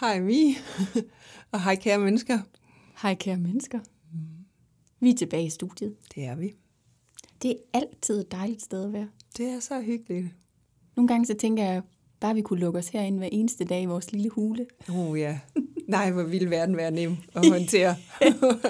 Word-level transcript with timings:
Hej 0.00 0.20
Mi, 0.20 0.56
og 1.52 1.62
hej 1.62 1.76
kære 1.76 1.98
mennesker. 1.98 2.38
Hej 3.02 3.14
kære 3.14 3.36
mennesker. 3.36 3.80
Vi 5.00 5.10
er 5.10 5.14
tilbage 5.14 5.46
i 5.46 5.50
studiet. 5.50 5.96
Det 6.14 6.24
er 6.24 6.34
vi. 6.36 6.52
Det 7.42 7.50
er 7.50 7.56
altid 7.72 8.20
et 8.20 8.32
dejligt 8.32 8.62
sted 8.62 8.84
at 8.84 8.92
være. 8.92 9.08
Det 9.36 9.46
er 9.46 9.60
så 9.60 9.80
hyggeligt. 9.80 10.26
Nogle 10.96 11.08
gange 11.08 11.26
så 11.26 11.34
tænker 11.34 11.64
jeg, 11.64 11.82
bare 12.20 12.34
vi 12.34 12.42
kunne 12.42 12.60
lukke 12.60 12.78
os 12.78 12.88
herind 12.88 13.18
hver 13.18 13.28
eneste 13.32 13.64
dag 13.64 13.82
i 13.82 13.86
vores 13.86 14.12
lille 14.12 14.30
hule. 14.30 14.66
Oh, 14.88 15.18
ja. 15.18 15.38
Nej, 15.88 16.10
hvor 16.10 16.22
ville 16.22 16.50
verden 16.50 16.76
være 16.76 16.90
nem 16.90 17.16
at 17.34 17.48
håndtere. 17.48 17.96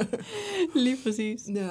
Lige 0.85 0.97
præcis. 1.03 1.41
ja. 1.55 1.69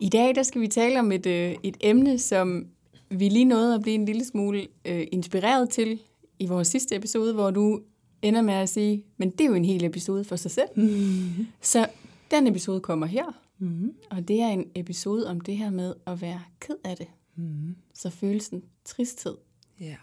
I 0.00 0.08
dag 0.08 0.34
der 0.34 0.42
skal 0.42 0.60
vi 0.60 0.68
tale 0.68 1.00
om 1.00 1.12
et, 1.12 1.26
øh, 1.26 1.56
et 1.62 1.76
emne, 1.80 2.18
som 2.18 2.66
vi 3.10 3.28
lige 3.28 3.44
nåede 3.44 3.74
at 3.74 3.82
blive 3.82 3.94
en 3.94 4.04
lille 4.04 4.24
smule 4.24 4.66
øh, 4.84 5.06
inspireret 5.12 5.70
til 5.70 6.00
i 6.38 6.46
vores 6.46 6.68
sidste 6.68 6.96
episode, 6.96 7.34
hvor 7.34 7.50
du 7.50 7.80
ender 8.22 8.42
med 8.42 8.54
at 8.54 8.68
sige, 8.68 9.04
men 9.16 9.30
det 9.30 9.40
er 9.40 9.48
jo 9.48 9.54
en 9.54 9.64
hel 9.64 9.84
episode 9.84 10.24
for 10.24 10.36
sig 10.36 10.50
selv. 10.50 10.68
Mm-hmm. 10.76 11.46
Så 11.60 11.86
den 12.30 12.46
episode 12.46 12.80
kommer 12.80 13.06
her, 13.06 13.40
mm-hmm. 13.58 13.94
og 14.10 14.28
det 14.28 14.40
er 14.40 14.48
en 14.48 14.64
episode 14.74 15.30
om 15.30 15.40
det 15.40 15.56
her 15.56 15.70
med 15.70 15.94
at 16.06 16.20
være 16.20 16.40
ked 16.60 16.76
af 16.84 16.96
det. 16.96 17.06
Mm-hmm. 17.36 17.76
Så 17.94 18.10
følelsen 18.10 18.62
tristhed. 18.84 19.34
Ja. 19.80 19.96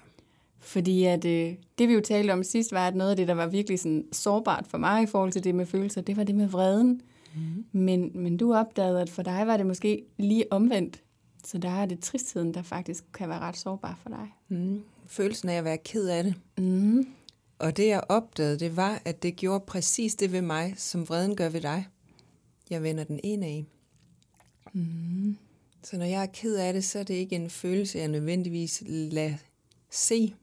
Fordi 0.59 1.03
at, 1.03 1.25
øh, 1.25 1.53
det 1.77 1.87
vi 1.87 1.93
jo 1.93 2.01
talte 2.01 2.31
om 2.31 2.43
sidst, 2.43 2.71
var, 2.71 2.87
at 2.87 2.95
noget 2.95 3.09
af 3.09 3.15
det, 3.15 3.27
der 3.27 3.33
var 3.33 3.47
virkelig 3.47 3.79
sådan 3.79 4.05
sårbart 4.11 4.67
for 4.67 4.77
mig 4.77 5.03
i 5.03 5.05
forhold 5.05 5.31
til 5.31 5.43
det 5.43 5.55
med 5.55 5.65
følelser, 5.65 6.01
det 6.01 6.17
var 6.17 6.23
det 6.23 6.35
med 6.35 6.47
vreden. 6.47 7.01
Mm. 7.35 7.65
Men, 7.71 8.11
men 8.13 8.37
du 8.37 8.53
opdagede, 8.53 9.01
at 9.01 9.09
for 9.09 9.21
dig 9.21 9.47
var 9.47 9.57
det 9.57 9.65
måske 9.65 10.03
lige 10.17 10.45
omvendt. 10.51 11.03
Så 11.45 11.57
der 11.57 11.69
er 11.69 11.85
det 11.85 11.99
tristheden, 11.99 12.53
der 12.53 12.61
faktisk 12.61 13.03
kan 13.13 13.29
være 13.29 13.39
ret 13.39 13.57
sårbar 13.57 13.99
for 14.01 14.09
dig. 14.09 14.33
Mm. 14.47 14.81
Følelsen 15.07 15.49
af 15.49 15.57
at 15.57 15.63
være 15.63 15.77
ked 15.77 16.07
af 16.07 16.23
det. 16.23 16.35
Mm. 16.57 17.07
Og 17.63 17.77
det 17.77 17.87
jeg 17.87 18.03
opdagede, 18.09 18.59
det 18.59 18.75
var, 18.75 19.01
at 19.05 19.23
det 19.23 19.35
gjorde 19.35 19.63
præcis 19.67 20.15
det 20.15 20.31
ved 20.31 20.41
mig, 20.41 20.73
som 20.77 21.09
vreden 21.09 21.35
gør 21.35 21.49
ved 21.49 21.61
dig. 21.61 21.87
Jeg 22.69 22.83
vender 22.83 23.03
den 23.03 23.19
ene 23.23 23.45
af. 23.45 23.65
Mm. 24.73 25.37
Så 25.83 25.97
når 25.97 26.05
jeg 26.05 26.21
er 26.21 26.31
ked 26.33 26.55
af 26.55 26.73
det, 26.73 26.83
så 26.83 26.99
er 26.99 27.03
det 27.03 27.13
ikke 27.13 27.35
en 27.35 27.49
følelse, 27.49 27.99
jeg 27.99 28.07
nødvendigvis 28.07 28.83
lader 28.87 29.35
se. 29.89 30.35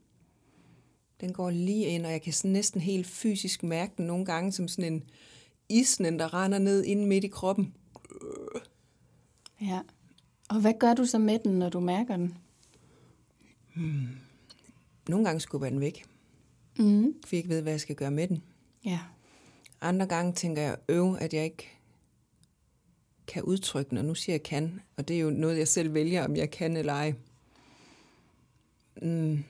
Den 1.21 1.33
går 1.33 1.49
lige 1.49 1.85
ind, 1.85 2.05
og 2.05 2.11
jeg 2.11 2.21
kan 2.21 2.33
sådan 2.33 2.51
næsten 2.51 2.81
helt 2.81 3.07
fysisk 3.07 3.63
mærke 3.63 3.93
den 3.97 4.05
nogle 4.05 4.25
gange 4.25 4.51
som 4.51 4.67
sådan 4.67 4.93
en 4.93 5.03
isnen, 5.69 6.19
der 6.19 6.33
render 6.33 6.59
ned 6.59 6.83
ind 6.83 7.05
midt 7.05 7.23
i 7.23 7.27
kroppen. 7.27 7.73
Ja. 9.61 9.79
Og 10.49 10.61
hvad 10.61 10.73
gør 10.79 10.93
du 10.93 11.05
så 11.05 11.17
med 11.17 11.39
den, 11.39 11.59
når 11.59 11.69
du 11.69 11.79
mærker 11.79 12.17
den? 12.17 12.37
Hmm. 13.75 14.07
Nogle 15.09 15.25
gange 15.25 15.39
skubber 15.39 15.67
jeg 15.67 15.71
den 15.71 15.81
væk. 15.81 16.10
Mm. 16.81 17.15
For 17.25 17.35
jeg 17.35 17.37
ikke 17.37 17.49
ved, 17.49 17.61
hvad 17.61 17.73
jeg 17.73 17.81
skal 17.81 17.95
gøre 17.95 18.11
med 18.11 18.27
den. 18.27 18.43
Ja. 18.85 18.99
Andre 19.81 20.05
gange 20.05 20.33
tænker 20.33 20.61
jeg, 20.61 20.77
øv, 20.89 21.17
at 21.19 21.33
jeg 21.33 21.43
ikke 21.43 21.69
kan 23.27 23.43
udtrykke 23.43 23.89
den, 23.89 23.97
og 23.97 24.05
nu 24.05 24.15
siger 24.15 24.33
jeg 24.33 24.43
kan, 24.43 24.81
og 24.97 25.07
det 25.07 25.15
er 25.15 25.19
jo 25.19 25.29
noget, 25.29 25.57
jeg 25.57 25.67
selv 25.67 25.93
vælger, 25.93 26.25
om 26.25 26.35
jeg 26.35 26.51
kan 26.51 26.77
eller 26.77 26.93
ej. 26.93 27.13
Mm. 29.01 29.43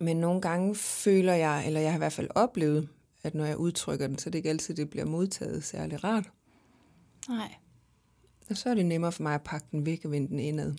Men 0.00 0.16
nogle 0.16 0.40
gange 0.40 0.74
føler 0.74 1.34
jeg, 1.34 1.66
eller 1.66 1.80
jeg 1.80 1.90
har 1.90 1.96
i 1.96 1.98
hvert 1.98 2.12
fald 2.12 2.28
oplevet, 2.34 2.88
at 3.22 3.34
når 3.34 3.44
jeg 3.44 3.56
udtrykker 3.56 4.06
den, 4.06 4.18
så 4.18 4.28
er 4.28 4.30
det 4.30 4.38
ikke 4.38 4.50
altid, 4.50 4.74
det 4.74 4.90
bliver 4.90 5.06
modtaget 5.06 5.64
særlig 5.64 6.04
rart. 6.04 6.30
Nej. 7.28 7.54
Og 8.50 8.56
så 8.56 8.70
er 8.70 8.74
det 8.74 8.86
nemmere 8.86 9.12
for 9.12 9.22
mig 9.22 9.34
at 9.34 9.42
pakke 9.42 9.66
den 9.72 9.86
væk 9.86 10.04
og 10.04 10.10
vende 10.10 10.28
den 10.28 10.38
indad. 10.38 10.74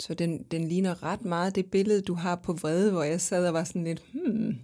Så 0.00 0.14
den, 0.14 0.42
den 0.50 0.68
ligner 0.68 1.02
ret 1.02 1.24
meget 1.24 1.54
det 1.54 1.66
billede, 1.66 2.00
du 2.00 2.14
har 2.14 2.36
på 2.36 2.52
vrede, 2.52 2.92
hvor 2.92 3.02
jeg 3.02 3.20
sad 3.20 3.46
og 3.46 3.54
var 3.54 3.64
sådan 3.64 3.84
lidt, 3.84 4.02
hmm. 4.12 4.58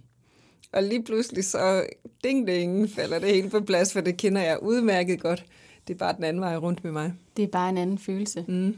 Og 0.71 0.83
lige 0.83 1.03
pludselig 1.03 1.45
så, 1.45 1.85
ding 2.23 2.47
ding, 2.47 2.89
falder 2.89 3.19
det 3.19 3.29
helt 3.29 3.51
på 3.51 3.59
plads, 3.61 3.93
for 3.93 4.01
det 4.01 4.17
kender 4.17 4.41
jeg 4.41 4.63
udmærket 4.63 5.19
godt. 5.21 5.45
Det 5.87 5.93
er 5.93 5.97
bare 5.97 6.15
den 6.15 6.23
anden 6.23 6.41
vej 6.41 6.55
rundt 6.57 6.83
med 6.83 6.91
mig. 6.91 7.13
Det 7.37 7.43
er 7.43 7.47
bare 7.47 7.69
en 7.69 7.77
anden 7.77 7.97
følelse. 7.97 8.45
Mm. 8.47 8.77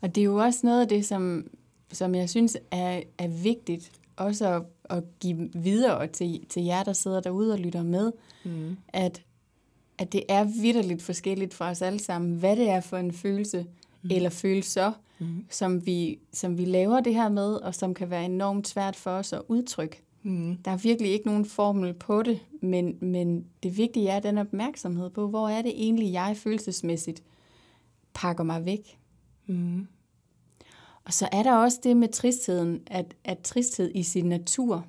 Og 0.00 0.14
det 0.14 0.20
er 0.20 0.24
jo 0.24 0.36
også 0.36 0.60
noget 0.62 0.80
af 0.80 0.88
det, 0.88 1.06
som, 1.06 1.46
som 1.92 2.14
jeg 2.14 2.30
synes 2.30 2.56
er, 2.70 3.00
er 3.18 3.28
vigtigt, 3.28 3.92
også 4.16 4.46
at, 4.48 4.62
at 4.96 5.04
give 5.20 5.50
videre 5.54 6.06
til, 6.06 6.46
til 6.48 6.64
jer, 6.64 6.82
der 6.82 6.92
sidder 6.92 7.20
derude 7.20 7.52
og 7.52 7.58
lytter 7.58 7.82
med, 7.82 8.12
Mm. 8.44 8.76
at, 8.88 9.22
at 9.98 10.12
det 10.12 10.22
er 10.28 10.44
vidderligt 10.44 11.02
forskelligt 11.02 11.54
for 11.54 11.64
os 11.64 11.82
alle 11.82 11.98
sammen, 11.98 12.34
hvad 12.34 12.56
det 12.56 12.68
er 12.70 12.80
for 12.80 12.96
en 12.96 13.12
følelse, 13.12 13.66
mm. 14.02 14.10
eller 14.12 14.30
følelser, 14.30 14.92
mm. 15.18 15.44
som, 15.50 15.86
vi, 15.86 16.18
som 16.32 16.58
vi 16.58 16.64
laver 16.64 17.00
det 17.00 17.14
her 17.14 17.28
med, 17.28 17.54
og 17.54 17.74
som 17.74 17.94
kan 17.94 18.10
være 18.10 18.24
enormt 18.24 18.68
svært 18.68 18.96
for 18.96 19.10
os 19.10 19.32
at 19.32 19.42
udtrykke. 19.48 20.02
Mm. 20.22 20.56
Der 20.64 20.70
er 20.70 20.76
virkelig 20.76 21.12
ikke 21.12 21.26
nogen 21.26 21.44
formel 21.44 21.94
på 21.94 22.22
det, 22.22 22.40
men, 22.62 22.98
men 23.00 23.44
det 23.62 23.76
vigtige 23.76 24.08
er 24.08 24.20
den 24.20 24.38
opmærksomhed 24.38 25.10
på, 25.10 25.28
hvor 25.28 25.48
er 25.48 25.62
det 25.62 25.72
egentlig, 25.74 26.12
jeg 26.12 26.36
følelsesmæssigt 26.36 27.22
pakker 28.14 28.44
mig 28.44 28.64
væk. 28.64 28.98
Mm. 29.46 29.86
Og 31.04 31.12
så 31.12 31.28
er 31.32 31.42
der 31.42 31.54
også 31.54 31.78
det 31.82 31.96
med 31.96 32.08
tristheden, 32.08 32.80
at, 32.86 33.14
at 33.24 33.38
tristhed 33.38 33.90
i 33.94 34.02
sin 34.02 34.24
natur 34.24 34.86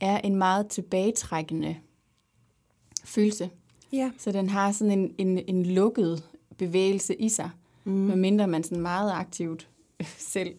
er 0.00 0.18
en 0.18 0.36
meget 0.36 0.68
tilbagetrækkende 0.68 1.76
følelse. 3.04 3.50
Ja. 3.92 4.10
Så 4.18 4.32
den 4.32 4.48
har 4.48 4.72
sådan 4.72 4.98
en, 4.98 5.14
en, 5.18 5.38
en 5.38 5.66
lukket 5.66 6.24
bevægelse 6.56 7.14
i 7.14 7.28
sig, 7.28 7.50
mm. 7.84 7.92
medmindre 7.92 8.46
man 8.46 8.64
sådan 8.64 8.80
meget 8.80 9.12
aktivt 9.12 9.68
selv 10.34 10.54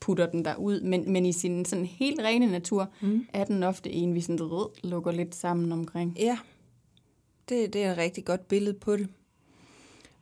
putter 0.00 0.26
den 0.26 0.44
derud. 0.44 0.80
Men, 0.80 1.12
men 1.12 1.26
i 1.26 1.32
sin 1.32 1.64
sådan 1.64 1.86
helt 1.86 2.20
rene 2.20 2.46
natur 2.46 2.88
mm. 3.00 3.26
er 3.32 3.44
den 3.44 3.62
ofte 3.62 3.90
en, 3.90 4.14
vi 4.14 4.20
sådan 4.20 4.42
rød, 4.42 4.68
lukker 4.82 5.12
lidt 5.12 5.34
sammen 5.34 5.72
omkring. 5.72 6.16
Ja, 6.18 6.38
det, 7.48 7.72
det 7.72 7.84
er 7.84 7.92
et 7.92 7.98
rigtig 7.98 8.24
godt 8.24 8.48
billede 8.48 8.78
på 8.78 8.96
det. 8.96 9.08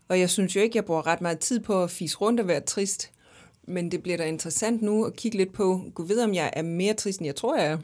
Og 0.08 0.20
jeg 0.20 0.30
synes 0.30 0.56
jo 0.56 0.60
ikke, 0.60 0.76
jeg 0.76 0.84
bruger 0.84 1.06
ret 1.06 1.20
meget 1.20 1.38
tid 1.38 1.60
på 1.60 1.82
at 1.82 1.90
fise 1.90 2.16
rundt 2.16 2.40
og 2.40 2.48
være 2.48 2.60
trist. 2.60 3.12
Men 3.68 3.90
det 3.90 4.02
bliver 4.02 4.16
da 4.16 4.24
interessant 4.24 4.82
nu 4.82 5.04
at 5.04 5.16
kigge 5.16 5.38
lidt 5.38 5.52
på, 5.52 5.82
gå 5.94 6.02
ved 6.02 6.22
om 6.24 6.34
jeg 6.34 6.50
er 6.52 6.62
mere 6.62 6.94
trist, 6.94 7.18
end 7.18 7.26
jeg 7.26 7.36
tror, 7.36 7.56
jeg 7.56 7.66
er. 7.66 7.78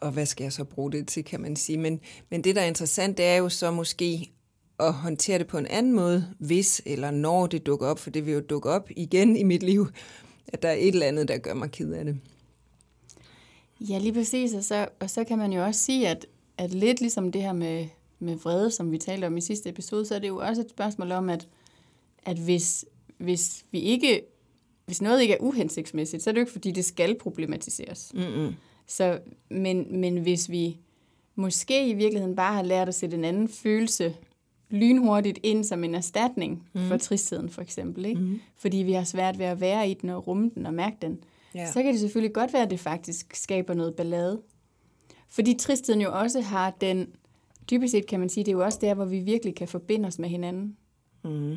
Og 0.00 0.10
hvad 0.10 0.26
skal 0.26 0.44
jeg 0.44 0.52
så 0.52 0.64
bruge 0.64 0.92
det 0.92 1.08
til, 1.08 1.24
kan 1.24 1.40
man 1.40 1.56
sige. 1.56 1.78
Men, 1.78 2.00
men 2.30 2.44
det, 2.44 2.56
der 2.56 2.62
er 2.62 2.66
interessant, 2.66 3.16
det 3.16 3.26
er 3.26 3.36
jo 3.36 3.48
så 3.48 3.70
måske 3.70 4.30
at 4.80 4.92
håndtere 4.92 5.38
det 5.38 5.46
på 5.46 5.58
en 5.58 5.66
anden 5.66 5.92
måde, 5.92 6.34
hvis 6.38 6.82
eller 6.86 7.10
når 7.10 7.46
det 7.46 7.66
dukker 7.66 7.86
op, 7.86 7.98
for 7.98 8.10
det 8.10 8.26
vil 8.26 8.34
jo 8.34 8.40
dukke 8.40 8.70
op 8.70 8.88
igen 8.96 9.36
i 9.36 9.42
mit 9.42 9.62
liv, 9.62 9.86
at 10.48 10.62
der 10.62 10.68
er 10.68 10.72
et 10.74 10.88
eller 10.88 11.06
andet, 11.06 11.28
der 11.28 11.38
gør 11.38 11.54
mig 11.54 11.70
ked 11.70 11.92
af 11.92 12.04
det. 12.04 12.20
Ja, 13.80 13.98
lige 13.98 14.12
præcis. 14.12 14.54
Og 14.54 14.64
så, 14.64 14.88
og 15.00 15.10
så 15.10 15.24
kan 15.24 15.38
man 15.38 15.52
jo 15.52 15.64
også 15.64 15.80
sige, 15.80 16.08
at, 16.08 16.26
at 16.58 16.74
lidt 16.74 17.00
ligesom 17.00 17.32
det 17.32 17.42
her 17.42 17.52
med, 17.52 17.86
med 18.18 18.36
vrede, 18.36 18.70
som 18.70 18.92
vi 18.92 18.98
talte 18.98 19.26
om 19.26 19.36
i 19.36 19.40
sidste 19.40 19.68
episode, 19.68 20.06
så 20.06 20.14
er 20.14 20.18
det 20.18 20.28
jo 20.28 20.36
også 20.36 20.62
et 20.62 20.70
spørgsmål 20.70 21.12
om, 21.12 21.28
at, 21.28 21.48
at 22.22 22.36
hvis, 22.36 22.84
hvis 23.18 23.64
vi 23.70 23.80
ikke 23.80 24.22
hvis 24.86 25.02
noget 25.02 25.22
ikke 25.22 25.34
er 25.34 25.38
uhensigtsmæssigt, 25.40 26.22
så 26.22 26.30
er 26.30 26.32
det 26.32 26.40
jo 26.40 26.42
ikke, 26.42 26.52
fordi 26.52 26.70
det 26.70 26.84
skal 26.84 27.18
problematiseres. 27.18 28.12
Mm-mm. 28.14 28.54
Så, 28.86 29.18
men, 29.50 30.00
men 30.00 30.18
hvis 30.18 30.50
vi 30.50 30.78
måske 31.34 31.88
i 31.88 31.94
virkeligheden 31.94 32.36
bare 32.36 32.54
har 32.54 32.62
lært 32.62 32.88
at 32.88 32.94
sætte 32.94 33.16
en 33.16 33.24
anden 33.24 33.48
følelse 33.48 34.16
lynhurtigt 34.74 35.38
ind 35.42 35.64
som 35.64 35.84
en 35.84 35.94
erstatning 35.94 36.68
mm. 36.72 36.88
for 36.88 36.96
tristheden 36.96 37.48
for 37.50 37.62
eksempel, 37.62 38.04
ikke? 38.04 38.20
Mm. 38.20 38.40
fordi 38.56 38.76
vi 38.76 38.92
har 38.92 39.04
svært 39.04 39.38
ved 39.38 39.46
at 39.46 39.60
være 39.60 39.88
i 39.90 39.94
den 39.94 40.08
og 40.10 40.26
rumme 40.26 40.50
den 40.54 40.66
og 40.66 40.74
mærke 40.74 40.96
den, 41.02 41.18
Ja. 41.54 41.72
så 41.72 41.82
kan 41.82 41.92
det 41.92 42.00
selvfølgelig 42.00 42.34
godt 42.34 42.52
være, 42.52 42.62
at 42.62 42.70
det 42.70 42.80
faktisk 42.80 43.36
skaber 43.36 43.74
noget 43.74 43.94
ballade. 43.94 44.40
Fordi 45.28 45.54
tristheden 45.54 46.00
jo 46.00 46.18
også 46.18 46.40
har 46.40 46.70
den, 46.80 47.06
dybest 47.70 47.90
set 47.90 48.06
kan 48.06 48.20
man 48.20 48.28
sige, 48.28 48.44
det 48.44 48.50
er 48.50 48.56
jo 48.56 48.64
også 48.64 48.78
der, 48.80 48.94
hvor 48.94 49.04
vi 49.04 49.18
virkelig 49.18 49.54
kan 49.54 49.68
forbinde 49.68 50.06
os 50.06 50.18
med 50.18 50.28
hinanden. 50.28 50.76
Mm. 51.24 51.56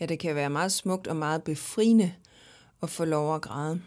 Ja, 0.00 0.06
det 0.06 0.18
kan 0.18 0.34
være 0.34 0.50
meget 0.50 0.72
smukt 0.72 1.06
og 1.06 1.16
meget 1.16 1.42
befriende 1.42 2.12
at 2.82 2.90
få 2.90 3.04
lov 3.04 3.34
at 3.34 3.42
græde. 3.42 3.80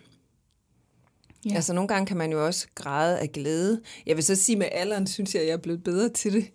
Ja. 1.45 1.55
Altså 1.55 1.73
nogle 1.73 1.87
gange 1.87 2.05
kan 2.05 2.17
man 2.17 2.31
jo 2.31 2.45
også 2.45 2.67
græde 2.75 3.19
af 3.19 3.31
glæde. 3.31 3.81
Jeg 4.05 4.15
vil 4.15 4.23
så 4.23 4.35
sige, 4.35 4.55
med 4.55 4.67
alderen 4.71 5.07
synes 5.07 5.33
jeg, 5.35 5.41
at 5.41 5.47
jeg 5.47 5.53
er 5.53 5.57
blevet 5.57 5.83
bedre 5.83 6.09
til 6.09 6.33
det. 6.33 6.51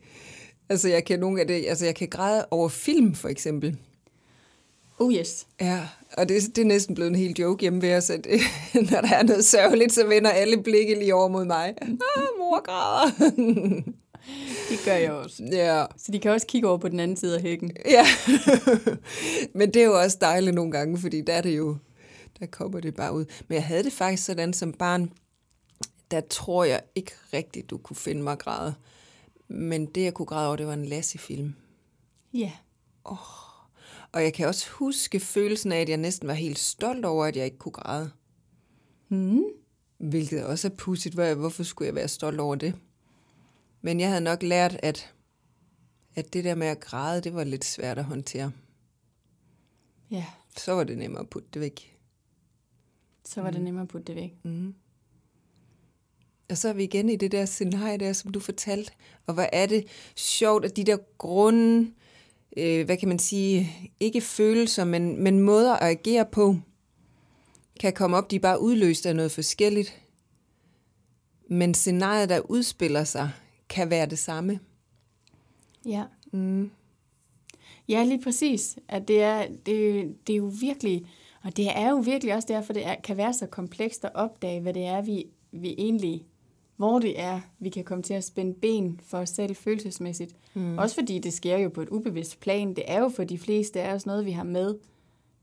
Altså 0.69 0.88
jeg 0.88 1.05
kan, 1.05 1.20
nogle 1.20 1.40
af 1.40 1.46
det, 1.46 1.64
altså 1.69 1.84
jeg 1.84 1.94
kan 1.94 2.08
græde 2.08 2.46
over 2.50 2.69
film, 2.69 3.14
for 3.14 3.28
eksempel. 3.28 3.76
Oh 4.99 5.14
yes. 5.14 5.46
Ja, 5.61 5.88
og 6.16 6.28
det, 6.28 6.56
det 6.56 6.62
er 6.62 6.66
næsten 6.66 6.94
blevet 6.94 7.11
en 7.11 7.16
helt 7.16 7.38
joke 7.38 7.61
hjemme 7.61 7.82
ved 7.82 7.94
os, 7.96 8.11
at 8.11 8.26
når 8.90 9.00
der 9.00 9.14
er 9.16 9.22
noget 9.22 9.44
sørgeligt, 9.44 9.93
så 9.93 10.06
vender 10.06 10.31
alle 10.31 10.62
blikke 10.62 10.94
lige 10.94 11.14
over 11.14 11.28
mod 11.28 11.44
mig. 11.44 11.75
Ah, 11.82 11.88
mor 12.38 12.62
græder. 12.64 13.11
Det 14.70 14.78
gør 14.84 14.93
jeg 14.94 15.12
også. 15.12 15.43
ja, 15.52 15.84
Så 15.96 16.12
de 16.12 16.19
kan 16.19 16.31
også 16.31 16.46
kigge 16.46 16.69
over 16.69 16.78
på 16.78 16.88
den 16.88 17.00
anden 17.00 17.17
side 17.17 17.37
af 17.37 17.43
hækken. 17.43 17.70
ja. 17.90 18.06
Men 19.58 19.75
det 19.75 19.82
er 19.82 19.87
jo 19.87 20.00
også 20.00 20.19
dejligt 20.20 20.55
nogle 20.55 20.72
gange, 20.72 20.99
fordi 20.99 21.20
der 21.20 21.32
er 21.32 21.40
det 21.40 21.56
jo, 21.56 21.76
der 22.40 22.46
kommer 22.46 22.81
det 22.81 22.94
bare 22.94 23.14
ud. 23.14 23.25
Men 23.49 23.55
jeg 23.55 23.64
havde 23.64 23.82
det 23.84 23.93
faktisk 23.93 24.25
sådan 24.25 24.52
som 24.52 24.72
barn, 24.72 25.10
der 26.10 26.20
tror 26.20 26.64
jeg 26.64 26.81
ikke 26.94 27.12
rigtigt, 27.32 27.70
du 27.70 27.78
kunne 27.78 27.96
finde 27.96 28.22
mig 28.22 28.38
græde. 28.38 28.75
Men 29.56 29.86
det, 29.86 30.02
jeg 30.04 30.14
kunne 30.14 30.26
græde 30.26 30.46
over, 30.48 30.56
det 30.56 30.66
var 30.66 30.74
en 30.74 30.84
Lassie-film. 30.84 31.54
Ja. 32.34 32.52
Og 34.12 34.22
jeg 34.22 34.34
kan 34.34 34.48
også 34.48 34.70
huske 34.70 35.20
følelsen 35.20 35.72
af, 35.72 35.80
at 35.80 35.88
jeg 35.88 35.96
næsten 35.96 36.28
var 36.28 36.34
helt 36.34 36.58
stolt 36.58 37.04
over, 37.04 37.24
at 37.26 37.36
jeg 37.36 37.44
ikke 37.44 37.58
kunne 37.58 37.72
græde. 37.72 38.10
Hmm. 39.08 39.42
Hvilket 39.98 40.46
også 40.46 40.68
er 40.68 40.74
pudsigt. 40.76 41.14
Hvor- 41.14 41.34
Hvorfor 41.34 41.62
skulle 41.62 41.86
jeg 41.86 41.94
være 41.94 42.08
stolt 42.08 42.40
over 42.40 42.54
det? 42.54 42.74
Men 43.82 44.00
jeg 44.00 44.08
havde 44.08 44.20
nok 44.20 44.42
lært, 44.42 44.76
at, 44.82 45.14
at 46.14 46.32
det 46.32 46.44
der 46.44 46.54
med 46.54 46.66
at 46.66 46.80
græde, 46.80 47.20
det 47.20 47.34
var 47.34 47.44
lidt 47.44 47.64
svært 47.64 47.98
at 47.98 48.04
håndtere. 48.04 48.52
Ja, 50.10 50.26
Så 50.56 50.72
var 50.72 50.84
det 50.84 50.98
nemmere 50.98 51.20
at 51.22 51.30
putte 51.30 51.48
det 51.54 51.60
væk. 51.60 51.98
så 53.24 53.40
var 53.42 53.50
det 53.50 53.60
nemmere 53.62 53.82
at 53.82 53.88
putte 53.88 54.06
det 54.06 54.16
væk. 54.16 54.34
Og 56.50 56.58
så 56.58 56.69
er 56.69 56.73
vi 56.73 56.85
igen 56.85 57.08
i 57.08 57.17
det 57.17 57.32
der 57.32 57.44
scenarie 57.44 57.99
der, 57.99 58.12
som 58.12 58.32
du 58.32 58.41
fortalte. 58.41 58.93
Og 59.26 59.35
hvor 59.35 59.49
er 59.52 59.67
det 59.67 59.87
sjovt, 60.17 60.64
at 60.64 60.76
de 60.76 60.85
der 60.85 60.96
grunde, 61.19 61.91
øh, 62.56 62.85
hvad 62.85 62.96
kan 62.96 63.08
man 63.08 63.19
sige, 63.19 63.73
ikke 64.00 64.20
følelser, 64.20 64.85
men, 64.85 65.23
men 65.23 65.41
måder 65.41 65.73
at 65.73 65.91
agere 65.91 66.26
på, 66.32 66.56
kan 67.81 67.93
komme 67.93 68.17
op. 68.17 68.31
De 68.31 68.37
er 68.37 68.41
bare 68.41 68.61
udløst 68.61 69.06
af 69.06 69.17
noget 69.17 69.32
forskelligt. 69.32 70.00
Men 71.49 71.75
scenariet, 71.75 72.29
der 72.29 72.50
udspiller 72.50 73.05
sig, 73.05 73.31
kan 73.69 73.91
være 73.91 74.06
det 74.06 74.19
samme. 74.19 74.61
Ja. 75.87 76.05
Mm. 76.32 76.70
Ja, 77.88 78.05
lige 78.05 78.23
præcis. 78.23 78.79
At 78.88 79.08
det, 79.08 79.23
er, 79.23 79.46
det, 79.67 80.14
det 80.26 80.32
er 80.32 80.37
jo 80.37 80.52
virkelig, 80.61 81.06
og 81.43 81.56
det 81.56 81.67
er 81.76 81.91
jo 81.91 81.96
virkelig 81.96 82.35
også 82.35 82.49
derfor, 82.49 82.73
det 82.73 82.87
er, 82.87 82.94
kan 83.05 83.17
være 83.17 83.35
så 83.35 83.46
komplekst 83.46 84.05
at 84.05 84.11
opdage, 84.14 84.61
hvad 84.61 84.75
det 84.75 84.85
er, 84.85 85.02
vi, 85.02 85.26
vi 85.52 85.75
egentlig, 85.79 86.26
hvor 86.76 86.98
det 86.98 87.20
er, 87.20 87.40
vi 87.58 87.68
kan 87.68 87.84
komme 87.84 88.02
til 88.02 88.14
at 88.14 88.24
spænde 88.24 88.54
ben 88.54 89.00
for 89.02 89.18
os 89.18 89.28
selv 89.28 89.56
følelsesmæssigt. 89.56 90.36
Mm. 90.54 90.78
Også 90.78 90.94
fordi 90.94 91.18
det 91.18 91.32
sker 91.32 91.58
jo 91.58 91.68
på 91.68 91.82
et 91.82 91.88
ubevidst 91.88 92.40
plan. 92.40 92.74
Det 92.74 92.84
er 92.86 93.00
jo 93.00 93.08
for 93.08 93.24
de 93.24 93.38
fleste 93.38 93.82
af 93.82 93.94
os 93.94 94.06
noget, 94.06 94.26
vi 94.26 94.30
har 94.30 94.44
med, 94.44 94.74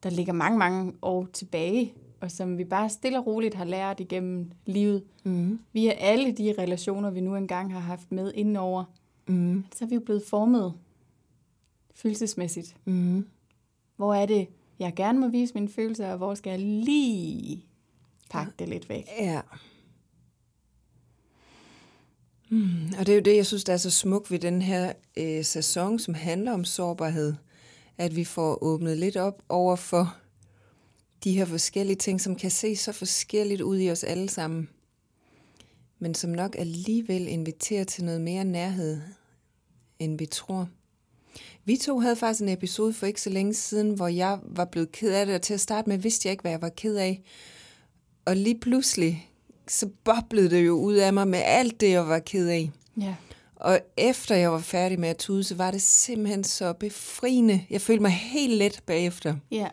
der 0.03 0.09
ligger 0.09 0.33
mange, 0.33 0.57
mange 0.57 0.93
år 1.01 1.27
tilbage, 1.33 1.93
og 2.21 2.31
som 2.31 2.57
vi 2.57 2.63
bare 2.63 2.89
stille 2.89 3.19
og 3.19 3.27
roligt 3.27 3.53
har 3.55 3.65
lært 3.65 3.99
igennem 3.99 4.51
livet. 4.65 5.03
Mm. 5.23 5.59
Via 5.73 5.91
alle 5.91 6.31
de 6.31 6.55
relationer, 6.57 7.09
vi 7.09 7.21
nu 7.21 7.35
engang 7.35 7.73
har 7.73 7.79
haft 7.79 8.11
med 8.11 8.31
indenover, 8.35 8.83
mm. 9.27 9.65
så 9.75 9.85
er 9.85 9.89
vi 9.89 9.95
jo 9.95 10.01
blevet 10.01 10.23
formet 10.29 10.73
følelsesmæssigt. 11.95 12.75
Mm. 12.85 13.27
Hvor 13.95 14.13
er 14.13 14.25
det, 14.25 14.47
jeg 14.79 14.93
gerne 14.95 15.19
må 15.19 15.27
vise 15.27 15.53
mine 15.53 15.69
følelser, 15.69 16.11
og 16.11 16.17
hvor 16.17 16.33
skal 16.33 16.49
jeg 16.49 16.59
lige 16.59 17.65
pakke 18.29 18.53
det 18.59 18.69
lidt 18.69 18.89
væk? 18.89 19.05
Ja. 19.19 19.41
Mm, 22.51 22.93
og 22.99 23.05
det 23.05 23.09
er 23.09 23.15
jo 23.15 23.21
det, 23.21 23.35
jeg 23.35 23.45
synes, 23.45 23.63
der 23.63 23.73
er 23.73 23.77
så 23.77 23.91
smukt 23.91 24.31
ved 24.31 24.39
den 24.39 24.61
her 24.61 24.93
øh, 25.17 25.45
sæson, 25.45 25.99
som 25.99 26.13
handler 26.13 26.51
om 26.51 26.65
sårbarhed. 26.65 27.33
At 27.97 28.15
vi 28.15 28.23
får 28.23 28.63
åbnet 28.63 28.97
lidt 28.97 29.17
op 29.17 29.41
over 29.49 29.75
for 29.75 30.15
de 31.23 31.31
her 31.31 31.45
forskellige 31.45 31.95
ting, 31.95 32.21
som 32.21 32.35
kan 32.35 32.51
se 32.51 32.75
så 32.75 32.91
forskelligt 32.91 33.61
ud 33.61 33.79
i 33.79 33.91
os 33.91 34.03
alle 34.03 34.29
sammen. 34.29 34.69
Men 35.99 36.15
som 36.15 36.29
nok 36.29 36.55
alligevel 36.57 37.27
inviterer 37.27 37.83
til 37.83 38.03
noget 38.03 38.21
mere 38.21 38.45
nærhed, 38.45 39.01
end 39.99 40.17
vi 40.17 40.25
tror. 40.25 40.69
Vi 41.65 41.77
to 41.77 41.99
havde 41.99 42.15
faktisk 42.15 42.41
en 42.41 42.49
episode 42.49 42.93
for 42.93 43.05
ikke 43.05 43.21
så 43.21 43.29
længe 43.29 43.53
siden, 43.53 43.91
hvor 43.91 44.07
jeg 44.07 44.39
var 44.43 44.65
blevet 44.65 44.91
ked 44.91 45.13
af 45.13 45.25
det, 45.25 45.35
og 45.35 45.41
til 45.41 45.53
at 45.53 45.59
starte 45.59 45.89
med 45.89 45.97
vidste 45.97 46.27
jeg 46.27 46.31
ikke, 46.31 46.41
hvad 46.41 46.51
jeg 46.51 46.61
var 46.61 46.69
ked 46.69 46.95
af. 46.95 47.21
Og 48.25 48.35
lige 48.35 48.59
pludselig, 48.59 49.30
så 49.71 49.89
boblede 50.03 50.49
det 50.49 50.65
jo 50.65 50.73
ud 50.73 50.93
af 50.93 51.13
mig 51.13 51.27
med 51.27 51.41
alt 51.45 51.81
det, 51.81 51.89
jeg 51.89 52.07
var 52.07 52.19
ked 52.19 52.47
af. 52.47 52.71
Ja. 53.01 53.15
Og 53.55 53.79
efter 53.97 54.35
jeg 54.35 54.51
var 54.51 54.59
færdig 54.59 54.99
med 54.99 55.09
at 55.09 55.17
tude, 55.17 55.43
så 55.43 55.55
var 55.55 55.71
det 55.71 55.81
simpelthen 55.81 56.43
så 56.43 56.73
befriende. 56.73 57.65
Jeg 57.69 57.81
følte 57.81 58.01
mig 58.01 58.11
helt 58.11 58.53
let 58.53 58.81
bagefter. 58.85 59.35
Ja. 59.51 59.67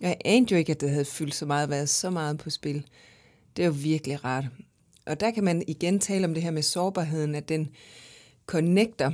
Jeg 0.00 0.16
anede 0.24 0.52
jo 0.52 0.58
ikke, 0.58 0.72
at 0.72 0.80
det 0.80 0.90
havde 0.90 1.04
fyldt 1.04 1.34
så 1.34 1.46
meget, 1.46 1.70
været 1.70 1.88
så 1.88 2.10
meget 2.10 2.38
på 2.38 2.50
spil. 2.50 2.86
Det 3.56 3.62
er 3.62 3.66
jo 3.66 3.74
virkelig 3.76 4.24
rart. 4.24 4.44
Og 5.06 5.20
der 5.20 5.30
kan 5.30 5.44
man 5.44 5.62
igen 5.66 5.98
tale 5.98 6.24
om 6.24 6.34
det 6.34 6.42
her 6.42 6.50
med 6.50 6.62
sårbarheden, 6.62 7.34
at 7.34 7.48
den 7.48 7.68
connecter 8.46 9.12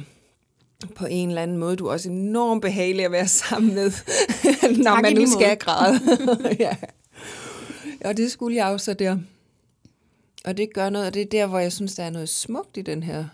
på 0.97 1.07
en 1.07 1.29
eller 1.29 1.43
anden 1.43 1.57
måde. 1.57 1.77
Du 1.77 1.87
er 1.87 1.93
også 1.93 2.11
enormt 2.11 2.63
behagelig 2.63 3.05
at 3.05 3.13
være 3.13 3.29
sammen 3.29 3.75
med, 3.75 3.93
når 4.85 4.91
Tak 4.91 5.03
man 5.03 5.15
nu 5.15 5.27
skal 5.27 5.57
græde. 5.57 6.01
ja. 6.65 6.77
Og 8.05 8.17
det 8.17 8.31
skulle 8.31 8.57
jeg 8.57 8.67
også 8.67 8.95
der. 8.95 9.19
Og 10.49 10.57
det 10.57 10.75
gør 10.75 10.91
noget, 10.91 11.07
og 11.07 11.15
det 11.15 11.23
er 11.23 11.27
der, 11.27 11.47
hvor 11.47 11.59
jeg 11.59 11.73
synes, 11.73 11.95
der 11.95 12.03
er 12.03 12.11
noget 12.11 12.29
smukt 12.29 12.77
i 12.77 12.83
den 12.83 13.03
her 13.03 13.25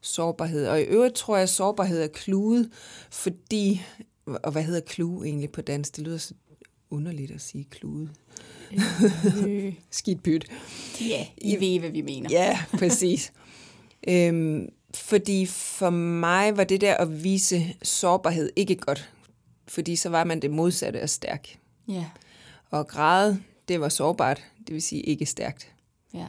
sårbarhed. 0.00 0.66
Og 0.66 0.80
i 0.80 0.84
øvrigt 0.84 1.14
tror 1.14 1.36
jeg, 1.36 1.42
at 1.42 1.48
sårbarhed 1.48 2.02
er 2.02 2.06
kludet, 2.06 2.70
fordi... 3.10 3.82
Og 4.26 4.52
hvad 4.52 4.62
hedder 4.62 4.80
klue 4.80 5.26
egentlig 5.26 5.50
på 5.50 5.60
dansk? 5.62 5.96
Det 5.96 6.04
lyder 6.04 6.18
så 6.18 6.34
underligt 6.90 7.30
at 7.30 7.40
sige 7.40 7.66
klude. 7.70 8.08
Øh, 9.46 9.74
Skidt 9.90 10.22
pyt. 10.22 10.46
ja, 11.00 11.26
I 11.38 11.60
ved, 11.60 11.80
hvad 11.80 11.90
vi 11.90 12.02
mener. 12.02 12.28
Ja, 12.32 12.58
præcis. 12.78 13.32
øhm, 14.08 14.68
fordi 14.94 15.46
for 15.46 15.90
mig 15.90 16.56
var 16.56 16.64
det 16.64 16.80
der 16.80 16.94
at 16.94 17.24
vise 17.24 17.74
sårbarhed 17.82 18.50
ikke 18.56 18.74
godt. 18.74 19.10
Fordi 19.68 19.96
så 19.96 20.08
var 20.08 20.24
man 20.24 20.42
det 20.42 20.50
modsatte 20.50 21.00
af 21.00 21.10
stærk. 21.10 21.58
Ja. 21.88 22.04
Og 22.70 22.88
græde, 22.88 23.42
det 23.68 23.80
var 23.80 23.88
sårbart, 23.88 24.42
det 24.66 24.74
vil 24.74 24.82
sige 24.82 25.02
ikke 25.02 25.26
stærkt. 25.26 25.72
ja. 26.14 26.26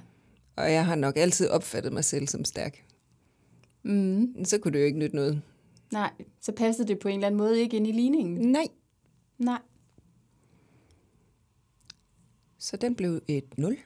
Og 0.55 0.71
jeg 0.71 0.85
har 0.85 0.95
nok 0.95 1.17
altid 1.17 1.49
opfattet 1.49 1.93
mig 1.93 2.05
selv 2.05 2.27
som 2.27 2.45
stærk. 2.45 2.85
Mm. 3.83 4.45
Så 4.45 4.57
kunne 4.57 4.73
det 4.73 4.79
jo 4.79 4.85
ikke 4.85 4.99
nytte 4.99 5.15
noget. 5.15 5.41
Nej, 5.91 6.11
så 6.41 6.51
passede 6.51 6.87
det 6.87 6.99
på 6.99 7.07
en 7.07 7.13
eller 7.13 7.27
anden 7.27 7.37
måde 7.37 7.59
ikke 7.59 7.77
ind 7.77 7.87
i 7.87 7.91
ligningen. 7.91 8.51
Nej. 8.51 8.67
Nej. 9.37 9.59
Så 12.57 12.77
den 12.77 12.95
blev 12.95 13.21
et 13.27 13.57
0. 13.57 13.77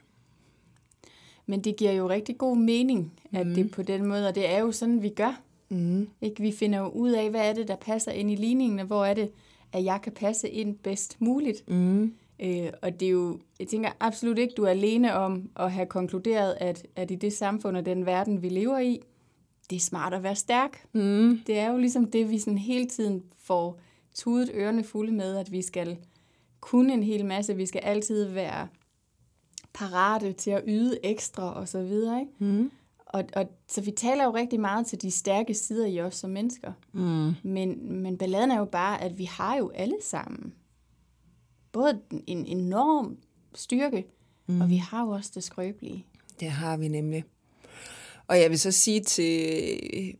Men 1.46 1.60
det 1.60 1.76
giver 1.76 1.92
jo 1.92 2.08
rigtig 2.08 2.38
god 2.38 2.56
mening, 2.56 3.12
at 3.32 3.46
mm. 3.46 3.54
det 3.54 3.66
er 3.66 3.68
på 3.68 3.82
den 3.82 4.06
måde, 4.06 4.28
og 4.28 4.34
det 4.34 4.50
er 4.50 4.58
jo 4.58 4.72
sådan, 4.72 5.02
vi 5.02 5.08
gør. 5.08 5.42
Mm. 5.68 6.08
Ikke? 6.20 6.42
Vi 6.42 6.52
finder 6.52 6.78
jo 6.78 6.88
ud 6.88 7.10
af, 7.10 7.30
hvad 7.30 7.48
er 7.48 7.52
det, 7.52 7.68
der 7.68 7.76
passer 7.76 8.12
ind 8.12 8.30
i 8.30 8.34
ligningen, 8.34 8.78
og 8.78 8.86
hvor 8.86 9.04
er 9.04 9.14
det, 9.14 9.30
at 9.72 9.84
jeg 9.84 10.00
kan 10.02 10.12
passe 10.12 10.48
ind 10.48 10.78
bedst 10.78 11.20
muligt. 11.20 11.68
Mm. 11.68 12.14
Øh, 12.40 12.70
og 12.82 13.00
det 13.00 13.06
er 13.06 13.12
jo, 13.12 13.40
jeg 13.60 13.68
tænker 13.68 13.90
absolut 14.00 14.38
ikke, 14.38 14.54
du 14.56 14.64
er 14.64 14.70
alene 14.70 15.14
om 15.14 15.50
at 15.56 15.72
have 15.72 15.86
konkluderet, 15.86 16.56
at, 16.60 16.86
at 16.96 17.10
i 17.10 17.14
det 17.14 17.32
samfund 17.32 17.76
og 17.76 17.86
den 17.86 18.06
verden, 18.06 18.42
vi 18.42 18.48
lever 18.48 18.78
i, 18.78 19.00
det 19.70 19.76
er 19.76 19.80
smart 19.80 20.14
at 20.14 20.22
være 20.22 20.36
stærk. 20.36 20.86
Mm. 20.92 21.40
Det 21.46 21.58
er 21.58 21.70
jo 21.70 21.78
ligesom 21.78 22.10
det, 22.10 22.30
vi 22.30 22.38
sådan 22.38 22.58
hele 22.58 22.86
tiden 22.86 23.22
får 23.38 23.80
tudet 24.14 24.50
ørerne 24.54 24.84
fulde 24.84 25.12
med, 25.12 25.36
at 25.36 25.52
vi 25.52 25.62
skal 25.62 25.98
kunne 26.60 26.92
en 26.92 27.02
hel 27.02 27.24
masse. 27.24 27.56
Vi 27.56 27.66
skal 27.66 27.80
altid 27.80 28.24
være 28.24 28.68
parate 29.74 30.32
til 30.32 30.50
at 30.50 30.62
yde 30.66 30.98
ekstra 31.02 31.54
og 31.54 31.68
så 31.68 31.82
videre. 31.82 32.20
Ikke? 32.20 32.32
Mm. 32.38 32.70
Og, 33.06 33.24
og, 33.36 33.46
så 33.68 33.80
vi 33.80 33.90
taler 33.90 34.24
jo 34.24 34.34
rigtig 34.34 34.60
meget 34.60 34.86
til 34.86 35.02
de 35.02 35.10
stærke 35.10 35.54
sider 35.54 35.86
i 35.86 36.00
os 36.00 36.14
som 36.14 36.30
mennesker. 36.30 36.72
Mm. 36.92 37.32
Men, 37.42 37.92
men 38.02 38.18
balladen 38.18 38.50
er 38.50 38.58
jo 38.58 38.64
bare, 38.64 39.02
at 39.02 39.18
vi 39.18 39.24
har 39.24 39.56
jo 39.56 39.70
alle 39.74 39.96
sammen 40.02 40.54
både 41.76 42.00
en 42.26 42.46
enorm 42.46 43.16
styrke, 43.54 44.04
mm. 44.46 44.60
og 44.60 44.70
vi 44.70 44.76
har 44.76 45.04
jo 45.04 45.08
også 45.08 45.30
det 45.34 45.44
skrøbelige. 45.44 46.06
Det 46.40 46.50
har 46.50 46.76
vi 46.76 46.88
nemlig. 46.88 47.24
Og 48.26 48.40
jeg 48.40 48.50
vil 48.50 48.58
så 48.58 48.70
sige 48.70 49.00
til, 49.00 50.14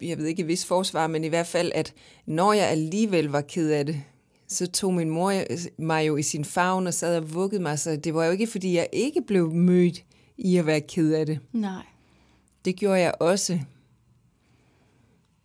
jeg 0.00 0.18
ved 0.18 0.26
ikke 0.26 0.44
hvis 0.44 0.66
forsvar, 0.66 1.06
men 1.06 1.24
i 1.24 1.28
hvert 1.28 1.46
fald, 1.46 1.72
at 1.74 1.94
når 2.26 2.52
jeg 2.52 2.68
alligevel 2.68 3.26
var 3.26 3.40
ked 3.40 3.70
af 3.70 3.86
det, 3.86 4.02
så 4.48 4.70
tog 4.70 4.94
min 4.94 5.10
mor 5.10 5.32
mig 5.78 6.06
jo 6.06 6.16
i 6.16 6.22
sin 6.22 6.44
favn 6.44 6.86
og 6.86 6.94
sad 6.94 7.16
og 7.16 7.34
vuggede 7.34 7.62
mig, 7.62 7.78
så 7.78 7.96
det 7.96 8.14
var 8.14 8.24
jo 8.24 8.32
ikke, 8.32 8.46
fordi 8.46 8.76
jeg 8.76 8.88
ikke 8.92 9.22
blev 9.22 9.50
mødt 9.52 10.04
i 10.36 10.56
at 10.56 10.66
være 10.66 10.80
ked 10.80 11.12
af 11.12 11.26
det. 11.26 11.38
Nej. 11.52 11.82
Det 12.64 12.76
gjorde 12.76 13.00
jeg 13.00 13.14
også. 13.20 13.60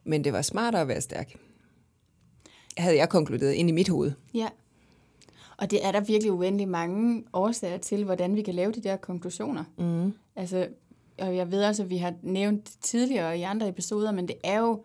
Men 0.03 0.23
det 0.23 0.33
var 0.33 0.41
smartere 0.41 0.81
at 0.81 0.87
være 0.87 1.01
stærk. 1.01 1.35
Havde 2.77 2.97
jeg 2.97 3.09
konkluderet 3.09 3.53
ind 3.53 3.69
i 3.69 3.71
mit 3.71 3.89
hoved. 3.89 4.11
Ja. 4.33 4.47
Og 5.59 5.71
det 5.71 5.85
er 5.85 5.91
der 5.91 5.99
virkelig 5.99 6.31
uendelig 6.31 6.67
mange 6.67 7.23
årsager 7.33 7.77
til, 7.77 8.03
hvordan 8.03 8.35
vi 8.35 8.41
kan 8.41 8.53
lave 8.55 8.71
de 8.71 8.81
der 8.81 8.95
konklusioner. 8.95 9.63
Mm. 9.77 10.13
Altså, 10.35 10.67
og 11.17 11.35
jeg 11.35 11.51
ved 11.51 11.63
også, 11.63 11.83
at 11.83 11.89
vi 11.89 11.97
har 11.97 12.13
nævnt 12.21 12.65
det 12.67 12.77
tidligere 12.81 13.39
i 13.39 13.41
andre 13.41 13.67
episoder, 13.67 14.11
men 14.11 14.27
det 14.27 14.35
er 14.43 14.59
jo 14.59 14.83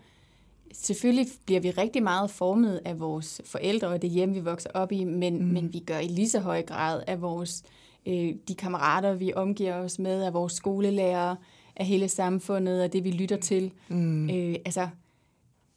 selvfølgelig 0.72 1.26
bliver 1.46 1.60
vi 1.60 1.70
rigtig 1.70 2.02
meget 2.02 2.30
formet 2.30 2.80
af 2.84 3.00
vores 3.00 3.40
forældre 3.44 3.88
og 3.88 4.02
det 4.02 4.10
hjem, 4.10 4.34
vi 4.34 4.40
vokser 4.40 4.70
op 4.74 4.92
i, 4.92 5.04
men, 5.04 5.38
mm. 5.38 5.44
men 5.44 5.72
vi 5.72 5.78
gør 5.78 5.98
i 5.98 6.06
lige 6.06 6.28
så 6.28 6.40
høj 6.40 6.62
grad 6.62 7.02
af 7.06 7.22
vores, 7.22 7.62
øh, 8.06 8.34
de 8.48 8.54
kammerater, 8.54 9.14
vi 9.14 9.32
omgiver 9.34 9.74
os 9.74 9.98
med, 9.98 10.22
af 10.22 10.34
vores 10.34 10.52
skolelærer, 10.52 11.36
af 11.76 11.86
hele 11.86 12.08
samfundet 12.08 12.82
og 12.82 12.92
det, 12.92 13.04
vi 13.04 13.10
lytter 13.10 13.36
til. 13.36 13.72
Mm. 13.88 14.30
Øh, 14.30 14.56
altså, 14.64 14.88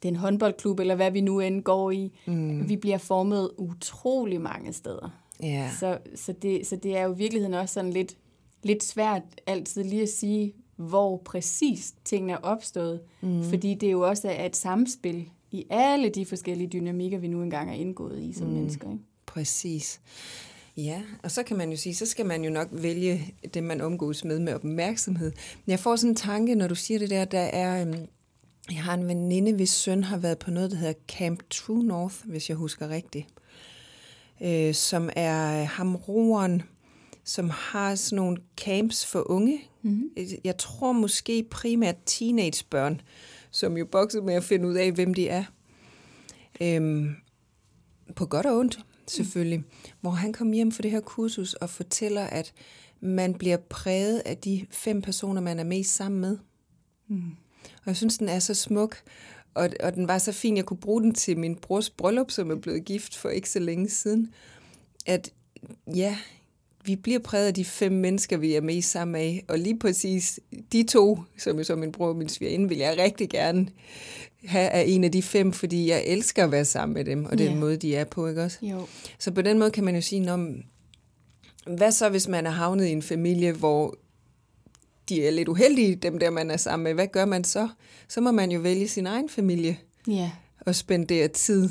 den 0.02 0.16
håndboldklub, 0.16 0.80
eller 0.80 0.94
hvad 0.94 1.10
vi 1.10 1.20
nu 1.20 1.40
end 1.40 1.62
går 1.62 1.90
i. 1.90 2.12
Mm. 2.26 2.68
Vi 2.68 2.76
bliver 2.76 2.98
formet 2.98 3.50
utrolig 3.58 4.40
mange 4.40 4.72
steder. 4.72 5.20
Ja. 5.42 5.70
Så, 5.80 5.98
så, 6.14 6.32
det, 6.32 6.66
så 6.66 6.76
det 6.76 6.96
er 6.96 7.02
jo 7.02 7.14
i 7.14 7.16
virkeligheden 7.16 7.54
også 7.54 7.74
sådan 7.74 7.92
lidt, 7.92 8.16
lidt 8.62 8.84
svært 8.84 9.22
altid 9.46 9.84
lige 9.84 10.02
at 10.02 10.08
sige, 10.08 10.54
hvor 10.76 11.16
præcis 11.24 11.94
tingene 12.04 12.32
er 12.32 12.36
opstået. 12.36 13.00
Mm. 13.20 13.42
Fordi 13.42 13.74
det 13.74 13.92
jo 13.92 14.00
også 14.00 14.28
er 14.28 14.46
et 14.46 14.56
samspil 14.56 15.30
i 15.50 15.66
alle 15.70 16.08
de 16.08 16.26
forskellige 16.26 16.68
dynamikker, 16.68 17.18
vi 17.18 17.28
nu 17.28 17.42
engang 17.42 17.70
er 17.70 17.74
indgået 17.74 18.22
i 18.22 18.32
som 18.32 18.46
mm. 18.46 18.52
mennesker. 18.52 18.90
Ikke? 18.90 19.04
Præcis. 19.26 20.00
Ja, 20.76 21.02
og 21.22 21.30
så 21.30 21.42
kan 21.42 21.56
man 21.56 21.70
jo 21.70 21.76
sige, 21.76 21.94
så 21.94 22.06
skal 22.06 22.26
man 22.26 22.44
jo 22.44 22.50
nok 22.50 22.68
vælge 22.72 23.34
det, 23.54 23.64
man 23.64 23.80
omgås 23.80 24.24
med 24.24 24.38
med 24.38 24.54
opmærksomhed. 24.54 25.32
Jeg 25.66 25.78
får 25.78 25.96
sådan 25.96 26.10
en 26.10 26.16
tanke, 26.16 26.54
når 26.54 26.68
du 26.68 26.74
siger 26.74 26.98
det 26.98 27.10
der, 27.10 27.24
der 27.24 27.38
er... 27.38 27.94
Jeg 28.70 28.82
har 28.82 28.94
en 28.94 29.08
veninde, 29.08 29.52
hvis 29.52 29.70
søn 29.70 30.04
har 30.04 30.16
været 30.16 30.38
på 30.38 30.50
noget, 30.50 30.70
der 30.70 30.76
hedder 30.76 30.94
Camp 31.08 31.42
True 31.50 31.84
North, 31.84 32.16
hvis 32.24 32.48
jeg 32.48 32.56
husker 32.56 32.88
rigtigt. 32.88 33.26
Øh, 34.42 34.74
som 34.74 35.10
er 35.16 35.64
hamroeren, 35.64 36.62
som 37.24 37.50
har 37.50 37.94
sådan 37.94 38.16
nogle 38.16 38.36
camps 38.56 39.06
for 39.06 39.30
unge. 39.30 39.60
Mm-hmm. 39.82 40.10
Jeg 40.44 40.58
tror 40.58 40.92
måske 40.92 41.46
primært 41.50 41.96
teenagebørn, 42.06 43.00
som 43.50 43.76
jo 43.76 43.84
bokser 43.84 44.22
med 44.22 44.34
at 44.34 44.44
finde 44.44 44.68
ud 44.68 44.74
af, 44.74 44.92
hvem 44.92 45.14
de 45.14 45.28
er. 45.28 45.44
Øhm, 46.60 47.14
på 48.16 48.26
godt 48.26 48.46
og 48.46 48.58
ondt, 48.58 48.78
selvfølgelig. 49.06 49.58
Mm. 49.58 49.64
Hvor 50.00 50.10
han 50.10 50.32
kom 50.32 50.52
hjem 50.52 50.72
for 50.72 50.82
det 50.82 50.90
her 50.90 51.00
kursus 51.00 51.54
og 51.54 51.70
fortæller, 51.70 52.24
at 52.24 52.52
man 53.00 53.34
bliver 53.34 53.56
præget 53.56 54.22
af 54.26 54.36
de 54.36 54.66
fem 54.70 55.02
personer, 55.02 55.40
man 55.40 55.58
er 55.58 55.64
mest 55.64 55.94
sammen 55.94 56.20
med. 56.20 56.38
Mm. 57.08 57.22
Jeg 57.88 57.96
synes, 57.96 58.18
den 58.18 58.28
er 58.28 58.38
så 58.38 58.54
smuk, 58.54 58.96
og, 59.54 59.70
og 59.80 59.94
den 59.94 60.08
var 60.08 60.18
så 60.18 60.32
fin, 60.32 60.56
jeg 60.56 60.64
kunne 60.64 60.76
bruge 60.76 61.02
den 61.02 61.14
til 61.14 61.38
min 61.38 61.54
brors 61.56 61.90
bryllup, 61.90 62.30
som 62.30 62.50
er 62.50 62.56
blevet 62.56 62.84
gift 62.84 63.16
for 63.16 63.28
ikke 63.28 63.50
så 63.50 63.58
længe 63.58 63.88
siden. 63.88 64.30
At 65.06 65.30
ja, 65.94 66.16
vi 66.84 66.96
bliver 66.96 67.18
præget 67.18 67.46
af 67.46 67.54
de 67.54 67.64
fem 67.64 67.92
mennesker, 67.92 68.36
vi 68.36 68.54
er 68.54 68.60
med 68.60 68.82
sammen 68.82 69.12
med. 69.12 69.38
Og 69.48 69.58
lige 69.58 69.78
præcis 69.78 70.40
de 70.72 70.82
to, 70.82 71.18
som 71.38 71.58
er 71.58 71.62
så 71.62 71.76
min 71.76 71.92
bror 71.92 72.08
og 72.08 72.16
min 72.16 72.28
svigerinde, 72.28 72.68
vil 72.68 72.78
jeg 72.78 72.98
rigtig 72.98 73.30
gerne 73.30 73.68
have 74.44 74.68
af 74.68 74.84
en 74.86 75.04
af 75.04 75.12
de 75.12 75.22
fem, 75.22 75.52
fordi 75.52 75.90
jeg 75.90 76.04
elsker 76.06 76.44
at 76.44 76.50
være 76.50 76.64
sammen 76.64 76.94
med 76.94 77.04
dem, 77.04 77.24
og 77.24 77.38
den 77.38 77.46
yeah. 77.46 77.58
måde, 77.58 77.76
de 77.76 77.96
er 77.96 78.04
på, 78.04 78.26
ikke 78.28 78.42
også? 78.42 78.58
Jo. 78.62 78.86
Så 79.18 79.30
på 79.30 79.42
den 79.42 79.58
måde 79.58 79.70
kan 79.70 79.84
man 79.84 79.94
jo 79.94 80.00
sige, 80.00 80.32
om 80.32 80.62
hvad 81.66 81.92
så, 81.92 82.08
hvis 82.08 82.28
man 82.28 82.46
er 82.46 82.50
havnet 82.50 82.86
i 82.86 82.90
en 82.90 83.02
familie, 83.02 83.52
hvor 83.52 83.98
de 85.08 85.26
er 85.26 85.30
lidt 85.30 85.48
uheldige, 85.48 85.96
dem 85.96 86.18
der, 86.18 86.30
man 86.30 86.50
er 86.50 86.56
sammen 86.56 86.84
med. 86.84 86.94
Hvad 86.94 87.06
gør 87.06 87.24
man 87.24 87.44
så? 87.44 87.68
Så 88.08 88.20
må 88.20 88.30
man 88.30 88.50
jo 88.50 88.60
vælge 88.60 88.88
sin 88.88 89.06
egen 89.06 89.28
familie 89.28 89.78
ja. 90.06 90.30
og 90.60 90.74
spendere 90.74 91.28
tid. 91.28 91.68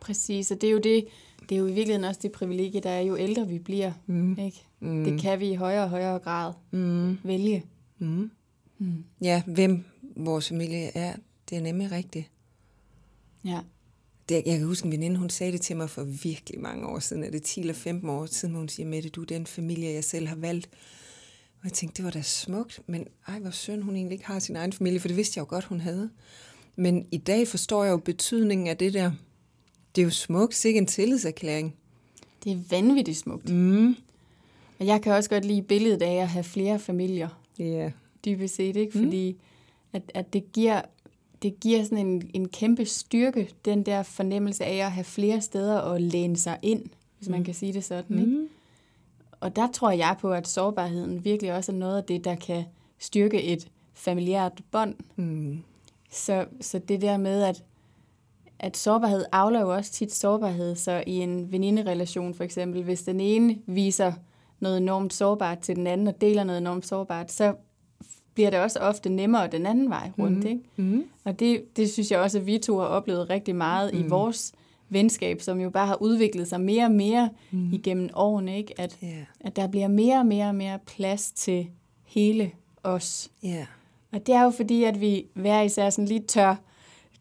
Præcis, 0.00 0.50
og 0.50 0.60
det 0.60 0.66
er 0.66 0.72
jo 0.72 0.78
det, 0.78 1.06
det 1.48 1.54
er 1.54 1.58
jo 1.58 1.66
i 1.66 1.72
virkeligheden 1.72 2.04
også 2.04 2.20
det 2.22 2.32
privilegie, 2.32 2.80
der 2.80 2.90
er 2.90 3.00
jo 3.00 3.16
ældre 3.16 3.48
vi 3.48 3.58
bliver. 3.58 3.92
Mm. 4.06 4.38
Ikke? 4.38 4.62
Mm. 4.80 5.04
Det 5.04 5.20
kan 5.20 5.40
vi 5.40 5.50
i 5.50 5.54
højere 5.54 5.82
og 5.82 5.90
højere 5.90 6.18
grad 6.18 6.52
mm. 6.70 7.18
vælge. 7.22 7.64
Mm. 7.98 8.30
Mm. 8.78 9.04
Ja, 9.20 9.42
hvem 9.46 9.84
vores 10.16 10.48
familie 10.48 10.96
er, 10.96 11.16
det 11.50 11.58
er 11.58 11.62
nemlig 11.62 11.92
rigtigt. 11.92 12.30
Ja. 13.44 13.60
Det, 14.28 14.34
jeg 14.34 14.58
kan 14.58 14.66
huske 14.66 14.86
en 14.86 14.92
veninde, 14.92 15.16
hun 15.16 15.30
sagde 15.30 15.52
det 15.52 15.60
til 15.60 15.76
mig 15.76 15.90
for 15.90 16.04
virkelig 16.04 16.60
mange 16.60 16.86
år 16.86 16.98
siden, 16.98 17.24
er 17.24 17.30
det 17.30 17.42
10 17.42 17.60
eller 17.60 17.74
15 17.74 18.10
år 18.10 18.26
siden, 18.26 18.52
hvor 18.52 18.60
hun 18.60 18.68
siger, 18.68 18.86
Mette, 18.86 19.08
du 19.08 19.20
er 19.22 19.26
den 19.26 19.46
familie, 19.46 19.92
jeg 19.92 20.04
selv 20.04 20.26
har 20.26 20.36
valgt. 20.36 20.68
Og 21.64 21.70
jeg 21.70 21.72
tænkte, 21.72 21.96
det 21.96 22.04
var 22.04 22.10
da 22.10 22.22
smukt, 22.22 22.80
men 22.86 23.06
ej, 23.28 23.38
hvor 23.38 23.50
synd, 23.50 23.82
hun 23.82 23.96
egentlig 23.96 24.14
ikke 24.14 24.26
har 24.26 24.38
sin 24.38 24.56
egen 24.56 24.72
familie, 24.72 25.00
for 25.00 25.08
det 25.08 25.16
vidste 25.16 25.38
jeg 25.38 25.42
jo 25.42 25.48
godt, 25.48 25.64
hun 25.64 25.80
havde. 25.80 26.10
Men 26.76 27.06
i 27.10 27.16
dag 27.16 27.48
forstår 27.48 27.84
jeg 27.84 27.90
jo 27.92 27.96
betydningen 27.96 28.66
af 28.66 28.76
det 28.76 28.94
der. 28.94 29.10
Det 29.96 30.02
er 30.02 30.04
jo 30.04 30.10
smukt, 30.10 30.54
sikke 30.54 30.78
en 30.78 30.86
tillidserklæring. 30.86 31.74
Det 32.44 32.52
er 32.52 32.56
vanvittigt 32.70 33.18
smukt. 33.18 33.48
Mm. 33.48 33.96
Og 34.78 34.86
jeg 34.86 35.02
kan 35.02 35.12
også 35.12 35.30
godt 35.30 35.44
lide 35.44 35.62
billedet 35.62 36.02
af 36.02 36.14
at 36.14 36.28
have 36.28 36.44
flere 36.44 36.78
familier. 36.78 37.28
Ja. 37.58 37.64
Yeah. 37.64 37.90
Dybest 38.24 38.54
set, 38.54 38.76
ikke? 38.76 38.98
Mm. 38.98 39.04
Fordi 39.04 39.36
at, 39.92 40.02
at 40.14 40.32
det 40.32 40.52
giver 40.52 40.82
det 41.42 41.60
giver 41.60 41.84
sådan 41.84 42.06
en, 42.06 42.30
en 42.34 42.48
kæmpe 42.48 42.84
styrke, 42.84 43.50
den 43.64 43.82
der 43.82 44.02
fornemmelse 44.02 44.64
af 44.64 44.86
at 44.86 44.92
have 44.92 45.04
flere 45.04 45.40
steder 45.40 45.80
at 45.80 46.02
læne 46.02 46.36
sig 46.36 46.58
ind, 46.62 46.82
hvis 47.18 47.28
mm. 47.28 47.32
man 47.32 47.44
kan 47.44 47.54
sige 47.54 47.72
det 47.72 47.84
sådan. 47.84 48.18
Ikke? 48.18 48.43
Og 49.44 49.56
der 49.56 49.68
tror 49.72 49.90
jeg 49.90 50.16
på, 50.20 50.32
at 50.32 50.48
sårbarheden 50.48 51.24
virkelig 51.24 51.52
også 51.52 51.72
er 51.72 51.76
noget 51.76 51.96
af 51.96 52.04
det, 52.04 52.24
der 52.24 52.34
kan 52.34 52.64
styrke 52.98 53.42
et 53.42 53.68
familiært 53.94 54.52
bånd. 54.70 54.94
Mm. 55.16 55.62
Så, 56.10 56.46
så 56.60 56.78
det 56.78 57.00
der 57.00 57.16
med, 57.16 57.42
at, 57.42 57.62
at 58.58 58.76
sårbarhed 58.76 59.24
afler 59.32 59.60
jo 59.60 59.74
også 59.74 59.92
tit 59.92 60.12
sårbarhed, 60.12 60.76
så 60.76 61.04
i 61.06 61.12
en 61.12 61.52
veninderelation 61.52 62.34
for 62.34 62.44
eksempel, 62.44 62.82
hvis 62.82 63.02
den 63.02 63.20
ene 63.20 63.58
viser 63.66 64.12
noget 64.60 64.76
enormt 64.76 65.14
sårbart 65.14 65.58
til 65.58 65.76
den 65.76 65.86
anden 65.86 66.06
og 66.06 66.20
deler 66.20 66.44
noget 66.44 66.60
enormt 66.60 66.86
sårbart, 66.86 67.32
så 67.32 67.54
bliver 68.34 68.50
det 68.50 68.60
også 68.60 68.78
ofte 68.78 69.08
nemmere 69.08 69.46
den 69.46 69.66
anden 69.66 69.90
vej 69.90 70.10
rundt. 70.18 70.44
Mm. 70.44 70.46
Ikke? 70.46 70.62
Mm. 70.76 71.04
Og 71.24 71.40
det, 71.40 71.76
det 71.76 71.90
synes 71.90 72.10
jeg 72.10 72.20
også, 72.20 72.38
at 72.38 72.46
vi 72.46 72.58
to 72.58 72.78
har 72.78 72.86
oplevet 72.86 73.30
rigtig 73.30 73.56
meget 73.56 73.94
mm. 73.94 74.00
i 74.00 74.02
vores 74.08 74.52
venskab, 74.88 75.40
som 75.40 75.60
jo 75.60 75.70
bare 75.70 75.86
har 75.86 76.02
udviklet 76.02 76.48
sig 76.48 76.60
mere 76.60 76.84
og 76.84 76.90
mere 76.90 77.30
mm. 77.50 77.72
igennem 77.72 78.10
årene. 78.14 78.58
Ikke? 78.58 78.80
At, 78.80 78.98
yeah. 79.04 79.24
at 79.40 79.56
der 79.56 79.66
bliver 79.66 79.88
mere 79.88 80.18
og 80.18 80.26
mere 80.26 80.46
og 80.46 80.54
mere 80.54 80.78
plads 80.86 81.30
til 81.30 81.66
hele 82.04 82.50
os. 82.82 83.30
Yeah. 83.44 83.66
Og 84.12 84.26
det 84.26 84.34
er 84.34 84.42
jo 84.42 84.50
fordi, 84.50 84.84
at 84.84 85.00
vi 85.00 85.26
hver 85.34 85.62
især 85.62 85.90
sådan 85.90 86.08
lige 86.08 86.20
tør 86.20 86.56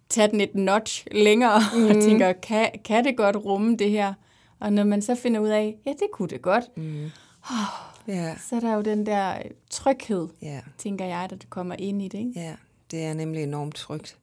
tage 0.10 0.27
den 0.27 0.41
et 0.41 0.55
notch 0.55 1.05
længere 1.12 1.60
mm. 1.75 1.86
og 1.86 2.03
tænker, 2.03 2.34
kan, 2.34 2.70
kan 2.86 3.05
det 3.05 3.17
godt 3.17 3.36
rumme 3.36 3.77
det 3.77 3.89
her? 3.89 4.13
Og 4.60 4.74
når 4.74 4.84
man 4.84 5.01
så 5.01 5.15
finder 5.15 5.39
ud 5.39 5.50
af, 5.50 5.75
ja, 5.86 5.91
det 5.91 6.08
kunne 6.13 6.29
det 6.29 6.41
godt, 6.41 6.77
mm. 6.77 7.03
oh, 7.43 7.93
Ja. 8.08 8.36
Så 8.50 8.55
er 8.55 8.60
der 8.60 8.74
jo 8.74 8.82
den 8.82 9.05
der 9.05 9.41
tryghed, 9.70 10.27
ja. 10.41 10.60
tænker 10.77 11.05
jeg, 11.05 11.29
der 11.29 11.36
kommer 11.50 11.75
ind 11.79 12.01
i 12.01 12.08
det. 12.08 12.17
Ikke? 12.17 12.32
Ja, 12.36 12.55
det 12.91 13.03
er 13.03 13.13
nemlig 13.13 13.43
enormt 13.43 13.75
trygt. 13.75 14.17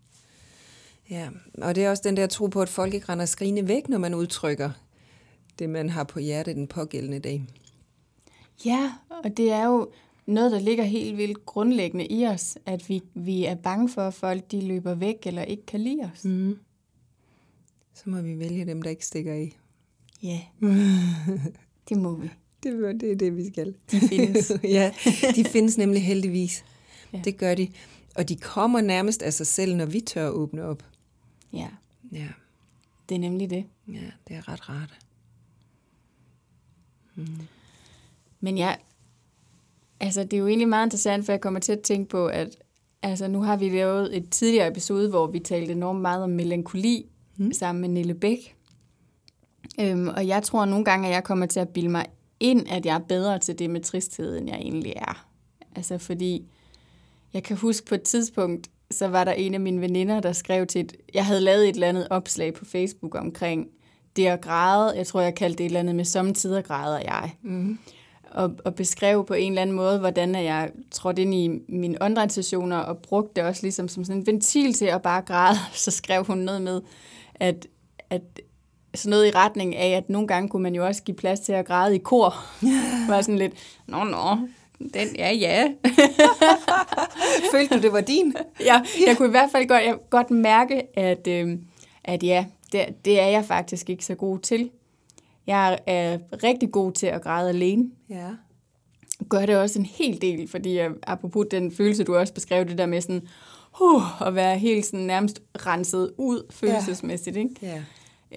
Ja, 1.10 1.28
og 1.54 1.74
det 1.74 1.84
er 1.84 1.90
også 1.90 2.02
den 2.06 2.16
der 2.16 2.26
tro 2.26 2.46
på, 2.46 2.62
at 2.62 2.68
folk 2.68 2.94
ikke 2.94 3.08
render 3.08 3.24
skrigende 3.24 3.68
væk, 3.68 3.88
når 3.88 3.98
man 3.98 4.14
udtrykker 4.14 4.70
det, 5.58 5.70
man 5.70 5.88
har 5.88 6.04
på 6.04 6.18
hjertet 6.18 6.56
den 6.56 6.66
pågældende 6.66 7.18
dag. 7.18 7.46
Ja, 8.64 8.92
og 9.24 9.36
det 9.36 9.50
er 9.50 9.66
jo 9.66 9.90
noget, 10.26 10.52
der 10.52 10.58
ligger 10.58 10.84
helt 10.84 11.16
vildt 11.16 11.46
grundlæggende 11.46 12.06
i 12.06 12.26
os, 12.26 12.58
at 12.66 12.88
vi, 12.88 13.02
vi 13.14 13.44
er 13.44 13.54
bange 13.54 13.88
for, 13.88 14.02
at 14.02 14.14
folk 14.14 14.50
de 14.50 14.60
løber 14.60 14.94
væk 14.94 15.16
eller 15.26 15.42
ikke 15.42 15.66
kan 15.66 15.80
lide 15.80 16.10
os. 16.14 16.24
Mm. 16.24 16.58
Så 17.94 18.02
må 18.06 18.20
vi 18.20 18.38
vælge 18.38 18.66
dem, 18.66 18.82
der 18.82 18.90
ikke 18.90 19.06
stikker 19.06 19.34
i. 19.34 19.56
Ja, 20.22 20.40
det 21.88 21.96
må 21.96 22.14
vi. 22.14 22.30
Det, 22.62 23.00
det 23.00 23.12
er 23.12 23.16
det, 23.16 23.36
vi 23.36 23.46
skal. 23.46 23.74
De 23.90 24.00
findes. 24.00 24.52
ja, 24.64 24.92
de 25.36 25.44
findes 25.44 25.78
nemlig 25.78 26.04
heldigvis. 26.04 26.64
Ja. 27.12 27.20
Det 27.24 27.36
gør 27.36 27.54
de. 27.54 27.68
Og 28.14 28.28
de 28.28 28.36
kommer 28.36 28.80
nærmest 28.80 29.22
af 29.22 29.32
sig 29.32 29.46
selv, 29.46 29.76
når 29.76 29.86
vi 29.86 30.00
tør 30.00 30.26
at 30.26 30.32
åbne 30.32 30.64
op. 30.64 30.89
Ja, 31.52 31.68
Ja, 32.12 32.28
det 33.08 33.14
er 33.14 33.18
nemlig 33.18 33.50
det. 33.50 33.64
ja 33.88 34.10
det 34.28 34.36
er 34.36 34.48
ret 34.48 34.68
rart. 34.68 34.98
Mm. 37.14 37.26
Men 38.40 38.58
jeg, 38.58 38.78
altså 40.00 40.24
det 40.24 40.32
er 40.32 40.38
jo 40.38 40.46
egentlig 40.46 40.68
meget 40.68 40.86
interessant, 40.86 41.24
for 41.24 41.32
jeg 41.32 41.40
kommer 41.40 41.60
til 41.60 41.72
at 41.72 41.80
tænke 41.80 42.08
på, 42.08 42.26
at 42.26 42.56
altså 43.02 43.28
nu 43.28 43.42
har 43.42 43.56
vi 43.56 43.68
lavet 43.68 44.16
et 44.16 44.30
tidligere 44.30 44.68
episode, 44.68 45.08
hvor 45.08 45.26
vi 45.26 45.38
talte 45.38 45.72
enormt 45.72 46.00
meget 46.00 46.24
om 46.24 46.30
melankoli 46.30 47.06
mm. 47.36 47.52
sammen 47.52 47.80
med 47.80 47.88
Nille 47.88 48.14
Bæk. 48.14 48.56
Øhm, 49.80 50.08
og 50.08 50.26
jeg 50.26 50.42
tror 50.42 50.64
nogle 50.64 50.84
gange, 50.84 51.08
at 51.08 51.14
jeg 51.14 51.24
kommer 51.24 51.46
til 51.46 51.60
at 51.60 51.68
bilde 51.68 51.88
mig 51.88 52.06
ind, 52.40 52.68
at 52.68 52.86
jeg 52.86 52.94
er 52.94 53.04
bedre 53.08 53.38
til 53.38 53.58
det 53.58 53.70
med 53.70 53.80
tristhed, 53.80 54.38
end 54.38 54.48
jeg 54.48 54.56
egentlig 54.58 54.92
er. 54.96 55.26
Altså 55.76 55.98
fordi, 55.98 56.48
jeg 57.32 57.42
kan 57.42 57.56
huske 57.56 57.86
på 57.86 57.94
et 57.94 58.02
tidspunkt, 58.02 58.70
så 58.90 59.08
var 59.08 59.24
der 59.24 59.32
en 59.32 59.54
af 59.54 59.60
mine 59.60 59.80
veninder, 59.80 60.20
der 60.20 60.32
skrev 60.32 60.66
til 60.66 60.80
et, 60.80 60.96
jeg 61.14 61.26
havde 61.26 61.40
lavet 61.40 61.68
et 61.68 61.74
eller 61.74 61.88
andet 61.88 62.06
opslag 62.10 62.54
på 62.54 62.64
Facebook 62.64 63.14
omkring 63.14 63.68
det 64.16 64.26
at 64.26 64.40
græde. 64.40 64.96
Jeg 64.96 65.06
tror, 65.06 65.20
jeg 65.20 65.34
kaldte 65.34 65.58
det 65.58 65.64
et 65.64 65.66
eller 65.66 65.80
andet 65.80 65.94
med 65.94 66.04
samtidig 66.04 66.64
græder 66.64 66.98
jeg. 66.98 67.34
Mm. 67.42 67.78
Og, 68.30 68.50
og 68.64 68.74
beskrev 68.74 69.26
på 69.26 69.34
en 69.34 69.52
eller 69.52 69.62
anden 69.62 69.76
måde, 69.76 69.98
hvordan 69.98 70.34
jeg 70.34 70.70
trådte 70.90 71.22
ind 71.22 71.34
i 71.34 71.48
mine 71.68 72.02
online 72.02 72.86
og 72.86 72.98
brugte 72.98 73.32
det 73.36 73.44
også 73.44 73.62
ligesom 73.62 73.88
som 73.88 74.04
sådan 74.04 74.20
en 74.20 74.26
ventil 74.26 74.74
til 74.74 74.84
at 74.84 75.02
bare 75.02 75.22
græde. 75.22 75.56
Så 75.72 75.90
skrev 75.90 76.24
hun 76.24 76.38
noget 76.38 76.62
med, 76.62 76.80
at, 77.34 77.66
at 78.10 78.22
sådan 78.94 79.10
noget 79.10 79.26
i 79.26 79.30
retning 79.30 79.76
af, 79.76 79.96
at 79.96 80.10
nogle 80.10 80.28
gange 80.28 80.48
kunne 80.48 80.62
man 80.62 80.74
jo 80.74 80.86
også 80.86 81.02
give 81.02 81.16
plads 81.16 81.40
til 81.40 81.52
at 81.52 81.66
græde 81.66 81.94
i 81.94 81.98
kor. 81.98 82.34
var 83.08 83.20
sådan 83.20 83.38
lidt, 83.38 83.52
nå, 83.86 84.04
nå, 84.04 84.38
Den, 84.94 85.16
ja, 85.18 85.32
ja. 85.32 85.72
Følte 87.52 87.76
du, 87.76 87.82
det 87.82 87.92
var 87.92 88.00
din? 88.00 88.34
ja, 88.60 88.82
jeg 89.06 89.16
kunne 89.16 89.28
i 89.28 89.30
hvert 89.30 89.50
fald 89.52 89.68
godt, 89.68 89.84
jeg 89.84 89.96
godt 90.10 90.30
mærke, 90.30 90.98
at, 90.98 91.26
øh, 91.26 91.58
at 92.04 92.22
ja, 92.22 92.46
det, 92.72 93.04
det 93.04 93.20
er 93.20 93.26
jeg 93.26 93.44
faktisk 93.44 93.90
ikke 93.90 94.04
så 94.04 94.14
god 94.14 94.38
til. 94.38 94.70
Jeg 95.46 95.78
er 95.86 96.18
rigtig 96.44 96.70
god 96.70 96.92
til 96.92 97.06
at 97.06 97.22
græde 97.22 97.48
alene. 97.48 97.90
Ja. 98.08 98.28
Gør 99.28 99.46
det 99.46 99.56
også 99.56 99.78
en 99.78 99.86
hel 99.86 100.22
del, 100.22 100.48
fordi 100.48 100.76
jeg, 100.76 100.90
apropos 101.02 101.46
den 101.50 101.72
følelse, 101.72 102.04
du 102.04 102.16
også 102.16 102.34
beskrev, 102.34 102.64
det 102.64 102.78
der 102.78 102.86
med 102.86 103.00
sådan, 103.00 103.28
uh, 103.80 104.22
at 104.22 104.34
være 104.34 104.58
helt 104.58 104.86
sådan 104.86 105.00
nærmest 105.00 105.42
renset 105.66 106.12
ud 106.18 106.42
følelsesmæssigt. 106.50 107.36
Ikke? 107.36 107.54
Ja. 107.62 107.82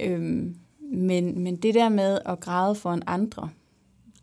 Øhm, 0.02 0.56
men, 0.80 1.40
men 1.44 1.56
det 1.56 1.74
der 1.74 1.90
med 1.90 2.20
at 2.26 2.40
græde 2.40 2.76
for 2.76 2.94
en 2.94 3.04
andre, 3.08 3.50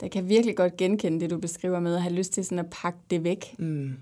der 0.00 0.08
kan 0.08 0.28
virkelig 0.28 0.56
godt 0.56 0.76
genkende 0.76 1.20
det, 1.20 1.30
du 1.30 1.38
beskriver 1.38 1.80
med 1.80 1.94
at 1.94 2.02
have 2.02 2.14
lyst 2.14 2.32
til 2.32 2.44
sådan 2.44 2.58
at 2.58 2.70
pakke 2.70 2.98
det 3.10 3.24
væk. 3.24 3.54
Mm. 3.58 3.92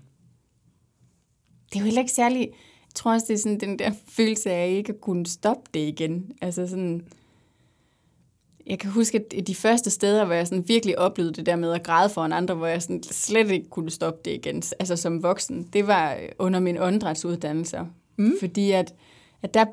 Det 1.69 1.75
er 1.75 1.79
jo 1.79 1.85
heller 1.85 2.01
ikke 2.01 2.13
særlig... 2.13 2.39
Jeg 2.85 2.95
tror 2.95 3.13
også, 3.13 3.25
det 3.27 3.33
er 3.33 3.37
sådan 3.37 3.59
den 3.59 3.79
der 3.79 3.91
følelse 4.17 4.51
af 4.51 4.69
ikke 4.69 4.93
at 4.93 5.01
kunne 5.01 5.25
stoppe 5.25 5.69
det 5.73 5.79
igen. 5.79 6.31
Altså 6.41 6.67
sådan... 6.67 7.05
Jeg 8.65 8.79
kan 8.79 8.91
huske, 8.91 9.25
at 9.37 9.47
de 9.47 9.55
første 9.55 9.89
steder, 9.89 10.25
hvor 10.25 10.33
jeg 10.33 10.47
sådan 10.47 10.67
virkelig 10.67 10.99
oplevede 10.99 11.33
det 11.33 11.45
der 11.45 11.55
med 11.55 11.71
at 11.71 11.83
græde 11.83 12.09
for 12.09 12.25
en 12.25 12.33
andre, 12.33 12.55
hvor 12.55 12.67
jeg 12.67 12.81
sådan 12.81 13.03
slet 13.03 13.51
ikke 13.51 13.69
kunne 13.69 13.89
stoppe 13.89 14.19
det 14.25 14.31
igen, 14.31 14.63
altså 14.79 14.95
som 14.95 15.23
voksen, 15.23 15.69
det 15.73 15.87
var 15.87 16.17
under 16.39 16.59
min 16.59 16.77
åndedrætsuddannelse. 16.77 17.79
Mm. 18.17 18.33
Fordi 18.39 18.71
at, 18.71 18.93
at 19.41 19.53
der 19.53 19.65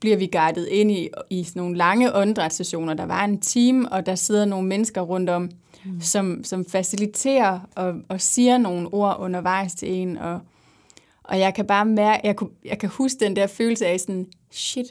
bliver 0.00 0.16
vi 0.16 0.28
guidet 0.32 0.66
ind 0.66 0.90
i, 0.90 1.08
i 1.30 1.44
sådan 1.44 1.62
nogle 1.62 1.76
lange 1.76 2.14
åndedrætssessioner. 2.14 2.94
Der 2.94 3.06
var 3.06 3.24
en 3.24 3.40
team, 3.40 3.88
og 3.90 4.06
der 4.06 4.14
sidder 4.14 4.44
nogle 4.44 4.68
mennesker 4.68 5.00
rundt 5.00 5.30
om, 5.30 5.50
mm. 5.92 6.00
som, 6.00 6.44
som 6.44 6.64
faciliterer 6.64 7.60
og, 7.74 7.94
og 8.08 8.20
siger 8.20 8.58
nogle 8.58 8.94
ord 8.94 9.16
undervejs 9.18 9.74
til 9.74 9.92
en. 9.92 10.18
Og, 10.18 10.40
og 11.22 11.38
jeg 11.38 11.54
kan 11.54 11.66
bare 11.66 11.84
mærke, 11.84 12.20
jeg, 12.24 12.36
kunne, 12.36 12.50
jeg 12.64 12.78
kan 12.78 12.88
huske 12.88 13.20
den 13.20 13.36
der 13.36 13.46
følelse 13.46 13.86
af 13.86 14.00
sådan, 14.00 14.26
shit, 14.50 14.86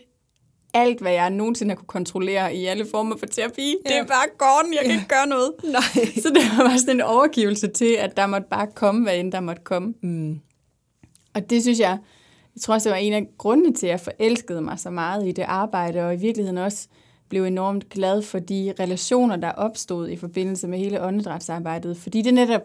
alt 0.74 1.02
hvad 1.02 1.12
jeg 1.12 1.30
nogensinde 1.30 1.72
har 1.72 1.76
kunne 1.76 1.88
kontrollere 1.88 2.56
i 2.56 2.66
alle 2.66 2.86
former 2.92 3.18
for 3.18 3.26
terapi, 3.26 3.76
ja. 3.86 3.90
det 3.90 3.98
er 3.98 4.06
bare 4.06 4.28
gone, 4.38 4.76
jeg 4.76 4.82
kan 4.82 4.92
ja. 4.92 4.98
ikke 4.98 5.08
gøre 5.08 5.28
noget. 5.28 5.52
Nej. 5.78 6.06
Så 6.22 6.30
det 6.30 6.58
var 6.58 6.68
bare 6.68 6.80
sådan 6.80 6.96
en 6.96 7.02
overgivelse 7.02 7.68
til, 7.68 7.96
at 8.00 8.18
der 8.18 8.28
måtte 8.28 8.48
bare 8.50 8.68
komme, 8.76 9.04
hvad 9.04 9.18
end 9.18 9.32
der 9.32 9.40
måtte 9.40 9.62
komme. 9.64 9.94
Mm. 10.04 10.40
Og 11.34 11.50
det 11.50 11.62
synes 11.62 11.80
jeg, 11.80 11.98
jeg 12.56 12.62
tror 12.62 12.74
også, 12.74 12.90
det 12.90 12.94
var 12.94 13.02
en 13.02 13.14
af 13.14 13.28
grundene 13.38 13.74
til, 13.74 13.88
at 13.88 13.92
jeg 13.92 14.00
forelskede 14.00 14.62
mig 14.62 14.80
så 14.80 14.90
meget 14.90 15.28
i 15.28 15.32
det 15.32 15.44
arbejde, 15.44 16.06
og 16.06 16.14
i 16.14 16.18
virkeligheden 16.18 16.58
også 16.58 16.88
blev 17.30 17.44
enormt 17.44 17.90
glad 17.90 18.22
for 18.22 18.40
de 18.40 18.74
relationer, 18.80 19.36
der 19.36 19.52
opstod 19.52 20.10
i 20.10 20.16
forbindelse 20.16 20.68
med 20.68 20.80
hele 20.80 21.04
åndedrætsarbejdet. 21.04 21.98
Fordi 21.98 22.22
det 22.22 22.34
netop 22.34 22.62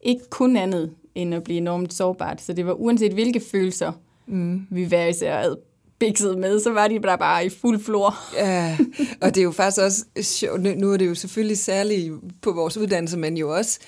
ikke 0.00 0.22
kun 0.30 0.56
andet 0.56 0.90
end 1.14 1.34
at 1.34 1.42
blive 1.42 1.58
enormt 1.58 1.94
sårbart. 1.94 2.40
Så 2.40 2.52
det 2.52 2.66
var 2.66 2.72
uanset 2.72 3.12
hvilke 3.12 3.40
følelser 3.40 3.92
mm. 4.26 4.66
vi 4.70 4.84
hver 4.84 5.06
især 5.06 5.40
havde 5.40 5.58
bikset 5.98 6.38
med, 6.38 6.60
så 6.60 6.70
var 6.70 6.88
de 6.88 6.98
der 6.98 7.16
bare 7.16 7.46
i 7.46 7.48
fuld 7.48 7.80
flor. 7.80 8.14
Ja, 8.36 8.78
og 9.20 9.34
det 9.34 9.40
er 9.40 9.44
jo 9.44 9.50
faktisk 9.50 9.82
også 9.82 10.04
sjovt. 10.20 10.62
Nu 10.62 10.92
er 10.92 10.96
det 10.96 11.06
jo 11.06 11.14
selvfølgelig 11.14 11.58
særligt 11.58 12.12
på 12.42 12.52
vores 12.52 12.76
uddannelse, 12.76 13.18
men 13.18 13.36
jo 13.36 13.56
også 13.56 13.80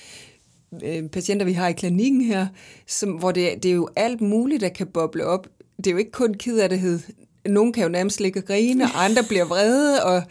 øh, 0.83 1.09
patienter, 1.09 1.45
vi 1.45 1.53
har 1.53 1.67
i 1.67 1.73
klinikken 1.73 2.21
her, 2.21 2.47
som, 2.87 3.09
hvor 3.11 3.31
det, 3.31 3.63
det 3.63 3.71
er 3.71 3.75
jo 3.75 3.89
alt 3.95 4.21
muligt, 4.21 4.61
der 4.61 4.69
kan 4.69 4.87
boble 4.87 5.25
op. 5.25 5.47
Det 5.77 5.87
er 5.87 5.91
jo 5.91 5.97
ikke 5.97 6.11
kun 6.11 6.33
kederlighed. 6.33 6.99
Nogle 7.47 7.73
kan 7.73 7.83
jo 7.83 7.89
nærmest 7.89 8.19
ligge 8.19 8.39
og 8.39 8.45
grine, 8.45 8.83
og 8.83 9.03
andre 9.03 9.23
bliver 9.23 9.45
vrede, 9.45 10.03
og, 10.03 10.23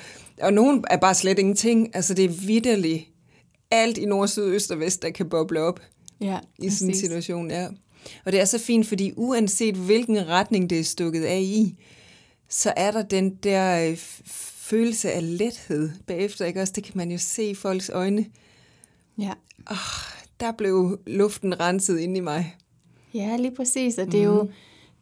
og 0.42 0.52
nogen 0.52 0.84
er 0.90 0.96
bare 0.96 1.14
slet 1.14 1.38
ingenting. 1.38 1.96
Altså 1.96 2.14
det 2.14 2.24
er 2.24 2.28
vidderligt 2.28 3.04
alt 3.70 3.98
i 3.98 4.04
nord, 4.04 4.28
syd, 4.28 4.44
øst 4.44 4.70
og 4.70 4.80
vest, 4.80 5.02
der 5.02 5.10
kan 5.10 5.28
boble 5.28 5.60
op 5.60 5.80
ja, 6.20 6.38
i 6.58 6.70
sådan 6.70 6.94
en 6.94 7.00
situation. 7.00 7.50
Ja. 7.50 7.68
Og 8.24 8.32
det 8.32 8.40
er 8.40 8.44
så 8.44 8.58
fint, 8.58 8.86
fordi 8.86 9.12
uanset 9.16 9.74
hvilken 9.74 10.28
retning 10.28 10.70
det 10.70 10.80
er 10.80 10.84
stukket 10.84 11.24
af 11.24 11.40
i, 11.40 11.74
så 12.48 12.72
er 12.76 12.90
der 12.90 13.02
den 13.02 13.34
der 13.34 13.90
øh, 13.90 13.96
følelse 14.56 15.12
af 15.12 15.38
lethed 15.38 15.90
bagefter. 16.06 16.44
Ikke? 16.44 16.60
Også 16.60 16.72
det 16.76 16.84
kan 16.84 16.92
man 16.96 17.10
jo 17.10 17.18
se 17.18 17.44
i 17.44 17.54
folks 17.54 17.90
øjne. 17.90 18.26
Ja. 19.18 19.32
Oh, 19.70 19.76
der 20.40 20.52
blev 20.52 20.98
luften 21.06 21.60
renset 21.60 21.98
ind 21.98 22.16
i 22.16 22.20
mig. 22.20 22.56
Ja, 23.14 23.36
lige 23.36 23.54
præcis. 23.54 23.98
Og 23.98 24.12
det 24.12 24.22
er, 24.22 24.42
mm. 24.42 24.48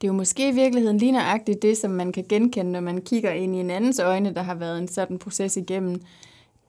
Det 0.02 0.08
er 0.08 0.12
jo 0.12 0.16
måske 0.16 0.48
i 0.48 0.54
virkeligheden 0.54 0.98
lige 0.98 1.12
nøjagtigt 1.12 1.62
det, 1.62 1.76
som 1.76 1.90
man 1.90 2.12
kan 2.12 2.24
genkende, 2.28 2.72
når 2.72 2.80
man 2.80 3.00
kigger 3.00 3.30
ind 3.30 3.56
i 3.56 3.58
en 3.58 3.70
andens 3.70 3.98
øjne, 3.98 4.34
der 4.34 4.42
har 4.42 4.54
været 4.54 4.78
en 4.78 4.88
sådan 4.88 5.18
proces 5.18 5.56
igennem. 5.56 6.02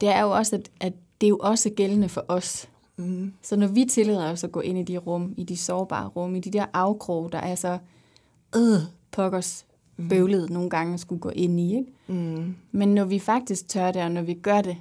Det 0.00 0.08
er 0.08 0.22
jo 0.22 0.30
også, 0.30 0.56
at, 0.56 0.70
at 0.80 0.92
det 1.20 1.26
er 1.26 1.28
jo 1.28 1.38
også 1.40 1.70
gældende 1.70 2.08
for 2.08 2.24
os. 2.28 2.68
Mm. 2.96 3.32
Så 3.42 3.56
når 3.56 3.66
vi 3.66 3.84
tillader 3.84 4.32
os 4.32 4.44
at 4.44 4.52
gå 4.52 4.60
ind 4.60 4.78
i 4.78 4.82
de 4.82 4.98
rum, 4.98 5.34
i 5.36 5.44
de 5.44 5.56
sårbare 5.56 6.08
rum, 6.08 6.34
i 6.34 6.40
de 6.40 6.50
der 6.50 6.66
afkrog, 6.72 7.32
der 7.32 7.38
er 7.38 7.54
så 7.54 7.78
øh, 8.56 8.80
pokkers 9.10 9.66
mm. 9.96 10.08
bøvlet 10.08 10.50
nogle 10.50 10.70
gange 10.70 10.94
at 10.94 11.00
skulle 11.00 11.20
gå 11.20 11.30
ind 11.30 11.60
i. 11.60 11.76
Ikke? 11.76 11.92
Mm. 12.06 12.54
Men 12.72 12.94
når 12.94 13.04
vi 13.04 13.18
faktisk 13.18 13.68
tør 13.68 13.92
det, 13.92 14.02
og 14.02 14.10
når 14.10 14.22
vi 14.22 14.34
gør 14.34 14.60
det, 14.60 14.76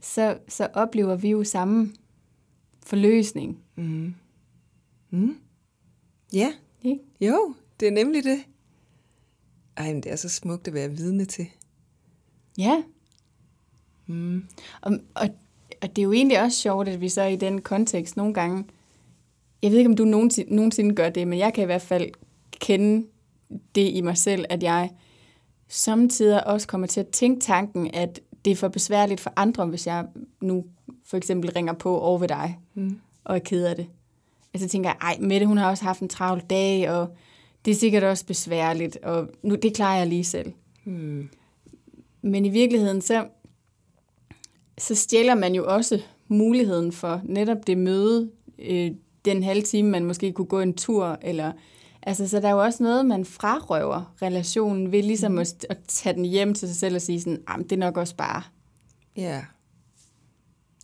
så, 0.00 0.38
så 0.48 0.68
oplever 0.74 1.16
vi 1.16 1.30
jo 1.30 1.44
samme 1.44 1.92
forløsning. 2.86 3.58
Mm. 3.76 4.14
Mm. 5.10 5.36
Ja, 6.32 6.52
ikke? 6.82 7.00
jo, 7.20 7.54
det 7.80 7.88
er 7.88 7.92
nemlig 7.92 8.24
det. 8.24 8.38
Ej, 9.76 9.92
men 9.92 10.02
det 10.02 10.12
er 10.12 10.16
så 10.16 10.28
smukt 10.28 10.68
at 10.68 10.74
være 10.74 10.90
vidne 10.90 11.24
til. 11.24 11.46
Ja. 12.58 12.82
Mm. 14.06 14.44
Og, 14.82 14.92
og 15.14 15.28
og 15.82 15.96
det 15.96 15.98
er 15.98 16.04
jo 16.04 16.12
egentlig 16.12 16.42
også 16.42 16.58
sjovt, 16.58 16.88
at 16.88 17.00
vi 17.00 17.08
så 17.08 17.22
i 17.22 17.36
den 17.36 17.60
kontekst 17.60 18.16
nogle 18.16 18.34
gange, 18.34 18.64
jeg 19.62 19.70
ved 19.70 19.78
ikke, 19.78 19.90
om 19.90 19.96
du 19.96 20.04
nogensinde, 20.04 20.54
nogensinde 20.54 20.94
gør 20.94 21.08
det, 21.08 21.28
men 21.28 21.38
jeg 21.38 21.54
kan 21.54 21.62
i 21.62 21.66
hvert 21.66 21.82
fald 21.82 22.10
kende 22.52 23.06
det 23.74 23.88
i 23.88 24.00
mig 24.00 24.16
selv, 24.16 24.44
at 24.48 24.62
jeg 24.62 24.90
samtidig 25.68 26.46
også 26.46 26.68
kommer 26.68 26.86
til 26.86 27.00
at 27.00 27.08
tænke 27.08 27.40
tanken, 27.40 27.90
at 27.94 28.20
det 28.44 28.50
er 28.50 28.56
for 28.56 28.68
besværligt 28.68 29.20
for 29.20 29.32
andre, 29.36 29.66
hvis 29.66 29.86
jeg 29.86 30.06
nu 30.40 30.64
for 31.04 31.16
eksempel 31.16 31.52
ringer 31.52 31.72
på 31.72 32.00
over 32.00 32.18
ved 32.18 32.28
dig, 32.28 32.58
mm. 32.74 33.00
og 33.24 33.34
er 33.34 33.40
ked 33.40 33.64
af 33.64 33.76
det. 33.76 33.86
Altså 34.54 34.68
tænker 34.68 34.90
jeg, 34.90 34.96
ej, 35.00 35.16
Mette, 35.20 35.46
hun 35.46 35.58
har 35.58 35.70
også 35.70 35.84
haft 35.84 36.00
en 36.00 36.08
travl 36.08 36.42
dag, 36.50 36.90
og 36.90 37.16
det 37.64 37.70
er 37.70 37.74
sikkert 37.74 38.02
også 38.02 38.26
besværligt, 38.26 38.96
og 38.96 39.28
nu, 39.42 39.54
det 39.54 39.74
klarer 39.74 39.98
jeg 39.98 40.06
lige 40.06 40.24
selv. 40.24 40.52
Mm. 40.84 41.28
Men 42.22 42.44
i 42.44 42.48
virkeligheden, 42.48 43.00
så 43.00 43.26
så 44.78 44.94
stjæler 44.94 45.34
man 45.34 45.54
jo 45.54 45.74
også 45.74 46.02
muligheden 46.28 46.92
for 46.92 47.20
netop 47.24 47.66
det 47.66 47.78
møde, 47.78 48.30
øh, 48.58 48.90
den 49.24 49.42
halve 49.42 49.62
time, 49.62 49.90
man 49.90 50.04
måske 50.04 50.32
kunne 50.32 50.46
gå 50.46 50.60
en 50.60 50.74
tur, 50.74 51.18
eller 51.22 51.52
altså, 52.02 52.28
så 52.28 52.40
der 52.40 52.48
er 52.48 52.52
jo 52.52 52.62
også 52.62 52.82
noget, 52.82 53.06
man 53.06 53.24
frarøver 53.24 54.14
relationen 54.22 54.92
ved 54.92 55.02
ligesom 55.02 55.32
mm. 55.32 55.38
at, 55.38 55.66
at 55.70 55.78
tage 55.88 56.16
den 56.16 56.24
hjem 56.24 56.54
til 56.54 56.68
sig 56.68 56.76
selv 56.76 56.94
og 56.94 57.02
sige 57.02 57.20
sådan, 57.20 57.42
det 57.58 57.72
er 57.72 57.76
nok 57.76 57.96
også 57.96 58.16
bare. 58.16 58.42
Ja. 59.16 59.44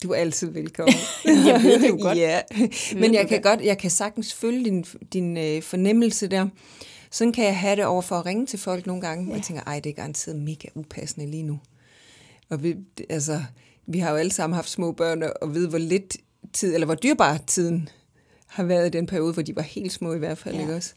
Du 0.02 0.10
er 0.10 0.16
altid 0.16 0.50
velkommen. 0.50 0.94
jeg 1.24 1.60
ved 1.62 1.80
det 1.80 1.88
jo 1.88 1.98
godt. 2.02 2.18
ja. 2.26 2.40
Men 2.96 3.14
jeg 3.14 3.28
kan 3.28 3.42
godt, 3.42 3.60
jeg 3.60 3.78
kan 3.78 3.90
sagtens 3.90 4.34
følge 4.34 4.64
din, 4.64 4.84
din 5.12 5.36
øh, 5.36 5.62
fornemmelse 5.62 6.28
der. 6.28 6.48
Sådan 7.10 7.32
kan 7.32 7.44
jeg 7.44 7.58
have 7.58 7.76
det 7.76 7.84
over 7.84 8.02
for 8.02 8.16
at 8.16 8.26
ringe 8.26 8.46
til 8.46 8.58
folk 8.58 8.86
nogle 8.86 9.02
gange, 9.02 9.24
ja. 9.24 9.30
og 9.30 9.36
jeg 9.36 9.44
tænker, 9.44 9.62
ej, 9.62 9.80
det 9.80 9.90
er 9.90 9.94
garanteret 9.94 10.36
mega 10.36 10.68
upassende 10.74 11.30
lige 11.30 11.42
nu. 11.42 11.60
Og 12.50 12.62
vi, 12.62 12.76
altså, 13.10 13.42
vi 13.86 13.98
har 13.98 14.10
jo 14.10 14.16
alle 14.16 14.32
sammen 14.32 14.54
haft 14.54 14.70
små 14.70 14.92
børn 14.92 15.22
og 15.42 15.54
ved, 15.54 15.68
hvor 15.68 15.78
lidt 15.78 16.16
tid, 16.52 16.74
eller 16.74 16.84
hvor 16.84 16.94
dyrbar 16.94 17.38
tiden 17.46 17.88
har 18.46 18.64
været 18.64 18.86
i 18.86 18.90
den 18.90 19.06
periode, 19.06 19.32
hvor 19.32 19.42
de 19.42 19.56
var 19.56 19.62
helt 19.62 19.92
små 19.92 20.12
i 20.12 20.18
hvert 20.18 20.38
fald, 20.38 20.54
ja. 20.54 20.60
ikke 20.60 20.74
også? 20.74 20.94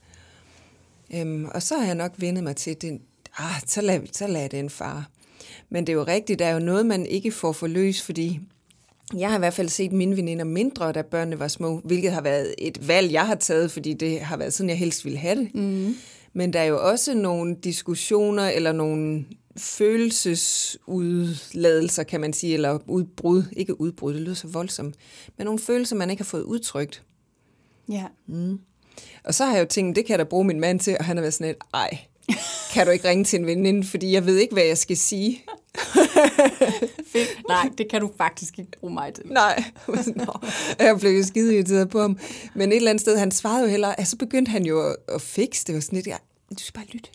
Øhm, 1.13 1.45
og 1.45 1.63
så 1.63 1.77
har 1.77 1.85
jeg 1.85 1.95
nok 1.95 2.11
vendet 2.17 2.43
mig 2.43 2.55
til, 2.55 2.81
den, 2.81 3.01
ah, 3.37 3.61
så 3.67 3.81
lad, 3.81 3.99
så 4.11 4.27
lad 4.27 4.49
den 4.49 4.69
far. 4.69 5.09
Men 5.69 5.87
det 5.87 5.93
er 5.93 5.97
jo 5.97 6.03
rigtigt, 6.03 6.39
der 6.39 6.45
er 6.45 6.53
jo 6.53 6.59
noget, 6.59 6.85
man 6.85 7.05
ikke 7.05 7.31
får 7.31 7.51
forløst, 7.51 8.05
fordi 8.05 8.39
jeg 9.17 9.29
har 9.29 9.37
i 9.37 9.39
hvert 9.39 9.53
fald 9.53 9.69
set 9.69 9.91
mine 9.91 10.17
veninder 10.17 10.45
mindre, 10.45 10.91
da 10.91 11.01
børnene 11.01 11.39
var 11.39 11.47
små, 11.47 11.81
hvilket 11.83 12.11
har 12.11 12.21
været 12.21 12.55
et 12.57 12.87
valg, 12.87 13.11
jeg 13.11 13.27
har 13.27 13.35
taget, 13.35 13.71
fordi 13.71 13.93
det 13.93 14.19
har 14.19 14.37
været 14.37 14.53
sådan, 14.53 14.69
jeg 14.69 14.77
helst 14.77 15.05
ville 15.05 15.17
have 15.17 15.35
det. 15.35 15.55
Mm. 15.55 15.95
Men 16.33 16.53
der 16.53 16.59
er 16.59 16.65
jo 16.65 16.89
også 16.89 17.13
nogle 17.13 17.55
diskussioner 17.63 18.49
eller 18.49 18.71
nogle 18.71 19.25
følelsesudladelser, 19.57 22.03
kan 22.03 22.21
man 22.21 22.33
sige, 22.33 22.53
eller 22.53 22.79
udbrud, 22.87 23.43
ikke 23.57 23.81
udbrud, 23.81 24.13
det 24.13 24.21
lyder 24.21 24.35
så 24.35 24.47
voldsomt, 24.47 24.95
men 25.37 25.45
nogle 25.45 25.59
følelser, 25.59 25.95
man 25.95 26.09
ikke 26.09 26.23
har 26.23 26.25
fået 26.25 26.43
udtrykt. 26.43 27.03
Ja. 27.91 28.05
Mm. 28.27 28.59
Og 29.23 29.33
så 29.33 29.45
har 29.45 29.53
jeg 29.53 29.61
jo 29.61 29.67
tænkt, 29.67 29.95
det 29.95 30.05
kan 30.05 30.11
jeg 30.11 30.19
da 30.19 30.23
bruge 30.23 30.45
min 30.45 30.59
mand 30.59 30.79
til, 30.79 30.97
og 30.99 31.05
han 31.05 31.17
har 31.17 31.21
været 31.21 31.33
sådan 31.33 31.49
et, 31.49 31.57
ej, 31.73 31.97
kan 32.73 32.85
du 32.85 32.91
ikke 32.91 33.09
ringe 33.09 33.23
til 33.23 33.39
en 33.39 33.45
veninde, 33.45 33.87
fordi 33.87 34.11
jeg 34.11 34.25
ved 34.25 34.37
ikke, 34.37 34.53
hvad 34.53 34.63
jeg 34.63 34.77
skal 34.77 34.97
sige. 34.97 35.43
Fedt. 37.11 37.29
Nej, 37.47 37.69
det 37.77 37.89
kan 37.89 38.01
du 38.01 38.11
faktisk 38.17 38.59
ikke 38.59 38.71
bruge 38.79 38.93
mig 38.93 39.13
til. 39.13 39.23
Nej, 39.27 39.63
jeg 40.79 40.97
blev 40.99 41.11
jo 41.11 41.23
skide 41.23 41.55
irriteret 41.55 41.89
på 41.89 42.01
ham. 42.01 42.19
Men 42.55 42.71
et 42.71 42.75
eller 42.75 42.89
andet 42.89 43.01
sted, 43.01 43.17
han 43.17 43.31
svarede 43.31 43.63
jo 43.63 43.69
heller, 43.69 43.87
altså, 43.87 44.11
så 44.11 44.17
begyndte 44.17 44.49
han 44.49 44.65
jo 44.65 44.87
at, 44.89 44.95
at 45.07 45.21
fikse 45.21 45.67
det, 45.67 45.75
var 45.75 45.81
sådan 45.81 45.95
lidt, 45.95 46.07
ja, 46.07 46.17
du 46.49 46.55
skal 46.57 46.73
bare 46.73 46.85
lytte 46.85 47.09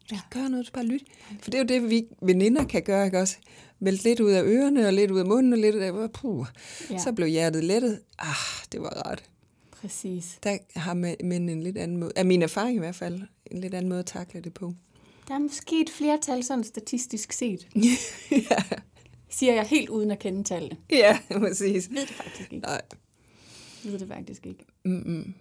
Du 0.00 0.04
skal 0.06 0.16
ikke 0.16 0.40
gøre 0.40 0.50
noget, 0.50 0.64
du 0.64 0.66
skal 0.66 0.74
bare 0.74 0.86
lytte. 0.86 1.06
For 1.42 1.50
det 1.50 1.54
er 1.54 1.62
jo 1.62 1.80
det, 1.80 1.90
vi 1.90 2.06
veninder 2.22 2.64
kan 2.64 2.82
gøre, 2.82 3.04
ikke 3.04 3.20
også? 3.20 3.36
Melde 3.80 4.02
lidt 4.02 4.20
ud 4.20 4.30
af 4.30 4.42
ørerne, 4.42 4.86
og 4.86 4.92
lidt 4.92 5.10
ud 5.10 5.18
af 5.18 5.26
munden, 5.26 5.52
og 5.52 5.58
lidt 5.58 5.74
ud 5.74 5.80
af... 5.80 6.12
Puh. 6.12 6.46
Ja. 6.90 6.94
Ja. 6.94 6.98
Så 6.98 7.12
blev 7.12 7.28
hjertet 7.28 7.64
lettet. 7.64 8.00
Ah, 8.18 8.34
det 8.72 8.80
var 8.80 9.02
rart. 9.06 9.22
Præcis. 9.70 10.38
Der 10.42 10.58
har 10.76 10.94
mænd 10.94 11.50
en 11.50 11.62
lidt 11.62 11.78
anden 11.78 11.96
måde, 11.96 12.12
af 12.16 12.26
min 12.26 12.42
erfaring 12.42 12.76
i 12.76 12.78
hvert 12.78 12.94
fald, 12.94 13.20
en 13.46 13.60
lidt 13.60 13.74
anden 13.74 13.88
måde 13.88 14.00
at 14.00 14.06
takle 14.06 14.40
det 14.40 14.54
på. 14.54 14.74
Der 15.28 15.34
er 15.34 15.38
måske 15.38 15.80
et 15.80 15.90
flertal 15.90 16.44
sådan 16.44 16.64
statistisk 16.64 17.32
set, 17.32 17.68
ja. 18.32 18.56
siger 19.28 19.54
jeg 19.54 19.66
helt 19.66 19.88
uden 19.88 20.10
at 20.10 20.18
kende 20.18 20.44
tallene. 20.44 20.76
ja, 20.90 21.18
præcis. 21.30 21.88
Jeg 21.88 21.94
ved 21.96 22.06
det 22.06 22.14
faktisk 22.14 22.52
ikke. 22.52 22.66
Nej. 22.66 22.82
Jeg 23.84 23.92
ved 23.92 23.98
det 23.98 24.08
faktisk 24.08 24.46
ikke. 24.46 24.64
Mm-mm. 24.84 25.34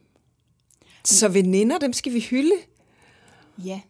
Så 1.06 1.30
veninder, 1.30 1.78
dem 1.80 1.94
skal 1.94 2.14
vi 2.14 2.20
hylde. 2.20 2.56
Ja. 3.66 3.82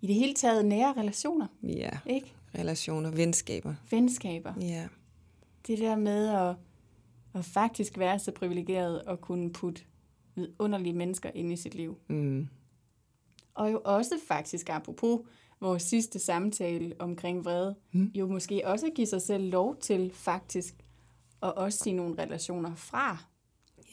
I 0.00 0.06
det 0.06 0.14
hele 0.14 0.34
taget 0.34 0.64
nære 0.64 0.92
relationer, 0.96 1.46
Ja, 1.62 1.90
ikke? 2.06 2.32
relationer, 2.58 3.10
venskaber. 3.10 3.74
Venskaber. 3.90 4.52
Ja. 4.60 4.88
Det 5.66 5.78
der 5.78 5.96
med 5.96 6.28
at, 6.28 6.56
at 7.34 7.44
faktisk 7.44 7.98
være 7.98 8.18
så 8.18 8.32
privilegeret 8.32 9.02
at 9.06 9.20
kunne 9.20 9.52
putte 9.52 9.82
underlige 10.58 10.92
mennesker 10.92 11.30
ind 11.34 11.52
i 11.52 11.56
sit 11.56 11.74
liv. 11.74 11.96
Mm. 12.08 12.48
Og 13.54 13.72
jo 13.72 13.80
også 13.84 14.14
faktisk, 14.28 14.68
apropos 14.70 15.20
vores 15.60 15.82
sidste 15.82 16.18
samtale 16.18 16.94
omkring 16.98 17.44
vrede, 17.44 17.74
Mm. 17.92 18.10
jo 18.14 18.26
måske 18.28 18.62
også 18.66 18.86
at 18.86 18.94
give 18.94 19.06
sig 19.06 19.22
selv 19.22 19.50
lov 19.50 19.76
til 19.76 20.10
faktisk 20.14 20.74
at 21.42 21.54
også 21.54 21.78
sige 21.78 21.94
nogle 21.94 22.22
relationer 22.22 22.74
fra. 22.74 23.16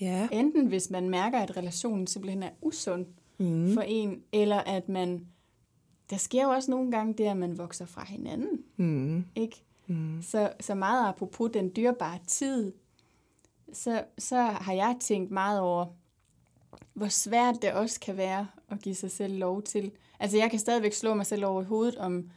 Ja. 0.01 0.27
Enten 0.31 0.67
hvis 0.67 0.89
man 0.89 1.09
mærker, 1.09 1.39
at 1.39 1.57
relationen 1.57 2.07
simpelthen 2.07 2.43
er 2.43 2.49
usund 2.61 3.05
Mm. 3.37 3.73
for 3.73 3.81
en, 3.81 4.23
eller 4.31 4.57
at 4.57 4.89
man... 4.89 5.27
Der 6.09 6.17
sker 6.17 6.43
jo 6.43 6.49
også 6.49 6.71
nogle 6.71 6.91
gange 6.91 7.13
det, 7.13 7.23
at 7.23 7.37
man 7.37 7.57
vokser 7.57 7.85
fra 7.85 8.05
hinanden, 8.05 8.63
Mm. 8.77 9.25
ikke? 9.35 9.63
Mm. 9.87 10.21
Så, 10.21 10.53
så 10.59 10.75
meget 10.75 11.07
apropos 11.09 11.49
den 11.53 11.71
dyrbare 11.75 12.19
tid, 12.27 12.73
så, 13.73 14.03
så 14.17 14.37
har 14.41 14.73
jeg 14.73 14.95
tænkt 14.99 15.31
meget 15.31 15.59
over, 15.59 15.85
hvor 16.93 17.07
svært 17.07 17.55
det 17.61 17.73
også 17.73 17.99
kan 17.99 18.17
være 18.17 18.47
at 18.71 18.81
give 18.81 18.95
sig 18.95 19.11
selv 19.11 19.37
lov 19.37 19.61
til. 19.61 19.91
Altså 20.19 20.37
jeg 20.37 20.49
kan 20.49 20.59
stadigvæk 20.59 20.93
slå 20.93 21.13
mig 21.13 21.25
selv 21.25 21.45
over 21.45 21.63
hovedet 21.63 21.95
om, 21.95 22.29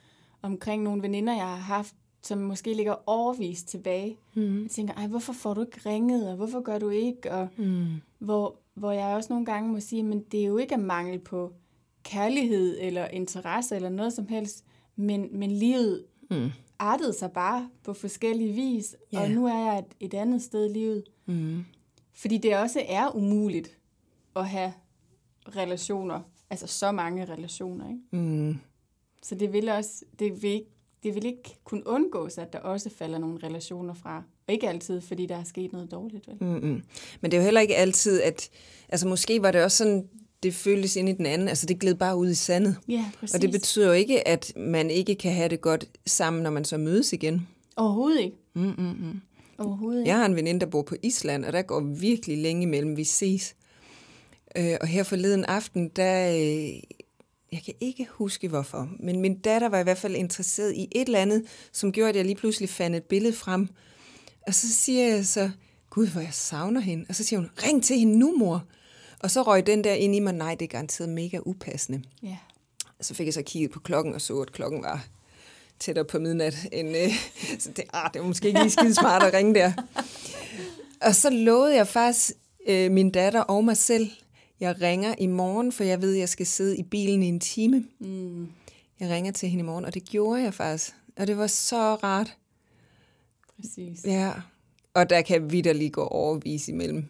omkring 0.43 0.83
nogle 0.83 1.03
veninder, 1.03 1.33
jeg 1.37 1.47
har 1.49 1.57
haft, 1.57 1.95
som 2.23 2.39
måske 2.39 2.75
ligger 2.75 2.95
overvist 3.07 3.69
tilbage. 3.69 4.17
Mm. 4.35 4.63
Jeg 4.63 4.71
tænker, 4.71 4.95
ej, 4.95 5.07
hvorfor 5.07 5.33
får 5.33 5.55
du 5.55 5.61
ikke 5.61 5.81
ringet, 5.87 6.31
og 6.31 6.37
hvorfor 6.37 6.61
gør 6.61 6.79
du 6.79 6.89
ikke? 6.89 7.33
Og 7.33 7.49
Mm. 7.57 7.87
hvor, 8.19 8.57
hvor 8.75 8.93
jeg 8.93 9.17
også 9.17 9.33
nogle 9.33 9.47
gange 9.47 9.73
må 9.73 9.81
sige, 9.81 10.03
men 10.03 10.21
det 10.33 10.41
er 10.41 10.45
jo 10.47 10.57
ikke 10.57 10.75
af 10.75 10.81
mangel 10.81 11.19
på 11.19 11.53
kærlighed 12.03 12.79
eller 12.81 13.09
interesse 13.09 13.77
eller 13.77 13.89
noget 13.89 14.13
som 14.13 14.29
helst, 14.29 14.65
men, 14.97 15.29
men 15.39 15.51
livet 15.51 16.05
Mm. 16.31 16.51
artede 16.79 17.13
sig 17.13 17.33
bare 17.33 17.69
på 17.85 17.93
forskellige 17.95 18.53
vis, 18.53 18.97
Ja. 19.13 19.21
og 19.23 19.31
nu 19.31 19.47
er 19.47 19.55
jeg 19.59 19.79
et, 19.79 19.85
et 20.01 20.15
andet 20.15 20.43
sted 20.43 20.71
i 20.71 20.73
livet. 20.73 21.05
Mm. 21.27 21.65
Fordi 22.15 22.39
det 22.39 22.57
også 22.57 22.83
er 22.89 23.17
umuligt 23.17 23.79
at 24.37 24.49
have 24.49 24.73
relationer, 25.57 26.21
altså 26.51 26.67
så 26.67 26.93
mange 26.93 27.25
relationer. 27.25 27.89
Ikke? 27.89 28.01
Mm. 28.27 28.59
Så 29.23 29.35
det 29.35 29.53
vil 29.53 29.69
også, 29.69 30.05
det 30.19 30.43
vil, 30.43 30.51
ikke, 30.51 30.71
det 31.03 31.15
vil 31.15 31.27
ikke 31.27 31.57
kunne 31.65 31.87
undgås, 31.87 32.39
at 32.39 32.53
der 32.53 32.59
også 32.59 32.91
falder 32.91 33.19
nogle 33.19 33.39
relationer 33.43 33.95
fra. 33.95 34.23
Og 34.47 34.53
ikke 34.55 34.69
altid, 34.69 35.01
fordi 35.01 35.27
der 35.27 35.37
er 35.37 35.45
sket 35.45 35.73
noget 35.73 35.91
dårligt. 35.91 36.29
Vel? 36.29 36.37
Mm-mm. 36.41 36.83
Men 37.21 37.31
det 37.31 37.35
er 37.35 37.39
jo 37.39 37.45
heller 37.45 37.61
ikke 37.61 37.77
altid, 37.77 38.23
at... 38.23 38.51
Altså 38.89 39.09
måske 39.09 39.43
var 39.43 39.51
det 39.51 39.65
også 39.65 39.77
sådan, 39.77 40.09
det 40.43 40.55
føltes 40.55 40.97
ind 40.97 41.09
i 41.09 41.13
den 41.13 41.27
anden. 41.27 41.49
Altså 41.49 41.67
det 41.67 41.79
gled 41.79 41.95
bare 41.95 42.17
ud 42.17 42.31
i 42.31 42.35
sandet. 42.35 42.77
Ja, 42.89 43.11
præcis. 43.21 43.35
Og 43.35 43.43
det 43.43 43.51
betyder 43.51 43.87
jo 43.87 43.93
ikke, 43.93 44.29
at 44.29 44.53
man 44.57 44.91
ikke 44.91 45.15
kan 45.15 45.33
have 45.33 45.49
det 45.49 45.61
godt 45.61 45.89
sammen, 46.07 46.43
når 46.43 46.51
man 46.51 46.65
så 46.65 46.77
mødes 46.77 47.13
igen. 47.13 47.49
Overhovedet 47.77 48.21
ikke. 48.21 48.37
Mm-mm. 48.55 49.21
Overhovedet 49.59 50.01
ikke. 50.01 50.09
Jeg 50.09 50.19
har 50.19 50.27
en 50.27 50.37
veninde, 50.37 50.61
der 50.61 50.67
bor 50.67 50.83
på 50.83 50.95
Island, 51.03 51.45
og 51.45 51.53
der 51.53 51.63
går 51.63 51.81
virkelig 51.81 52.39
længe 52.39 52.63
imellem, 52.63 52.97
vi 52.97 53.05
ses. 53.05 53.57
Øh, 54.57 54.77
og 54.81 54.87
her 54.87 55.03
forleden 55.03 55.45
aften, 55.45 55.89
der... 55.89 56.31
Øh, 56.31 56.83
jeg 57.53 57.63
kan 57.65 57.75
ikke 57.81 58.07
huske 58.11 58.49
hvorfor, 58.49 58.89
men 59.01 59.21
min 59.21 59.39
datter 59.39 59.69
var 59.69 59.79
i 59.79 59.83
hvert 59.83 59.99
fald 59.99 60.17
interesseret 60.17 60.75
i 60.75 60.89
et 60.93 61.07
eller 61.07 61.19
andet, 61.19 61.45
som 61.73 61.93
gjorde, 61.93 62.09
at 62.09 62.17
jeg 62.17 62.25
lige 62.25 62.35
pludselig 62.35 62.69
fandt 62.69 62.97
et 62.97 63.05
billede 63.05 63.33
frem. 63.33 63.69
Og 64.47 64.55
så 64.55 64.75
siger 64.75 65.09
jeg 65.09 65.27
så, 65.27 65.51
gud, 65.91 66.07
hvor 66.07 66.21
jeg 66.21 66.33
savner 66.35 66.81
hende. 66.81 67.07
Og 67.09 67.15
så 67.15 67.25
siger 67.25 67.41
hun, 67.41 67.51
ring 67.63 67.85
til 67.85 67.99
hende 67.99 68.19
nu, 68.19 68.37
mor. 68.39 68.65
Og 69.21 69.31
så 69.31 69.43
røg 69.43 69.67
den 69.67 69.85
der 69.85 69.93
ind 69.93 70.15
i 70.17 70.21
mig, 70.21 70.33
nej, 70.33 70.55
det 70.55 70.65
er 70.65 70.69
garanteret 70.69 71.09
mega 71.09 71.39
upassende. 71.43 72.03
Ja. 72.23 72.37
Så 73.01 73.15
fik 73.15 73.27
jeg 73.27 73.35
så 73.35 73.43
kigget 73.43 73.71
på 73.71 73.81
klokken 73.81 74.15
og 74.15 74.21
så, 74.21 74.41
at 74.41 74.53
klokken 74.53 74.83
var 74.83 75.07
tættere 75.79 76.05
på 76.05 76.19
midnat. 76.19 76.57
End, 76.73 76.97
øh, 76.97 77.11
så 77.63 77.71
det, 77.77 77.85
ah, 77.93 78.11
det 78.13 78.21
var 78.21 78.27
måske 78.27 78.49
ikke 78.49 78.61
lige 78.61 78.71
skide 78.71 78.95
smart 78.95 79.23
at 79.23 79.35
ringe 79.35 79.55
der. 79.55 79.73
Og 81.01 81.15
så 81.15 81.31
lovede 81.31 81.77
jeg 81.77 81.89
faktisk 81.89 82.33
øh, 82.69 82.91
min 82.91 83.11
datter 83.11 83.41
og 83.41 83.65
mig 83.65 83.77
selv, 83.77 84.11
jeg 84.61 84.81
ringer 84.81 85.15
i 85.19 85.27
morgen, 85.27 85.73
for 85.73 85.85
jeg 85.85 86.03
ved, 86.03 86.15
at 86.15 86.21
jeg 86.21 86.29
skal 86.29 86.47
sidde 86.47 86.77
i 86.77 86.83
bilen 86.83 87.23
i 87.23 87.27
en 87.27 87.41
time. 87.41 87.85
Mm, 88.01 88.49
Jeg 89.01 89.11
ringer 89.11 89.33
til 89.33 89.49
hende 89.49 89.63
i 89.63 89.67
morgen, 89.67 89.85
og 89.85 89.95
det 89.95 90.05
gjorde 90.05 90.43
jeg 90.43 90.55
faktisk. 90.55 90.93
Og 91.17 91.27
det 91.27 91.39
var 91.39 91.47
så 91.47 91.95
rart. 91.95 92.37
præcis. 93.57 94.05
Ja, 94.05 94.33
og 94.95 95.11
der 95.11 95.23
kan 95.23 95.53
vidderlig 95.53 95.93
gå 95.93 96.03
overvis 96.05 96.69
imellem. 96.69 97.05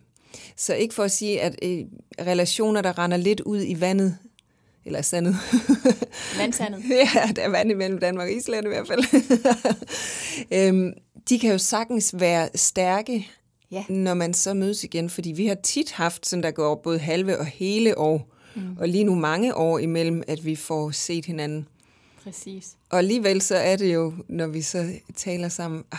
Så 0.57 0.75
ikke 0.75 0.95
for 0.95 1.03
at 1.03 1.11
sige, 1.11 1.41
at 1.41 1.57
øh, 1.63 1.85
relationer, 2.21 2.83
der 2.83 2.99
render 2.99 3.17
lidt 3.17 3.41
ud 3.41 3.65
i 3.67 3.81
vandet, 3.81 4.19
eller 4.85 5.03
sandet, 5.03 5.37
Vandsandet. 6.39 6.83
ja, 6.91 7.33
der 7.37 7.43
er 7.43 7.49
vand 7.49 7.71
imellem 7.71 7.99
Danmark 7.99 8.29
og 8.29 8.33
Island 8.37 8.67
i 8.67 8.69
hvert 8.69 8.87
fald, 8.87 9.05
øhm, 10.69 10.93
de 11.29 11.39
kan 11.39 11.51
jo 11.53 11.59
sagtens 11.59 12.15
være 12.19 12.49
stærke, 12.55 13.29
Ja. 13.75 13.85
når 13.89 14.15
man 14.15 14.35
så 14.35 14.55
mødes 14.55 14.85
igen, 14.85 15.11
fordi 15.11 15.33
vi 15.33 15.47
har 15.47 15.55
tit 15.55 15.93
haft 15.93 16.27
sådan, 16.27 16.43
der 16.43 16.51
går 16.51 16.75
både 16.75 16.99
halve 16.99 17.39
og 17.39 17.47
hele 17.47 17.99
år, 17.99 18.29
mm. 18.55 18.77
og 18.81 18.89
lige 18.89 19.05
nu 19.05 19.15
mange 19.15 19.55
år 19.57 19.79
imellem, 19.79 20.23
at 20.29 20.45
vi 20.45 20.57
får 20.57 20.91
set 20.91 21.27
hinanden. 21.27 21.69
Præcis. 22.23 22.77
Og 22.91 22.99
alligevel 22.99 23.41
så 23.43 23.57
er 23.57 23.77
det 23.77 23.95
jo, 23.95 24.13
når 24.29 24.47
vi 24.47 24.63
så 24.63 24.93
taler 25.17 25.49
sammen, 25.49 25.85
ah, 25.93 25.99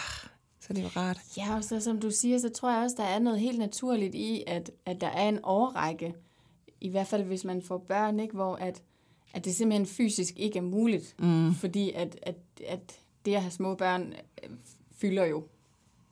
så 0.59 0.67
er 0.69 0.73
det 0.73 0.83
jo 0.83 0.87
rart. 0.95 1.19
Ja, 1.37 1.55
og 1.55 1.63
så 1.63 1.79
som 1.79 1.99
du 1.99 2.11
siger, 2.11 2.37
så 2.37 2.49
tror 2.49 2.71
jeg 2.71 2.83
også, 2.83 2.95
der 2.99 3.03
er 3.03 3.19
noget 3.19 3.39
helt 3.39 3.59
naturligt 3.59 4.15
i, 4.15 4.43
at, 4.47 4.71
at 4.85 5.01
der 5.01 5.07
er 5.07 5.29
en 5.29 5.39
overrække, 5.43 6.13
i 6.81 6.89
hvert 6.89 7.07
fald 7.07 7.23
hvis 7.23 7.43
man 7.43 7.61
får 7.61 7.77
børn, 7.77 8.19
ikke, 8.19 8.33
hvor 8.33 8.55
at, 8.55 8.81
at 9.33 9.45
det 9.45 9.55
simpelthen 9.55 9.85
fysisk 9.85 10.33
ikke 10.39 10.57
er 10.59 10.63
muligt, 10.63 11.15
mm. 11.19 11.53
fordi 11.53 11.91
at, 11.91 12.19
at, 12.21 12.35
at 12.67 12.99
det 13.25 13.35
at 13.35 13.41
have 13.41 13.51
små 13.51 13.75
børn 13.75 14.13
fylder 14.97 15.25
jo 15.25 15.43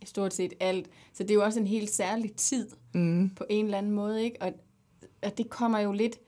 stort 0.10 0.34
set 0.34 0.54
alt. 0.60 0.89
Så 1.13 1.24
det 1.24 1.32
er 1.32 1.36
jo 1.36 1.44
også 1.44 1.60
en 1.60 1.68
helt 1.68 1.89
særlig 1.92 2.34
tid 2.36 2.68
Mm. 2.94 3.30
på 3.30 3.44
en 3.50 3.66
eller 3.66 3.78
anden 3.78 3.92
måde, 3.92 4.24
ikke? 4.24 4.42
Og, 4.42 4.54
og 5.24 5.38
det 5.38 5.50
kommer 5.50 5.80
jo 5.80 5.92
lidt, 5.92 6.20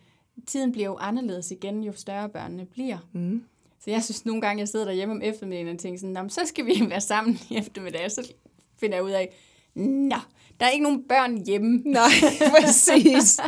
tiden 0.47 0.71
bliver 0.71 0.85
jo 0.87 0.97
anderledes 0.99 1.51
igen, 1.51 1.83
jo 1.83 1.91
større 1.93 2.29
børnene 2.29 2.65
bliver. 2.65 2.97
Mm. 3.13 3.43
Så 3.83 3.91
jeg 3.91 4.03
synes 4.03 4.25
nogle 4.25 4.41
gange, 4.41 4.59
jeg 4.59 4.67
sidder 4.67 4.85
derhjemme 4.85 5.15
om 5.15 5.21
eftermiddagen 5.21 5.67
og 5.67 5.79
tænker 5.79 5.99
sådan, 5.99 6.13
"Nå, 6.13 6.21
men 6.21 6.29
så 6.29 6.41
skal 6.45 6.65
vi 6.65 6.73
være 6.89 7.01
sammen 7.01 7.39
i 7.49 7.57
eftermiddag, 7.57 8.11
så 8.11 8.31
finder 8.79 8.95
jeg 8.97 9.03
ud 9.03 9.11
af, 9.11 9.33
nå, 9.75 10.15
der 10.59 10.65
er 10.65 10.69
ikke 10.69 10.83
nogen 10.83 11.03
børn 11.09 11.45
hjemme, 11.45 11.77
Nej, 11.77 12.09
præcis. 12.61 13.39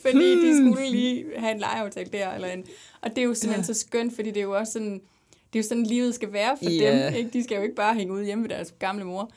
fordi 0.00 0.46
de 0.48 0.56
skulle 0.56 0.90
lige 0.90 1.24
have 1.36 1.52
en 1.52 1.58
legeaftale 1.58 2.10
der. 2.12 2.32
Eller 2.32 2.48
en. 2.48 2.64
Og 3.00 3.10
det 3.10 3.18
er 3.18 3.22
jo 3.22 3.34
simpelthen 3.34 3.64
så 3.74 3.80
skønt, 3.80 4.14
fordi 4.14 4.28
det 4.28 4.36
er 4.36 4.42
jo 4.44 4.56
også 4.56 4.72
sådan, 4.72 5.00
det 5.52 5.58
er 5.58 5.62
jo 5.62 5.68
sådan, 5.68 5.86
livet 5.86 6.14
skal 6.14 6.32
være 6.32 6.56
for 6.62 6.70
Ja. 6.70 7.06
dem. 7.06 7.14
Ikke? 7.14 7.30
De 7.32 7.44
skal 7.44 7.56
jo 7.56 7.62
ikke 7.62 7.74
bare 7.74 7.94
hænge 7.94 8.12
ud 8.14 8.24
hjemme 8.24 8.42
ved 8.44 8.48
deres 8.50 8.74
gamle 8.78 9.04
mor. 9.04 9.30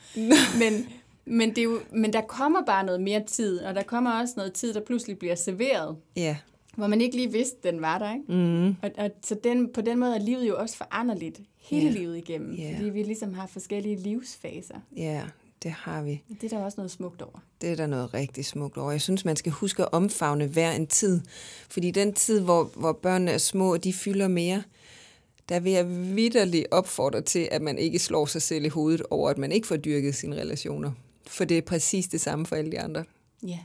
men, 0.58 0.86
men, 1.24 1.48
det 1.50 1.58
er 1.58 1.62
jo, 1.62 1.80
men 1.92 2.12
der 2.12 2.20
kommer 2.20 2.64
bare 2.66 2.86
noget 2.86 3.00
mere 3.00 3.24
tid, 3.26 3.58
og 3.60 3.74
der 3.74 3.82
kommer 3.82 4.20
også 4.20 4.34
noget 4.36 4.52
tid, 4.52 4.74
der 4.74 4.80
pludselig 4.80 5.18
bliver 5.18 5.34
serveret, 5.34 5.96
Ja. 6.16 6.36
hvor 6.76 6.86
man 6.86 7.00
ikke 7.00 7.16
lige 7.16 7.32
vidste, 7.32 7.56
den 7.70 7.80
var 7.80 7.98
der. 7.98 8.12
Ikke? 8.14 8.32
Mm. 8.32 8.68
Og, 8.68 8.90
og 8.98 9.10
så 9.24 9.36
den, 9.44 9.72
på 9.72 9.80
den 9.80 9.98
måde 9.98 10.14
er 10.14 10.18
livet 10.20 10.48
jo 10.48 10.56
også 10.58 10.76
foranderligt 10.76 11.40
hele 11.58 11.86
Ja. 11.86 11.90
livet 11.92 12.16
igennem, 12.16 12.54
Ja. 12.54 12.74
fordi 12.76 12.90
vi 12.90 13.02
ligesom 13.02 13.34
har 13.34 13.46
forskellige 13.46 13.96
livsfaser. 13.96 14.74
Ja, 14.96 15.22
det 15.62 15.70
har 15.70 16.02
vi. 16.02 16.22
Det 16.40 16.52
er 16.52 16.56
der 16.58 16.64
også 16.64 16.76
noget 16.78 16.90
smukt 16.90 17.22
over. 17.22 17.38
Det 17.60 17.70
er 17.70 17.76
der 17.76 17.86
noget 17.86 18.14
rigtig 18.14 18.44
smukt 18.44 18.76
over. 18.76 18.90
Jeg 18.90 19.00
synes, 19.00 19.24
man 19.24 19.36
skal 19.36 19.52
huske 19.52 19.82
at 19.82 19.88
omfavne 19.92 20.46
hver 20.46 20.72
en 20.72 20.86
tid. 20.86 21.20
Fordi 21.70 21.90
den 21.90 22.12
tid, 22.12 22.40
hvor, 22.40 22.70
hvor 22.76 22.92
børnene 22.92 23.30
er 23.30 23.38
små, 23.38 23.76
de 23.76 23.92
fylder 23.92 24.28
mere, 24.28 24.62
der 25.48 25.60
vil 25.60 25.72
jeg 25.72 25.88
vidderligt 26.16 26.66
opfordre 26.70 27.20
til, 27.20 27.48
at 27.50 27.62
man 27.62 27.78
ikke 27.78 27.98
slår 27.98 28.26
sig 28.26 28.42
selv 28.42 28.64
i 28.64 28.68
hovedet 28.68 29.02
over, 29.10 29.30
at 29.30 29.38
man 29.38 29.52
ikke 29.52 29.66
får 29.66 29.76
dyrket 29.76 30.14
sine 30.14 30.36
relationer. 30.36 30.92
For 31.26 31.44
det 31.44 31.58
er 31.58 31.62
præcis 31.62 32.06
det 32.08 32.20
samme 32.20 32.46
for 32.46 32.56
alle 32.56 32.72
de 32.72 32.80
andre. 32.80 33.04
Ja. 33.46 33.58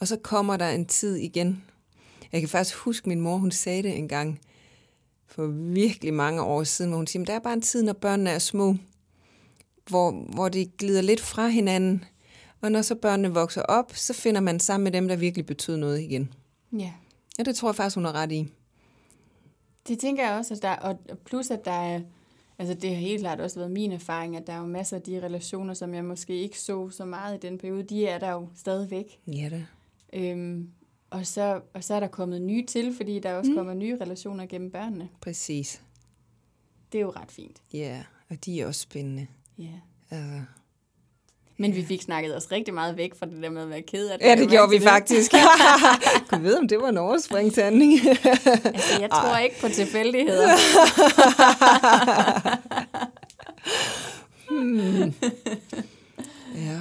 Og 0.00 0.08
så 0.08 0.16
kommer 0.16 0.56
der 0.56 0.68
en 0.68 0.86
tid 0.86 1.16
igen. 1.16 1.64
Jeg 2.32 2.40
kan 2.40 2.48
faktisk 2.48 2.76
huske, 2.76 3.08
min 3.08 3.20
mor 3.20 3.36
hun 3.36 3.50
sagde 3.50 3.82
det 3.82 3.96
en 3.96 4.08
gang 4.08 4.40
for 5.26 5.46
virkelig 5.46 6.14
mange 6.14 6.42
år 6.42 6.64
siden, 6.64 6.90
hvor 6.90 6.96
hun 6.96 7.06
siger, 7.06 7.20
"Men 7.20 7.26
der 7.26 7.34
er 7.34 7.38
bare 7.38 7.52
en 7.52 7.62
tid, 7.62 7.82
når 7.82 7.92
børnene 7.92 8.30
er 8.30 8.38
små, 8.38 8.76
hvor, 9.88 10.10
hvor 10.10 10.48
de 10.48 10.66
glider 10.78 11.02
lidt 11.02 11.20
fra 11.20 11.48
hinanden. 11.48 12.04
Og 12.60 12.72
når 12.72 12.82
så 12.82 12.94
børnene 12.94 13.34
vokser 13.34 13.62
op, 13.62 13.92
så 13.94 14.12
finder 14.12 14.40
man 14.40 14.60
sammen 14.60 14.84
med 14.84 14.92
dem, 14.92 15.08
der 15.08 15.16
virkelig 15.16 15.46
betød 15.46 15.76
noget 15.76 16.00
igen. 16.00 16.32
Ja. 16.72 16.92
Ja, 17.38 17.42
det 17.42 17.56
tror 17.56 17.68
jeg 17.68 17.76
faktisk, 17.76 17.96
hun 17.96 18.04
har 18.04 18.12
ret 18.12 18.32
i. 18.32 18.48
Det 19.88 19.98
tænker 19.98 20.26
jeg 20.26 20.38
også, 20.38 20.54
at 20.54 20.62
der, 20.62 20.76
og 20.76 20.98
plus 21.24 21.50
at 21.50 21.64
der 21.64 21.70
er, 21.70 22.00
altså 22.58 22.74
det 22.74 22.90
har 22.90 22.96
helt 22.96 23.20
klart 23.20 23.40
også 23.40 23.58
været 23.58 23.70
min 23.70 23.92
erfaring, 23.92 24.36
at 24.36 24.46
der 24.46 24.52
er 24.52 24.58
jo 24.58 24.66
masser 24.66 24.96
af 24.96 25.02
de 25.02 25.22
relationer, 25.22 25.74
som 25.74 25.94
jeg 25.94 26.04
måske 26.04 26.34
ikke 26.34 26.60
så 26.60 26.90
så 26.90 27.04
meget 27.04 27.34
i 27.36 27.46
den 27.46 27.58
periode, 27.58 27.82
de 27.82 28.06
er 28.06 28.18
der 28.18 28.30
jo 28.30 28.48
stadigvæk. 28.54 29.20
Ja 29.26 29.48
da. 29.50 29.66
Øhm, 30.12 30.70
og, 31.10 31.26
så, 31.26 31.60
og 31.74 31.84
så 31.84 31.94
er 31.94 32.00
der 32.00 32.06
kommet 32.06 32.42
nye 32.42 32.66
til, 32.66 32.96
fordi 32.96 33.18
der 33.18 33.34
også 33.34 33.50
mm. 33.50 33.56
kommer 33.56 33.74
nye 33.74 33.98
relationer 34.00 34.46
gennem 34.46 34.70
børnene. 34.70 35.08
Præcis. 35.20 35.82
Det 36.92 36.98
er 36.98 37.02
jo 37.02 37.10
ret 37.10 37.30
fint. 37.30 37.62
Ja, 37.72 38.04
og 38.30 38.44
de 38.44 38.60
er 38.60 38.66
også 38.66 38.80
spændende. 38.80 39.26
Ja. 39.58 39.80
Altså, 40.10 40.42
Men 41.56 41.74
vi 41.76 41.84
fik 41.84 42.02
snakket 42.02 42.36
os 42.36 42.52
rigtig 42.52 42.74
meget 42.74 42.96
væk 42.96 43.14
fra 43.18 43.26
det 43.26 43.42
der 43.42 43.50
med 43.50 43.62
at 43.62 43.70
være 43.70 43.82
ked 43.82 44.08
af 44.08 44.18
det. 44.18 44.26
ja, 44.26 44.36
det 44.36 44.50
gjorde 44.50 44.70
vi 44.70 44.74
det. 44.76 44.82
faktisk. 44.82 45.32
Kunne 46.28 46.42
vide, 46.42 46.58
om 46.58 46.68
det 46.68 46.78
var 46.78 46.88
en 46.88 46.98
overspringshandling. 46.98 47.92
Altså, 48.64 49.00
jeg 49.00 49.10
tror 49.10 49.36
ikke 49.36 49.60
på 49.60 49.68
tilfældigheder. 49.68 50.48
ja. 56.54 56.80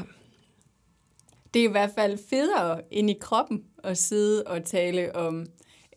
Det 1.54 1.60
er 1.60 1.70
i 1.70 1.72
hvert 1.72 1.92
fald 1.96 2.18
federe 2.30 2.82
ind 2.92 3.10
i 3.10 3.18
kroppen 3.22 3.64
at 3.84 3.98
sidde 3.98 4.44
og 4.44 4.64
tale 4.66 5.16
om 5.16 5.46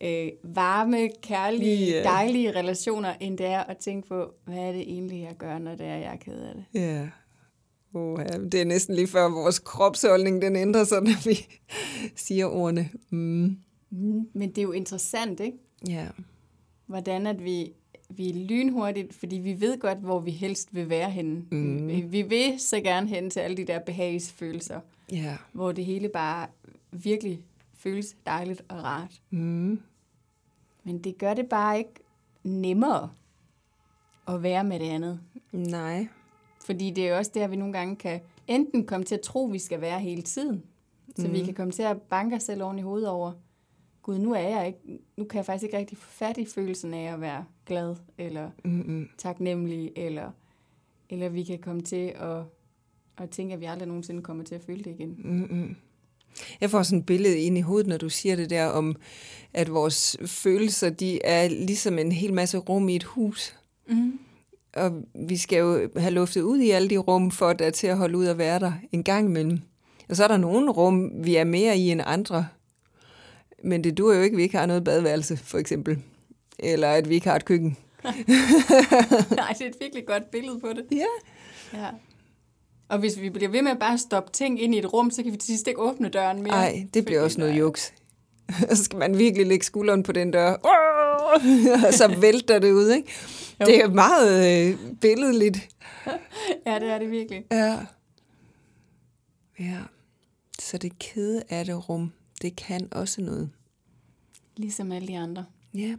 øh, 0.01 0.27
varme, 0.43 1.09
kærlige, 1.21 1.91
Ja. 1.97 2.03
dejlige 2.03 2.51
relationer, 2.59 3.13
end 3.19 3.37
det 3.37 3.45
er 3.45 3.63
at 3.63 3.77
tænke 3.77 4.07
på, 4.07 4.33
hvad 4.45 4.57
er 4.57 4.71
det 4.71 4.81
egentlig, 4.81 5.21
jeg 5.23 5.35
gør, 5.37 5.57
når 5.57 5.75
det 5.75 5.85
er, 5.85 5.95
jeg 5.95 6.11
er 6.13 6.17
ked 6.17 6.41
af 6.41 6.53
det. 6.55 6.65
Ja. 6.81 7.07
Oh, 7.97 8.19
ja. 8.19 8.37
Det 8.37 8.61
er 8.61 8.65
næsten 8.65 8.95
lige 8.95 9.07
før 9.07 9.29
vores 9.29 9.59
kropsholdning 9.59 10.41
den 10.41 10.55
ændrer 10.55 10.83
sig, 10.83 11.01
når 11.09 11.29
vi 11.29 11.47
siger 12.15 12.45
ordene. 12.45 12.89
Mm. 13.09 13.57
Mm. 13.89 14.29
Men 14.33 14.49
det 14.49 14.57
er 14.57 14.61
jo 14.63 14.71
interessant, 14.71 15.39
ikke? 15.39 15.57
Ja. 15.87 16.07
Hvordan 16.85 17.27
at 17.27 17.43
vi, 17.43 17.71
vi 18.09 18.29
er 18.29 18.33
lynhurtigt, 18.33 19.13
fordi 19.13 19.35
vi 19.35 19.61
ved 19.61 19.79
godt, 19.79 19.97
hvor 19.97 20.19
vi 20.19 20.31
helst 20.31 20.75
vil 20.75 20.89
være 20.89 21.11
henne. 21.11 21.45
Mm. 21.51 21.87
Vi, 21.87 22.01
vi 22.01 22.21
vil 22.21 22.53
så 22.59 22.79
gerne 22.81 23.07
hen 23.07 23.29
til 23.29 23.39
alle 23.39 23.57
de 23.57 23.67
der 23.67 23.79
behagsfølelser, 23.79 24.79
Ja. 25.11 25.37
hvor 25.51 25.71
det 25.71 25.85
hele 25.85 26.09
bare 26.09 26.47
virkelig 26.91 27.39
føles 27.77 28.15
dejligt 28.25 28.61
og 28.69 28.83
rart. 28.83 29.21
Mm. 29.29 29.79
Men 30.83 30.97
det 30.99 31.17
gør 31.17 31.33
det 31.33 31.45
bare 31.49 31.77
ikke 31.77 31.93
nemmere 32.43 33.09
at 34.27 34.43
være 34.43 34.63
med 34.63 34.79
det 34.79 34.85
andet. 34.89 35.19
Nej. 35.51 36.07
Fordi 36.67 36.91
det 36.91 37.05
er 37.05 37.09
jo 37.09 37.17
også 37.17 37.31
der, 37.33 37.47
vi 37.47 37.55
nogle 37.55 37.73
gange 37.73 37.95
kan 37.95 38.19
enten 38.47 38.85
komme 38.85 39.05
til 39.05 39.15
at 39.15 39.21
tro, 39.21 39.43
vi 39.43 39.59
skal 39.59 39.81
være 39.81 39.99
hele 39.99 40.21
tiden. 40.21 40.63
Så 41.15 41.27
mm. 41.27 41.33
vi 41.33 41.43
kan 41.43 41.53
komme 41.53 41.71
til 41.71 41.83
at 41.83 42.01
banke 42.01 42.35
os 42.35 42.43
selv 42.43 42.63
oven 42.63 42.79
i 42.79 42.81
hovedet 42.81 43.09
over, 43.09 43.31
gud, 44.01 44.17
nu 44.17 44.33
er 44.33 44.39
jeg 44.39 44.67
ikke, 44.67 44.79
nu 45.17 45.23
kan 45.23 45.37
jeg 45.37 45.45
faktisk 45.45 45.63
ikke 45.63 45.77
rigtig 45.77 45.97
få 45.97 46.09
fat 46.09 46.37
i 46.37 46.45
følelsen 46.45 46.93
af 46.93 47.13
at 47.13 47.21
være 47.21 47.45
glad, 47.65 47.95
eller 48.17 48.49
Mm-mm. 48.63 49.09
taknemmelig, 49.17 49.91
eller, 49.95 50.31
eller 51.09 51.29
vi 51.29 51.43
kan 51.43 51.59
komme 51.59 51.81
til 51.81 52.13
at, 52.15 52.43
at 53.17 53.29
tænke, 53.29 53.53
at 53.53 53.59
vi 53.59 53.65
aldrig 53.65 53.87
nogensinde 53.87 54.21
kommer 54.21 54.43
til 54.43 54.55
at 54.55 54.61
føle 54.61 54.83
det 54.83 54.91
igen. 54.91 55.15
Mm-mm. 55.23 55.75
Jeg 56.61 56.69
får 56.69 56.83
sådan 56.83 56.99
et 56.99 57.05
billede 57.05 57.39
ind 57.39 57.57
i 57.57 57.61
hovedet, 57.61 57.87
når 57.87 57.97
du 57.97 58.09
siger 58.09 58.35
det 58.35 58.49
der 58.49 58.65
om, 58.65 58.95
at 59.53 59.73
vores 59.73 60.17
følelser, 60.25 60.89
de 60.89 61.25
er 61.25 61.47
ligesom 61.47 61.99
en 61.99 62.11
hel 62.11 62.33
masse 62.33 62.57
rum 62.57 62.89
i 62.89 62.95
et 62.95 63.03
hus. 63.03 63.55
Mm. 63.89 64.19
Og 64.77 64.91
vi 65.27 65.37
skal 65.37 65.59
jo 65.59 65.89
have 65.97 66.13
luftet 66.13 66.41
ud 66.41 66.59
i 66.59 66.69
alle 66.69 66.89
de 66.89 66.97
rum, 66.97 67.31
for 67.31 67.49
at 67.49 67.73
til 67.73 67.87
at 67.87 67.97
holde 67.97 68.17
ud 68.17 68.25
og 68.25 68.37
være 68.37 68.59
der 68.59 68.71
en 68.91 69.03
gang 69.03 69.27
imellem. 69.27 69.59
Og 70.09 70.15
så 70.15 70.23
er 70.23 70.27
der 70.27 70.37
nogle 70.37 70.71
rum, 70.71 71.11
vi 71.25 71.35
er 71.35 71.43
mere 71.43 71.77
i 71.77 71.91
end 71.91 72.01
andre. 72.05 72.47
Men 73.63 73.83
det 73.83 73.97
duer 73.97 74.15
jo 74.15 74.21
ikke, 74.21 74.33
at 74.33 74.37
vi 74.37 74.43
ikke 74.43 74.57
har 74.57 74.65
noget 74.65 74.83
badeværelse, 74.83 75.37
for 75.37 75.57
eksempel. 75.57 75.97
Eller 76.59 76.87
at 76.87 77.09
vi 77.09 77.15
ikke 77.15 77.27
har 77.27 77.35
et 77.35 77.45
køkken. 77.45 77.77
Nej, 78.03 79.53
det 79.57 79.61
er 79.61 79.69
et 79.69 79.75
virkelig 79.81 80.05
godt 80.07 80.31
billede 80.31 80.59
på 80.59 80.67
det. 80.67 80.85
Ja. 80.91 81.05
Ja. 81.79 81.89
Og 82.89 82.99
hvis 82.99 83.21
vi 83.21 83.29
bliver 83.29 83.49
ved 83.49 83.61
med 83.61 83.71
at 83.71 83.79
bare 83.79 83.97
stoppe 83.97 84.31
ting 84.31 84.61
ind 84.61 84.75
i 84.75 84.77
et 84.79 84.93
rum, 84.93 85.11
så 85.11 85.23
kan 85.23 85.31
vi 85.31 85.37
til 85.37 85.47
sidst 85.47 85.67
ikke 85.67 85.81
åbne 85.81 86.09
døren 86.09 86.37
mere. 86.43 86.51
Nej, 86.51 86.87
det 86.93 87.05
bliver 87.05 87.21
også 87.21 87.39
noget 87.39 87.59
juks. 87.59 87.93
så 88.73 88.83
skal 88.83 88.99
man 88.99 89.17
virkelig 89.17 89.47
lægge 89.47 89.65
skulderen 89.65 90.03
på 90.03 90.11
den 90.11 90.31
dør. 90.31 90.53
og 91.87 91.93
så 91.93 92.15
vælter 92.21 92.59
det 92.59 92.71
ud, 92.71 92.91
ikke? 92.91 93.13
Jo. 93.61 93.65
Det 93.65 93.81
er 93.81 93.89
meget 93.89 94.69
øh, 94.73 94.95
billedligt. 95.01 95.57
Ja, 96.65 96.79
det 96.79 96.89
er 96.89 96.99
det 96.99 97.11
virkelig. 97.11 97.45
Ja. 97.51 97.85
Ja. 99.59 99.81
Så 100.59 100.77
det 100.77 100.99
kede 100.99 101.43
af 101.49 101.65
det 101.65 101.89
rum, 101.89 102.11
det 102.41 102.55
kan 102.55 102.87
også 102.91 103.21
noget. 103.21 103.49
Ligesom 104.57 104.91
alle 104.91 105.07
de 105.07 105.17
andre. 105.17 105.45
Ja. 105.73 105.95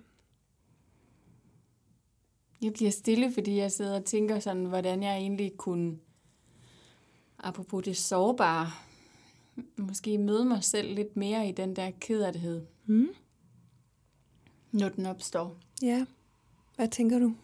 Jeg 2.63 2.73
bliver 2.73 2.91
stille, 2.91 3.33
fordi 3.33 3.57
jeg 3.57 3.73
sidder 3.73 3.97
og 3.97 4.05
tænker 4.05 4.39
sådan, 4.41 4.65
hvordan 4.65 5.03
jeg 5.03 5.17
egentlig 5.17 5.53
kunne, 5.57 5.99
apropos 7.39 7.85
det 7.85 7.97
sårbare, 7.97 8.71
måske 9.77 10.19
møde 10.19 10.45
mig 10.45 10.65
selv 10.65 10.95
lidt 10.95 11.17
mere 11.17 11.49
i 11.49 11.53
den 11.53 11.77
der 11.77 11.91
kederlighed, 12.01 12.63
Mm. 12.87 13.09
når 14.73 14.89
den 14.89 15.07
opstår. 15.07 15.57
Ja. 15.83 16.07
Hvad 16.77 16.89
tænker 16.89 17.19
du? 17.19 17.35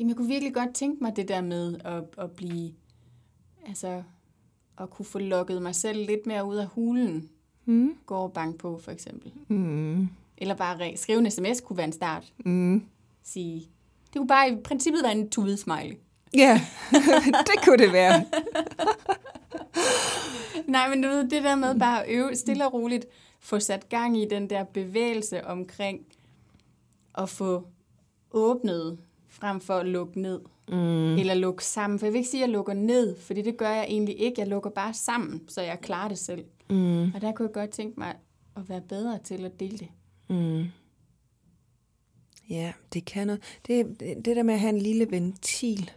Jamen, 0.00 0.08
jeg 0.08 0.16
kunne 0.16 0.28
virkelig 0.28 0.54
godt 0.54 0.74
tænke 0.74 1.02
mig 1.04 1.16
det 1.16 1.28
der 1.28 1.40
med 1.40 1.80
at, 1.84 2.04
at 2.18 2.30
blive, 2.30 2.72
altså, 3.66 4.02
at 4.80 4.90
kunne 4.90 5.06
få 5.06 5.18
lukket 5.18 5.62
mig 5.62 5.74
selv 5.74 6.06
lidt 6.06 6.26
mere 6.26 6.44
ud 6.44 6.56
af 6.56 6.66
hulen. 6.66 7.28
Mm. 7.64 7.94
Gå 8.06 8.14
og 8.14 8.32
bank 8.32 8.58
på, 8.58 8.78
for 8.78 8.90
eksempel. 8.90 9.32
Mm. 9.48 10.08
Eller 10.38 10.54
bare 10.54 10.76
re- 10.88 10.96
skrive 10.96 11.18
en 11.18 11.30
sms 11.30 11.60
kunne 11.60 11.76
være 11.76 11.86
en 11.86 11.92
start. 11.92 12.32
Mm. 12.44 12.84
Sige, 13.22 13.60
det 14.12 14.16
kunne 14.16 14.28
bare 14.28 14.50
i 14.50 14.56
princippet 14.64 15.02
være 15.02 15.12
en 15.12 15.30
tudet 15.30 15.58
smiley. 15.58 15.96
Ja, 16.34 16.60
det 17.46 17.64
kunne 17.64 17.78
det 17.78 17.92
være. 17.92 18.24
Nej, 20.66 20.88
men 20.88 21.02
du 21.02 21.08
ved, 21.08 21.28
det 21.28 21.42
der 21.44 21.54
med 21.54 21.78
bare 21.78 22.04
at 22.06 22.14
øve 22.14 22.36
stille 22.36 22.66
og 22.66 22.72
roligt, 22.72 23.06
få 23.40 23.58
sat 23.58 23.88
gang 23.88 24.18
i 24.18 24.26
den 24.30 24.50
der 24.50 24.64
bevægelse 24.64 25.46
omkring 25.46 26.00
at 27.14 27.28
få 27.28 27.66
åbnet 28.30 28.98
frem 29.30 29.60
for 29.60 29.74
at 29.74 29.86
lukke 29.86 30.20
ned. 30.20 30.40
Mm. 30.68 31.18
Eller 31.18 31.34
lukke 31.34 31.64
sammen. 31.64 31.98
For 31.98 32.06
jeg 32.06 32.12
vil 32.12 32.18
ikke 32.18 32.30
sige, 32.30 32.42
at 32.42 32.48
jeg 32.48 32.52
lukker 32.52 32.74
ned, 32.74 33.16
fordi 33.16 33.42
det 33.42 33.56
gør 33.56 33.70
jeg 33.70 33.84
egentlig 33.84 34.20
ikke. 34.20 34.40
Jeg 34.40 34.48
lukker 34.48 34.70
bare 34.70 34.94
sammen, 34.94 35.48
så 35.48 35.62
jeg 35.62 35.80
klarer 35.80 36.08
det 36.08 36.18
selv. 36.18 36.44
Mm. 36.70 37.14
Og 37.14 37.20
der 37.20 37.32
kunne 37.32 37.46
jeg 37.46 37.54
godt 37.54 37.70
tænke 37.70 38.00
mig 38.00 38.14
at 38.56 38.68
være 38.68 38.80
bedre 38.80 39.18
til 39.24 39.44
at 39.44 39.60
dele 39.60 39.78
det. 39.78 39.88
Mm. 40.28 40.64
Ja, 42.50 42.72
det 42.92 43.04
kan 43.04 43.26
noget. 43.26 43.42
Det, 43.66 44.00
det, 44.00 44.24
det 44.24 44.36
der 44.36 44.42
med 44.42 44.54
at 44.54 44.60
have 44.60 44.72
en 44.72 44.78
lille 44.82 45.10
ventil, 45.10 45.90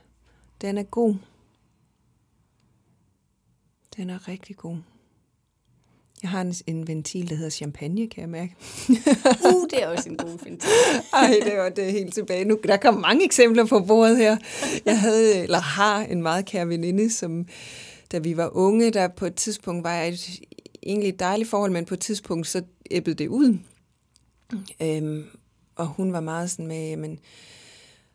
den 0.62 0.78
er 0.78 0.84
god. 0.84 1.15
Den 3.98 4.10
er 4.10 4.28
rigtig 4.28 4.56
god. 4.56 4.78
Jeg 6.24 6.32
har 6.32 6.42
en, 6.42 6.54
en 6.68 6.88
ventil, 6.88 7.30
der 7.30 7.36
hedder 7.36 7.50
champagne, 7.50 8.08
kan 8.10 8.22
jeg 8.22 8.30
mærke. 8.30 8.56
Uh, 9.54 9.68
det 9.70 9.84
er 9.84 9.88
også 9.88 10.10
en 10.10 10.18
god 10.18 10.40
fin 10.44 10.62
Ej, 11.14 11.40
det 11.44 11.58
var 11.58 11.70
det 11.70 11.92
helt 11.92 12.14
tilbage 12.14 12.46
nu. 12.46 12.60
Der 12.64 12.78
kom 12.78 12.94
mange 12.94 13.26
eksempler 13.26 13.66
på 13.66 13.80
bordet 13.80 14.18
her. 14.18 14.38
Jeg 14.86 15.00
havde, 15.00 15.44
eller 15.44 15.60
har 15.60 16.04
en 16.04 16.22
meget 16.22 16.46
kær 16.46 16.66
veninde, 16.66 17.10
som 17.12 17.46
da 18.12 18.18
vi 18.18 18.38
var 18.38 18.50
unge, 18.58 18.92
der 18.92 19.08
på 19.08 19.26
et 19.26 19.36
tidspunkt 19.36 19.84
var 19.84 19.94
jeg 19.94 20.10
et 20.10 20.40
egentlig 20.84 21.10
et 21.10 21.20
dejligt 21.20 21.50
forhold, 21.50 21.72
men 21.72 21.86
på 21.86 21.94
et 21.94 22.00
tidspunkt 22.00 22.48
så 22.48 22.62
æbbede 22.92 23.16
det 23.16 23.28
ud. 23.28 23.58
Øhm, 24.82 25.24
og 25.76 25.88
hun 25.88 26.14
var 26.14 26.20
meget 26.20 26.52
sådan 26.52 26.68
med, 26.68 26.98
men 26.98 27.20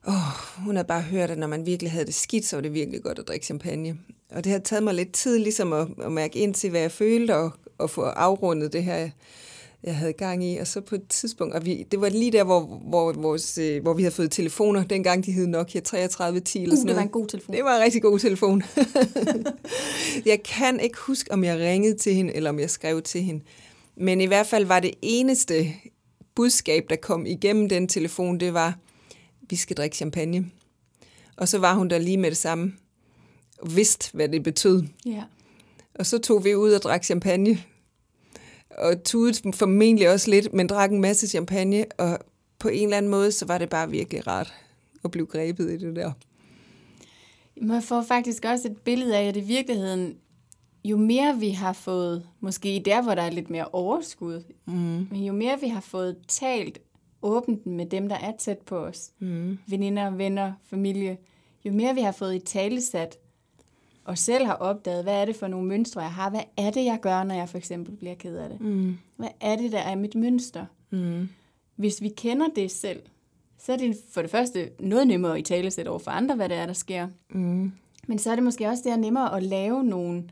åh, 0.08 0.64
hun 0.64 0.76
havde 0.76 0.88
bare 0.88 1.02
hørt, 1.02 1.30
at 1.30 1.38
når 1.38 1.46
man 1.46 1.66
virkelig 1.66 1.92
havde 1.92 2.06
det 2.06 2.14
skidt, 2.14 2.44
så 2.44 2.56
var 2.56 2.60
det 2.60 2.74
virkelig 2.74 3.02
godt 3.02 3.18
at 3.18 3.28
drikke 3.28 3.46
champagne. 3.46 3.98
Og 4.30 4.44
det 4.44 4.52
har 4.52 4.58
taget 4.58 4.82
mig 4.82 4.94
lidt 4.94 5.12
tid 5.12 5.38
ligesom 5.38 5.72
at, 5.72 5.88
at 6.02 6.12
mærke 6.12 6.38
ind 6.38 6.54
til, 6.54 6.70
hvad 6.70 6.80
jeg 6.80 6.92
følte, 6.92 7.36
og, 7.36 7.52
og 7.78 7.90
få 7.90 8.02
afrundet 8.02 8.72
det 8.72 8.84
her, 8.84 9.10
jeg 9.82 9.96
havde 9.96 10.12
gang 10.12 10.44
i. 10.44 10.56
Og 10.56 10.66
så 10.66 10.80
på 10.80 10.94
et 10.94 11.08
tidspunkt, 11.08 11.54
og 11.54 11.64
vi, 11.64 11.86
det 11.90 12.00
var 12.00 12.08
lige 12.08 12.32
der, 12.32 12.44
hvor, 12.44 12.60
hvor, 12.60 13.12
vores, 13.12 13.58
øh, 13.58 13.82
hvor 13.82 13.94
vi 13.94 14.02
havde 14.02 14.14
fået 14.14 14.30
telefoner, 14.30 14.84
dengang 14.84 15.26
de 15.26 15.32
hed 15.32 15.46
Nokia 15.46 15.80
3310 15.80 16.62
eller 16.62 16.74
Uh, 16.74 16.78
sådan 16.78 16.88
det 16.88 16.94
var 16.96 17.00
noget. 17.00 17.06
en 17.06 17.12
god 17.12 17.26
telefon. 17.26 17.54
Det 17.54 17.64
var 17.64 17.76
en 17.76 17.82
rigtig 17.82 18.02
god 18.02 18.18
telefon. 18.18 18.62
jeg 20.32 20.42
kan 20.42 20.80
ikke 20.80 20.98
huske, 20.98 21.32
om 21.32 21.44
jeg 21.44 21.58
ringede 21.58 21.96
til 21.96 22.14
hende, 22.14 22.34
eller 22.34 22.50
om 22.50 22.58
jeg 22.58 22.70
skrev 22.70 23.02
til 23.02 23.22
hende. 23.22 23.44
Men 23.96 24.20
i 24.20 24.26
hvert 24.26 24.46
fald 24.46 24.64
var 24.64 24.80
det 24.80 24.94
eneste 25.02 25.72
budskab, 26.34 26.86
der 26.90 26.96
kom 26.96 27.26
igennem 27.26 27.68
den 27.68 27.88
telefon, 27.88 28.40
det 28.40 28.54
var, 28.54 28.78
vi 29.50 29.56
skal 29.56 29.76
drikke 29.76 29.96
champagne. 29.96 30.50
Og 31.36 31.48
så 31.48 31.58
var 31.58 31.74
hun 31.74 31.90
der 31.90 31.98
lige 31.98 32.16
med 32.16 32.30
det 32.30 32.38
samme, 32.38 32.72
og 33.58 33.76
vidste, 33.76 34.10
hvad 34.12 34.28
det 34.28 34.42
betød. 34.42 34.82
Ja. 35.06 35.22
Og 35.98 36.06
så 36.06 36.18
tog 36.18 36.44
vi 36.44 36.54
ud 36.54 36.72
og 36.72 36.82
drak 36.82 37.04
champagne. 37.04 37.58
Og 38.70 39.04
tudede 39.04 39.52
formentlig 39.52 40.10
også 40.10 40.30
lidt, 40.30 40.52
men 40.54 40.66
drak 40.66 40.90
en 40.90 41.00
masse 41.00 41.28
champagne. 41.28 41.84
Og 41.98 42.18
på 42.58 42.68
en 42.68 42.82
eller 42.82 42.96
anden 42.96 43.10
måde, 43.10 43.32
så 43.32 43.46
var 43.46 43.58
det 43.58 43.68
bare 43.68 43.90
virkelig 43.90 44.26
rart 44.26 44.54
at 45.04 45.10
blive 45.10 45.26
grebet 45.26 45.70
i 45.70 45.76
det 45.76 45.96
der. 45.96 46.12
Man 47.62 47.82
får 47.82 48.02
faktisk 48.02 48.44
også 48.44 48.68
et 48.68 48.76
billede 48.76 49.16
af, 49.16 49.28
at 49.28 49.36
i 49.36 49.40
virkeligheden, 49.40 50.16
jo 50.84 50.96
mere 50.96 51.36
vi 51.38 51.50
har 51.50 51.72
fået, 51.72 52.26
måske 52.40 52.82
der, 52.84 53.02
hvor 53.02 53.14
der 53.14 53.22
er 53.22 53.30
lidt 53.30 53.50
mere 53.50 53.64
overskud, 53.72 54.42
mm. 54.66 54.72
men 55.10 55.24
jo 55.24 55.32
mere 55.32 55.60
vi 55.60 55.68
har 55.68 55.80
fået 55.80 56.16
talt 56.28 56.78
åbent 57.22 57.66
med 57.66 57.86
dem, 57.86 58.08
der 58.08 58.16
er 58.16 58.32
tæt 58.38 58.58
på 58.58 58.76
os, 58.76 59.10
Mm. 59.18 59.58
veninder, 59.68 60.10
venner, 60.10 60.52
familie, 60.70 61.18
jo 61.64 61.72
mere 61.72 61.94
vi 61.94 62.00
har 62.00 62.12
fået 62.12 62.34
i 62.34 62.38
talesat, 62.38 63.18
og 64.08 64.18
selv 64.18 64.46
har 64.46 64.54
opdaget, 64.54 65.02
hvad 65.02 65.14
er 65.14 65.24
det 65.24 65.36
for 65.36 65.46
nogle 65.48 65.66
mønstre, 65.68 66.00
jeg 66.00 66.12
har, 66.12 66.30
hvad 66.30 66.40
er 66.56 66.70
det, 66.70 66.84
jeg 66.84 66.98
gør, 67.02 67.24
når 67.24 67.34
jeg 67.34 67.48
for 67.48 67.58
eksempel 67.58 67.96
bliver 67.96 68.14
ked 68.14 68.36
af 68.36 68.48
det, 68.48 68.60
Mm. 68.60 68.96
hvad 69.16 69.28
er 69.40 69.56
det, 69.56 69.72
der 69.72 69.78
er 69.78 69.94
mit 69.94 70.14
mønster, 70.14 70.66
Mm. 70.90 71.28
hvis 71.76 72.02
vi 72.02 72.08
kender 72.08 72.46
det 72.56 72.70
selv, 72.70 73.00
så 73.58 73.72
er 73.72 73.76
det 73.76 73.96
for 74.10 74.22
det 74.22 74.30
første 74.30 74.70
noget 74.80 75.06
nemmere 75.06 75.38
i 75.38 75.42
talesæt 75.42 75.86
over 75.86 75.98
for 75.98 76.10
andre, 76.10 76.34
hvad 76.36 76.48
det 76.48 76.56
er, 76.56 76.66
der 76.66 76.72
sker. 76.72 77.08
Mm. 77.30 77.72
Men 78.06 78.18
så 78.18 78.30
er 78.30 78.34
det 78.34 78.44
måske 78.44 78.68
også 78.68 78.82
der 78.86 78.96
nemmere 78.96 79.36
at 79.36 79.42
lave 79.42 79.84
nogle, 79.84 80.24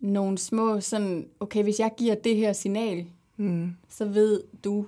nogle 0.00 0.38
små 0.38 0.80
sådan, 0.80 1.26
okay, 1.40 1.62
hvis 1.62 1.80
jeg 1.80 1.90
giver 1.96 2.14
det 2.14 2.36
her 2.36 2.52
signal, 2.52 3.06
Mm. 3.36 3.76
så 3.88 4.04
ved 4.04 4.42
du, 4.64 4.86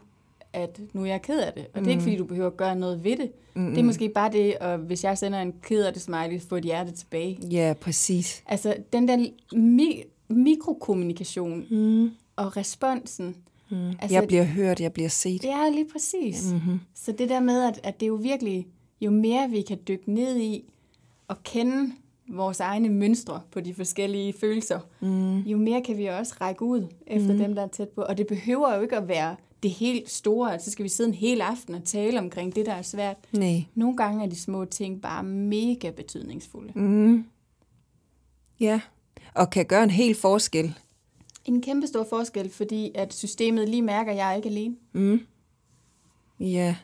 at 0.52 0.80
nu 0.92 1.02
er 1.02 1.06
jeg 1.06 1.22
ked 1.22 1.40
af 1.40 1.52
det. 1.52 1.66
Og 1.74 1.80
det 1.80 1.86
er 1.86 1.90
ikke, 1.90 2.02
fordi 2.02 2.16
du 2.16 2.24
behøver 2.24 2.46
at 2.50 2.56
gøre 2.56 2.76
noget 2.76 3.04
ved 3.04 3.16
det. 3.16 3.32
Mm. 3.54 3.70
Det 3.70 3.78
er 3.78 3.82
måske 3.84 4.08
bare 4.08 4.32
det, 4.32 4.58
og 4.58 4.78
hvis 4.78 5.04
jeg 5.04 5.18
sender 5.18 5.40
en 5.40 5.54
ked 5.62 5.84
af 5.84 5.92
det 5.92 6.02
smiley, 6.02 6.40
få 6.40 6.56
et 6.56 6.64
hjerte 6.64 6.90
tilbage. 6.92 7.38
Ja, 7.50 7.74
præcis. 7.80 8.42
Altså, 8.46 8.76
den 8.92 9.08
der 9.08 9.16
mi- 9.54 10.08
mikrokommunikation 10.28 11.66
Mm. 11.70 12.10
og 12.36 12.56
responsen. 12.56 13.36
Mm. 13.70 13.88
Altså, 14.00 14.14
Jeg 14.16 14.26
bliver 14.26 14.44
hørt, 14.44 14.80
jeg 14.80 14.92
bliver 14.92 15.08
set. 15.08 15.44
Ja, 15.44 15.68
lige 15.68 15.86
præcis. 15.92 16.52
Mm-hmm. 16.52 16.80
Så 16.94 17.12
det 17.12 17.28
der 17.28 17.40
med, 17.40 17.62
at, 17.64 17.80
at 17.82 18.00
det 18.00 18.06
er 18.06 18.08
jo 18.08 18.14
virkelig, 18.14 18.66
jo 19.00 19.10
mere 19.10 19.50
vi 19.50 19.62
kan 19.62 19.78
dykke 19.88 20.12
ned 20.12 20.36
i 20.36 20.64
og 21.28 21.42
kende 21.42 21.92
vores 22.28 22.60
egne 22.60 22.88
mønstre 22.88 23.40
på 23.52 23.60
de 23.60 23.74
forskellige 23.74 24.32
følelser, 24.40 24.80
Mm. 25.00 25.38
jo 25.40 25.58
mere 25.58 25.80
kan 25.82 25.98
vi 25.98 26.06
også 26.06 26.34
række 26.40 26.62
ud 26.62 26.86
efter 27.06 27.32
mm. 27.32 27.38
dem, 27.38 27.54
der 27.54 27.62
er 27.62 27.66
tæt 27.68 27.88
på. 27.88 28.00
Og 28.02 28.18
det 28.18 28.26
behøver 28.26 28.74
jo 28.76 28.82
ikke 28.82 28.96
at 28.96 29.08
være 29.08 29.36
det 29.62 29.70
helt 29.70 30.10
store, 30.10 30.54
at 30.54 30.64
så 30.64 30.70
skal 30.70 30.82
vi 30.82 30.88
sidde 30.88 31.08
en 31.08 31.14
hel 31.14 31.40
aften 31.40 31.74
og 31.74 31.84
tale 31.84 32.18
omkring 32.18 32.54
det, 32.56 32.66
der 32.66 32.72
er 32.72 32.82
svært. 32.82 33.16
Nej. 33.32 33.64
Nogle 33.74 33.96
gange 33.96 34.24
er 34.24 34.28
de 34.28 34.36
små 34.40 34.64
ting 34.64 35.02
bare 35.02 35.22
mega 35.22 35.90
betydningsfulde. 35.90 36.72
Mm. 36.78 37.24
Ja, 38.60 38.80
og 39.34 39.50
kan 39.50 39.66
gøre 39.66 39.82
en 39.84 39.90
helt 39.90 40.16
forskel. 40.18 40.78
En 41.44 41.62
kæmpe 41.62 41.86
stor 41.86 42.04
forskel, 42.10 42.50
fordi 42.50 42.90
at 42.94 43.14
systemet 43.14 43.68
lige 43.68 43.82
mærker, 43.82 44.10
at 44.12 44.16
jeg 44.18 44.30
er 44.30 44.34
ikke 44.36 44.48
alene. 44.48 44.76
Mm. 44.92 45.26
Ja. 46.40 46.76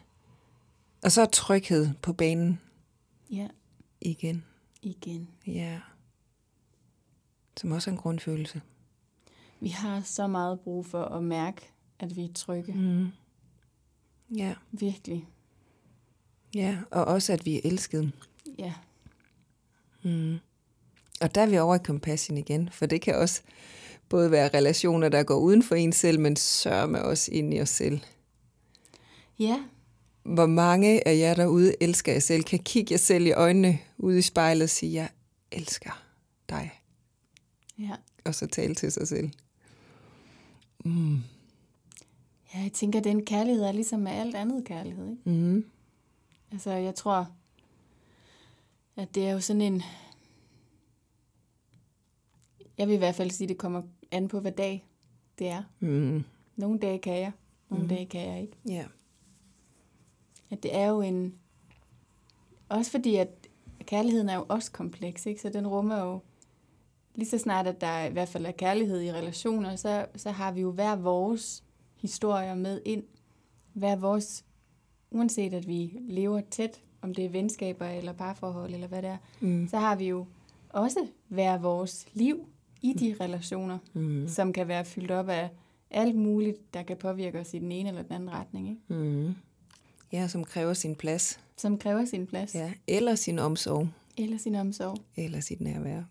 Og 1.05 1.13
så 1.13 1.27
tryghed 1.27 1.89
på 2.03 2.13
banen 2.13 2.61
Ja, 3.31 3.49
igen. 4.01 4.45
igen. 4.83 5.29
Ja. 5.47 5.81
Som 7.57 7.73
også 7.73 7.91
er 7.91 7.93
en 7.93 7.99
grundfølelse. 8.01 8.61
Vi 9.61 9.69
har 9.69 10.01
så 10.05 10.27
meget 10.27 10.61
brug 10.61 10.87
for 10.87 11.05
at 11.05 11.25
mærke, 11.25 11.71
at 12.01 12.17
vi 12.17 12.25
er 12.25 12.33
trygge. 12.35 12.73
Mm. 12.73 13.09
Ja. 14.37 14.55
Virkelig. 14.73 15.29
Ja, 16.55 16.79
og 16.91 17.05
også 17.05 17.33
at 17.33 17.47
vi 17.47 17.57
er 17.57 17.61
elskede. 17.65 18.13
Ja. 18.59 18.73
Mm. 20.03 20.39
Og 21.21 21.35
der 21.35 21.41
er 21.41 21.47
vi 21.47 21.59
over 21.59 21.75
i 21.75 21.79
compassion 21.79 22.39
igen, 22.39 22.69
for 22.73 22.87
det 22.87 23.01
kan 23.01 23.15
også 23.15 23.43
både 24.09 24.31
være 24.31 24.49
relationer, 24.55 25.09
der 25.09 25.23
går 25.23 25.37
uden 25.37 25.63
for 25.63 25.75
en 25.75 25.93
selv, 25.93 26.21
men 26.21 26.37
sørme 26.37 27.03
også 27.03 27.33
ind 27.33 27.55
i 27.55 27.61
os 27.61 27.69
selv. 27.69 28.01
Ja, 29.39 29.65
Hvor 30.23 30.47
mange 30.47 31.09
af 31.09 31.19
jer 31.19 31.35
derude 31.35 31.75
elsker 31.81 32.13
jer 32.13 32.21
selv, 32.21 32.43
kan 32.43 32.59
kigge 32.59 32.93
jer 32.93 32.99
selv 32.99 33.27
i 33.27 33.33
øjnene 33.33 33.79
ude 33.99 34.19
i 34.19 34.23
spejlet 34.23 34.63
og 34.63 34.71
sige, 34.71 34.93
jeg 34.95 35.09
elsker 35.53 36.03
dig, 36.49 36.81
ja. 37.79 37.91
og 38.25 38.35
så 38.35 38.47
tale 38.47 38.75
til 38.75 38.93
sig 38.93 39.09
selv. 39.09 39.31
Mm. 40.85 41.19
Ja, 42.55 42.59
jeg 42.61 42.73
tænker, 42.73 42.99
at 42.99 43.05
den 43.05 43.25
kærlighed 43.25 43.63
er 43.65 43.73
ligesom 43.73 44.01
med 44.01 44.13
alt 44.13 44.35
andet 44.35 44.65
kærlighed. 44.65 45.11
Ikke? 45.11 45.23
Mm. 45.31 45.65
Altså, 46.53 46.71
jeg 46.71 46.95
tror, 46.95 47.29
at 48.97 49.15
det 49.15 49.27
er 49.29 49.33
jo 49.33 49.41
sådan 49.41 49.63
en... 49.63 49.83
Jeg 52.79 52.89
vil 52.89 52.95
i 52.95 52.99
hvert 52.99 53.15
fald 53.15 53.31
sige, 53.31 53.45
at 53.47 53.49
det 53.49 53.59
kommer 53.59 53.83
an 54.11 54.29
på, 54.29 54.41
hvad 54.41 54.53
dag 54.53 54.87
det 55.39 55.49
er. 55.49 55.63
Mm. 55.81 56.25
Nogle 56.57 56.79
dage 56.79 56.99
kan 56.99 57.21
jeg, 57.21 57.33
nogle 57.69 57.85
Mhm. 57.85 57.89
dage 57.95 58.07
kan 58.07 58.21
jeg 58.33 58.41
ikke. 58.41 58.57
Ja. 58.69 58.85
At 60.51 60.63
det 60.63 60.75
er 60.77 60.87
jo 60.87 61.01
en... 61.01 61.35
Også 62.69 62.91
fordi, 62.91 63.17
at 63.17 63.29
kærligheden 63.87 64.29
er 64.29 64.35
jo 64.37 64.47
også 64.49 64.73
kompleks, 64.73 65.27
ikke? 65.27 65.41
Så 65.41 65.49
den 65.49 65.67
rummer 65.67 66.01
jo... 66.05 66.21
Lige 67.15 67.29
så 67.29 67.39
snart, 67.39 67.67
at 67.67 67.81
der 67.81 68.05
i 68.05 68.13
hvert 68.13 68.29
fald 68.29 68.47
er 68.47 68.51
kærlighed 68.53 69.03
i 69.03 69.13
relationer, 69.13 69.77
så, 69.77 70.07
så 70.17 70.31
har 70.31 70.53
vi 70.53 70.61
jo 70.61 70.71
hver 70.73 70.97
vores 70.97 71.65
historier 71.99 72.55
med 72.55 72.81
ind. 72.85 73.03
Hver 73.73 73.97
vores... 73.97 74.45
Uanset 75.11 75.55
at 75.55 75.67
vi 75.69 75.93
lever 76.09 76.41
tæt, 76.51 76.81
om 77.03 77.15
det 77.15 77.25
er 77.25 77.29
venskaber 77.29 77.87
eller 77.87 78.13
parforhold 78.13 78.75
eller 78.75 78.87
hvad 78.87 79.03
det 79.03 79.11
er, 79.11 79.17
Mm. 79.41 79.69
så 79.69 79.79
har 79.79 79.97
vi 79.97 80.09
jo 80.09 80.27
også 80.69 81.07
hver 81.29 81.59
vores 81.59 82.07
liv 82.13 82.47
i 82.83 82.93
de 82.93 83.17
relationer, 83.21 83.79
Mm. 83.93 84.29
som 84.29 84.53
kan 84.53 84.69
være 84.69 84.85
fyldt 84.85 85.11
op 85.11 85.29
af 85.29 85.51
alt 85.91 86.17
muligt, 86.17 86.75
der 86.75 86.83
kan 86.83 86.97
påvirke 86.97 87.41
os 87.41 87.55
i 87.55 87.59
den 87.59 87.73
ene 87.73 87.89
eller 87.89 88.03
den 88.03 88.13
anden 88.13 88.31
retning, 88.31 88.69
ikke? 88.69 88.83
Mm. 88.95 89.35
Ja, 90.13 90.29
som 90.29 90.45
kræver 90.45 90.73
sin 90.75 90.95
plads. 90.97 91.41
som 91.57 91.79
kræver 91.79 92.05
sin 92.05 92.27
plads. 92.27 92.55
Ja. 92.55 92.73
Eller 92.87 93.15
sin 93.15 93.39
omsorg. 93.39 93.89
Eller 94.17 94.39
sin 94.39 94.55
omsorg. 94.55 94.97
Eller 95.17 95.41
sit 95.41 95.61
nærvær. 95.61 96.03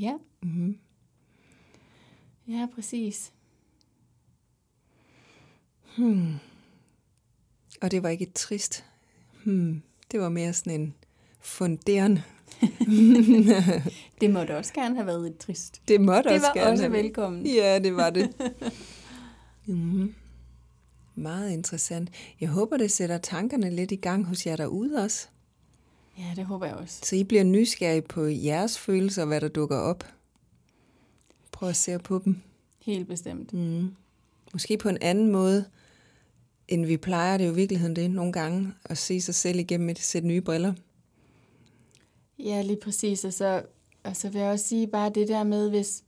Ja, 0.00 0.14
Mm. 0.42 0.78
ja, 2.48 2.68
præcis. 2.74 3.32
Hmm. 5.96 6.34
Og 7.80 7.90
det 7.90 8.02
var 8.02 8.08
ikke 8.08 8.26
et 8.26 8.32
trist. 8.34 8.84
Hmm. 9.44 9.82
Det 10.12 10.20
var 10.20 10.28
mere 10.28 10.52
sådan 10.52 10.80
en 10.80 10.94
funderende. 11.40 12.22
Det 14.20 14.30
måtte 14.30 14.56
også 14.56 14.72
gerne 14.74 14.94
have 14.94 15.06
været 15.06 15.26
et 15.26 15.38
trist. 15.38 15.82
Det 15.88 16.00
måtte 16.00 16.30
Det 16.30 16.36
også 16.36 16.46
var 16.46 16.54
gerne 16.54 16.70
også 16.70 16.82
have 16.82 16.92
velkommen. 16.92 17.46
Ja, 17.46 17.78
det 17.78 17.96
var 17.96 18.10
det. 18.10 18.32
mm. 19.66 20.14
Meget 21.14 21.50
interessant. 21.50 22.10
Jeg 22.40 22.48
håber, 22.48 22.76
det 22.76 22.90
sætter 22.90 23.18
tankerne 23.18 23.70
lidt 23.70 23.92
i 23.92 23.96
gang 23.96 24.26
hos 24.26 24.46
jer 24.46 24.56
derude 24.56 25.04
også. 25.04 25.28
Ja, 26.18 26.32
det 26.36 26.44
håber 26.44 26.66
jeg 26.66 26.74
også. 26.74 27.00
Så 27.02 27.16
I 27.16 27.24
bliver 27.24 27.44
nysgerrige 27.44 28.02
på 28.02 28.26
jeres 28.26 28.78
følelser, 28.78 29.24
hvad 29.24 29.40
der 29.40 29.48
dukker 29.48 29.76
op. 29.76 30.04
Prøv 31.52 31.68
at 31.68 31.76
se 31.76 31.98
på 31.98 32.22
dem. 32.24 32.40
Helt 32.78 33.08
bestemt. 33.08 33.52
Mm. 33.52 33.94
Måske 34.52 34.78
på 34.78 34.88
en 34.88 34.98
anden 35.00 35.32
måde, 35.32 35.64
end 36.72 36.86
vi 36.86 36.96
plejer 36.96 37.36
det 37.36 37.44
er 37.44 37.48
jo 37.48 37.52
i 37.52 37.56
virkeligheden 37.56 37.96
det 37.96 38.10
nogle 38.10 38.32
gange, 38.32 38.72
at 38.84 38.98
se 38.98 39.20
sig 39.20 39.34
selv 39.34 39.58
igennem 39.58 39.88
et 39.88 39.98
sæt 39.98 40.24
nye 40.24 40.40
briller. 40.40 40.72
Ja, 42.38 42.62
lige 42.62 42.78
præcis. 42.82 43.24
Og 43.24 43.32
så, 43.32 43.62
og 44.04 44.16
så 44.16 44.28
vil 44.28 44.40
jeg 44.40 44.50
også 44.50 44.64
sige 44.68 44.86
bare 44.86 45.10
det 45.10 45.28
der 45.28 45.44
med, 45.44 45.70
hvis, 45.70 46.04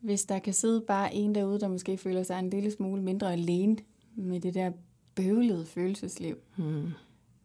hvis 0.00 0.24
der 0.24 0.38
kan 0.38 0.52
sidde 0.54 0.80
bare 0.80 1.14
en 1.14 1.34
derude, 1.34 1.60
der 1.60 1.68
måske 1.68 1.96
føler 1.98 2.22
sig 2.22 2.38
en 2.38 2.50
lille 2.50 2.70
smule 2.70 3.02
mindre 3.02 3.32
alene 3.32 3.76
med 4.16 4.40
det 4.40 4.54
der 4.54 4.70
bøvlede 5.14 5.66
følelsesliv. 5.66 6.36
Mm. 6.56 6.90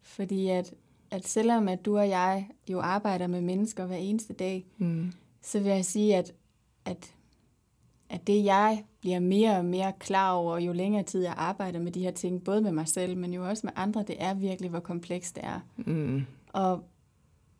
Fordi 0.02 0.48
at, 0.48 0.74
at 1.10 1.28
selvom 1.28 1.68
at 1.68 1.84
du 1.84 1.98
og 1.98 2.08
jeg 2.08 2.48
jo 2.70 2.80
arbejder 2.80 3.26
med 3.26 3.40
mennesker 3.40 3.86
hver 3.86 3.96
eneste 3.96 4.32
dag, 4.32 4.66
Mm. 4.78 5.12
så 5.42 5.60
vil 5.60 5.72
jeg 5.72 5.84
sige, 5.84 6.16
at, 6.16 6.32
at, 6.84 7.14
at 8.14 8.26
det 8.26 8.44
jeg 8.44 8.84
bliver 9.00 9.18
mere 9.20 9.56
og 9.56 9.64
mere 9.64 9.92
klar 9.98 10.32
over, 10.32 10.58
jo 10.58 10.72
længere 10.72 11.02
tid 11.02 11.22
jeg 11.22 11.34
arbejder 11.36 11.80
med 11.80 11.92
de 11.92 12.00
her 12.00 12.10
ting, 12.10 12.44
både 12.44 12.60
med 12.60 12.72
mig 12.72 12.88
selv, 12.88 13.16
men 13.16 13.32
jo 13.32 13.48
også 13.48 13.60
med 13.66 13.72
andre, 13.76 14.02
det 14.06 14.16
er 14.18 14.34
virkelig, 14.34 14.70
hvor 14.70 14.80
komplekst 14.80 15.34
det 15.36 15.44
er. 15.44 15.60
Mm. 15.76 16.22
Og, 16.52 16.84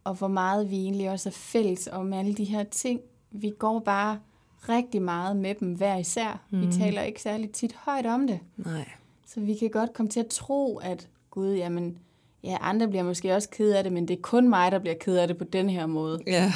og 0.05 0.15
hvor 0.15 0.29
meget 0.29 0.71
vi 0.71 0.77
egentlig 0.77 1.11
også 1.11 1.29
er 1.29 1.33
fælles 1.33 1.89
om 1.93 2.13
alle 2.13 2.35
de 2.35 2.45
her 2.45 2.63
ting. 2.65 3.01
Vi 3.31 3.53
går 3.59 3.79
bare 3.79 4.19
rigtig 4.69 5.03
meget 5.03 5.37
med 5.37 5.55
dem 5.55 5.73
hver 5.73 5.97
især. 5.97 6.43
Mm. 6.51 6.61
Vi 6.67 6.73
taler 6.73 7.03
ikke 7.03 7.23
særlig 7.23 7.51
tit 7.51 7.73
højt 7.75 8.07
om 8.07 8.27
det. 8.27 8.39
Nej. 8.57 8.89
Så 9.27 9.41
vi 9.41 9.55
kan 9.55 9.71
godt 9.71 9.93
komme 9.93 10.11
til 10.11 10.21
at 10.21 10.27
tro, 10.27 10.77
at 10.79 11.09
gud, 11.31 11.55
jamen, 11.55 11.99
ja, 12.45 12.57
andre 12.61 12.89
bliver 12.89 13.03
måske 13.05 13.35
også 13.35 13.49
ked 13.51 13.73
af 13.73 13.83
det, 13.85 13.93
men 13.93 14.09
det 14.09 14.17
er 14.19 14.23
kun 14.23 14.49
mig, 14.49 14.73
der 14.73 14.79
bliver 14.79 14.95
ked 15.01 15.17
af 15.17 15.29
det 15.29 15.39
på 15.39 15.45
den 15.45 15.71
her 15.71 15.87
måde. 15.87 16.21
Ja. 16.27 16.53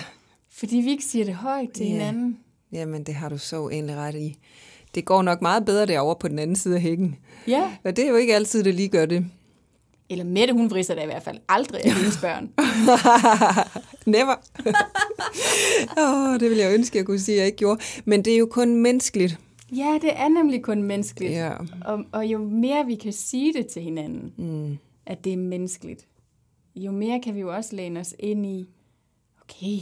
Fordi 0.48 0.76
vi 0.76 0.90
ikke 0.90 1.04
siger 1.04 1.24
det 1.24 1.34
højt 1.34 1.70
til 1.74 1.87
Ja. 1.87 1.92
hinanden. 1.92 2.38
Jamen, 2.73 3.04
det 3.04 3.14
har 3.14 3.29
du 3.29 3.38
så 3.38 3.69
egentlig 3.69 3.96
ret 3.96 4.14
i. 4.14 4.37
Det 4.94 5.04
går 5.04 5.23
nok 5.23 5.42
meget 5.42 5.64
bedre 5.64 5.87
derovre 5.87 6.16
på 6.21 6.29
den 6.29 6.38
anden 6.38 6.56
side 6.56 6.75
af 6.77 6.81
hækken. 6.83 7.16
Ja. 7.48 7.73
Og 7.85 7.96
det 7.96 8.04
er 8.04 8.08
jo 8.08 8.16
ikke 8.16 8.35
altid, 8.35 8.64
det 8.64 8.75
lige 8.75 8.88
gør 8.88 9.06
det. 9.06 9.27
Eller 10.10 10.25
Mette, 10.25 10.54
hun 10.54 10.71
vrister 10.71 10.94
da 10.94 11.02
i 11.02 11.06
hvert 11.06 11.23
fald 11.23 11.38
aldrig 11.48 11.85
af 11.85 11.92
hendes 11.92 12.16
børn. 12.21 12.50
Never. 14.16 14.35
oh, 16.02 16.40
det 16.40 16.50
ville 16.50 16.62
jeg 16.64 16.75
ønske, 16.75 16.98
jeg 16.98 17.06
kunne 17.06 17.19
sige, 17.19 17.35
at 17.35 17.38
jeg 17.38 17.46
ikke 17.46 17.58
gjorde. 17.58 17.81
Men 18.04 18.25
det 18.25 18.35
er 18.35 18.38
jo 18.38 18.46
kun 18.50 18.77
menneskeligt. 18.77 19.38
Ja, 19.77 19.98
det 20.02 20.10
er 20.16 20.29
nemlig 20.29 20.62
kun 20.62 20.83
menneskeligt. 20.83 21.33
Ja. 21.33 21.50
Og, 21.85 22.04
og 22.12 22.27
jo 22.27 22.38
mere 22.38 22.87
vi 22.87 22.94
kan 22.94 23.12
sige 23.12 23.52
det 23.52 23.66
til 23.66 23.83
hinanden, 23.83 24.33
Mm. 24.37 24.79
at 25.06 25.25
det 25.25 25.33
er 25.33 25.37
menneskeligt, 25.37 26.06
jo 26.77 26.90
mere 26.92 27.21
kan 27.21 27.35
vi 27.35 27.40
jo 27.40 27.54
også 27.54 27.77
læne 27.77 28.00
os 28.00 28.14
ind 28.19 28.46
i, 28.46 28.69
okay, 29.42 29.79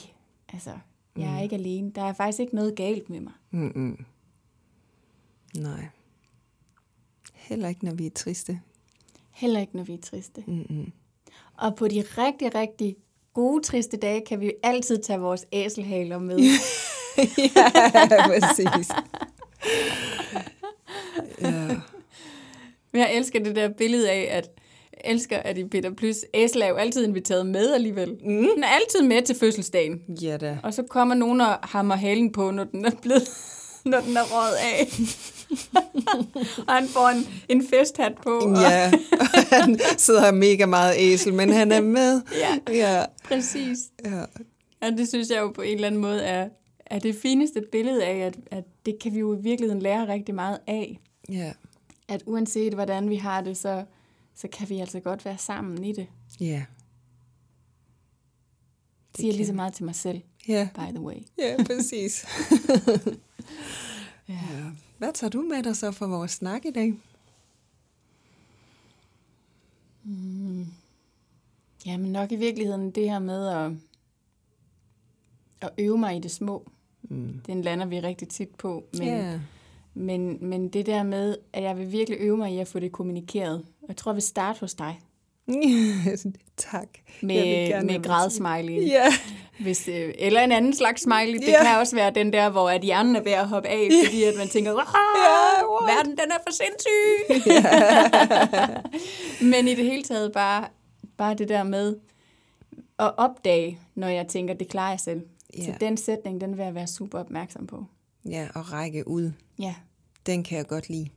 altså, 0.53 0.71
jeg 1.19 1.37
er 1.37 1.43
ikke 1.43 1.57
alene. 1.57 1.93
Der 1.95 2.03
er 2.03 2.13
faktisk 2.13 2.41
ikke 2.41 2.55
noget 2.55 2.77
galt 2.77 3.11
med 3.11 3.21
mig. 3.21 3.33
Mm-mm. 3.51 4.05
Nej. 5.57 5.87
Heller 7.35 7.69
ikke, 7.69 7.85
når 7.85 7.95
vi 7.95 8.07
er 8.07 8.11
triste. 8.11 8.61
Heller 9.31 9.61
ikke, 9.61 9.77
når 9.77 9.85
vi 9.85 9.95
er 9.95 10.01
triste. 10.03 10.45
Mm-mm. 10.47 10.93
Og 11.57 11.77
på 11.77 11.89
de 11.89 12.01
rigtig, 12.01 12.55
rigtig 12.55 12.97
gode, 13.35 13.63
triste 13.63 13.97
dage, 13.97 14.23
kan 14.27 14.41
vi 14.41 14.53
altid 14.63 15.03
tage 15.03 15.21
vores 15.21 15.47
æselhaler 15.53 16.19
med. 16.19 16.39
ja, 17.57 18.27
præcis. 18.27 18.91
ja. 21.41 21.67
Men 22.93 23.03
jeg 23.03 23.17
elsker 23.17 23.43
det 23.45 23.57
der 23.57 23.69
billede 23.69 24.11
af, 24.11 24.37
at 24.37 24.51
elsker, 25.07 25.37
at 25.39 25.59
i 25.59 25.65
Peter 25.65 25.91
Plus, 25.95 26.17
Æsel 26.35 26.63
er 26.63 26.67
jo 26.69 26.75
altid 26.77 27.05
inviteret 27.07 27.47
med 27.47 27.75
alligevel. 27.75 28.09
Mm. 28.11 28.47
Den 28.55 28.65
er 28.65 28.69
altid 28.69 29.03
med 29.03 29.23
til 29.23 29.37
fødselsdagen. 29.37 30.01
ja 30.23 30.37
da. 30.37 30.59
Og 30.63 30.75
så 30.75 30.83
kommer 30.83 31.15
nogen 31.15 31.41
og 31.41 31.59
hammer 31.63 31.95
halen 31.97 32.33
på, 32.33 32.51
når 32.51 32.65
den 32.65 32.85
er 32.85 32.91
blevet, 33.03 33.29
når 33.85 34.01
den 34.01 34.17
er 34.17 34.23
røget 34.23 34.57
af. 34.57 34.87
og 36.69 36.75
han 36.75 36.89
får 36.89 37.09
en, 37.09 37.27
en 37.49 37.67
festhat 37.69 38.13
på. 38.23 38.55
Ja, 38.61 38.93
og 39.13 39.27
han 39.57 39.81
sidder 39.99 40.33
mega 40.33 40.67
meget 40.67 40.95
æsel, 40.99 41.35
men 41.35 41.53
han 41.53 41.73
er 41.73 41.81
med. 41.81 42.21
ja, 42.69 42.73
Ja, 42.75 43.05
præcis. 43.25 43.79
ja. 44.05 44.21
Og 44.81 44.93
det 44.99 45.09
synes 45.09 45.31
jeg 45.31 45.39
jo 45.41 45.49
på 45.49 45.63
en 45.63 45.75
eller 45.75 45.87
anden 45.87 46.01
måde 46.01 46.23
er, 46.23 46.49
er 46.87 46.99
det 46.99 47.17
fineste 47.23 47.63
billede 47.73 48.05
af, 48.05 48.17
at, 48.19 48.35
at 48.51 48.65
det 48.87 48.97
kan 49.03 49.15
vi 49.15 49.19
jo 49.19 49.35
i 49.35 49.43
virkeligheden 49.43 49.83
lære 49.83 50.09
rigtig 50.09 50.35
meget 50.35 50.59
af. 50.67 51.01
Ja, 51.33 51.53
At 52.09 52.23
uanset 52.27 52.73
hvordan 52.75 53.11
vi 53.11 53.17
har 53.17 53.41
det, 53.41 53.57
så, 53.57 53.85
så 54.37 54.49
kan 54.49 54.69
vi 54.69 54.79
altså 54.79 55.01
godt 55.01 55.25
være 55.25 55.39
sammen 55.39 55.85
i 55.85 55.93
det. 55.93 56.07
ja. 56.41 56.65
Det 59.13 59.21
siger 59.21 59.33
lige 59.33 59.47
så 59.47 59.53
meget 59.53 59.75
til 59.75 59.85
mig 59.85 59.95
selv, 59.95 60.21
Ja, 60.49 60.69
by 60.75 60.81
the 60.95 61.01
way. 61.01 61.17
ja 61.39 61.57
præcis. 61.67 62.27
ja. 64.29 64.41
Hvad 64.99 65.13
tager 65.13 65.31
du 65.31 65.43
med 65.43 65.63
dig 65.63 65.77
så 65.77 65.93
for 65.93 66.07
vores 66.07 66.31
snak 66.31 66.65
i 66.65 66.71
dag? 66.71 66.95
Jamen 71.87 72.13
nok 72.13 72.33
i 72.33 72.37
virkeligheden 72.37 72.91
det 72.91 73.11
her 73.11 73.19
med 73.19 73.47
at, 73.49 73.73
at 75.61 75.71
øve 75.79 75.99
mig 75.99 76.17
i 76.17 76.21
det 76.21 76.31
små. 76.31 76.71
Mm. 77.03 77.41
Den 77.47 77.63
lander 77.63 77.87
vi 77.87 78.01
rigtig 78.01 78.29
tit 78.29 78.49
på. 78.55 78.85
Men, 78.93 79.03
Ja. 79.03 79.41
men, 79.95 80.39
men 80.41 80.69
det 80.69 80.87
der 80.87 81.03
med, 81.03 81.37
at 81.53 81.63
jeg 81.63 81.79
vil 81.79 81.93
virkelig 81.93 82.19
øve 82.21 82.37
mig 82.37 82.55
i 82.55 82.59
at 82.59 82.69
få 82.69 82.79
det 82.79 82.93
kommunikeret. 82.93 83.65
Jeg 83.89 83.97
tror, 83.97 84.11
jeg 84.13 84.15
vil 84.17 84.23
starte 84.23 84.61
hos 84.61 84.75
dig 84.75 85.01
tak. 86.57 86.89
med, 87.23 87.83
med 87.85 88.03
grædsmiley. 88.03 88.89
Ja. 88.89 89.07
Hvis, 89.61 89.89
øh, 89.89 90.15
eller 90.19 90.41
en 90.41 90.53
anden 90.53 90.75
slags 90.75 91.03
smiley. 91.03 91.39
Det 91.39 91.49
Ja. 91.49 91.65
kan 91.65 91.79
også 91.79 91.97
være 91.97 92.11
den 92.11 92.33
der, 92.33 92.49
hvor 92.49 92.71
at 92.71 92.81
hjernen 92.83 93.17
er 93.17 93.23
ved 93.23 93.33
at 93.33 93.49
hoppe 93.49 93.69
af, 93.69 93.89
fordi 94.07 94.23
at 94.23 94.35
man 94.39 94.49
tænker, 94.49 94.71
Ja, 94.71 94.77
verden 95.95 96.11
den 96.13 96.31
er 96.31 96.39
for 96.47 96.53
sindssyg. 96.53 97.47
Men 99.53 99.69
i 99.69 99.75
det 99.75 99.85
hele 99.85 100.03
taget 100.03 100.33
bare, 100.33 100.69
bare 101.17 101.35
det 101.35 101.49
der 101.49 101.63
med 101.63 101.97
at 102.99 103.13
opdage, 103.17 103.79
når 103.95 104.09
jeg 104.09 104.27
tænker, 104.29 104.55
det 104.55 104.69
klarer 104.69 104.91
jeg 104.91 105.01
selv. 105.01 105.21
Ja. 105.59 105.65
Så 105.65 105.73
den 105.81 105.97
sætning, 105.97 106.41
den 106.41 106.57
vil 106.57 106.65
jeg 106.65 106.75
være 106.75 106.87
super 106.87 107.19
opmærksom 107.19 107.67
på. 107.67 107.85
Ja, 108.29 108.49
og 108.55 108.73
række 108.73 109.09
ud. 109.09 109.33
Ja, 109.59 109.75
Den 110.27 110.45
kan 110.45 110.59
jeg 110.59 110.67
godt 110.67 110.89
lide. 110.89 111.09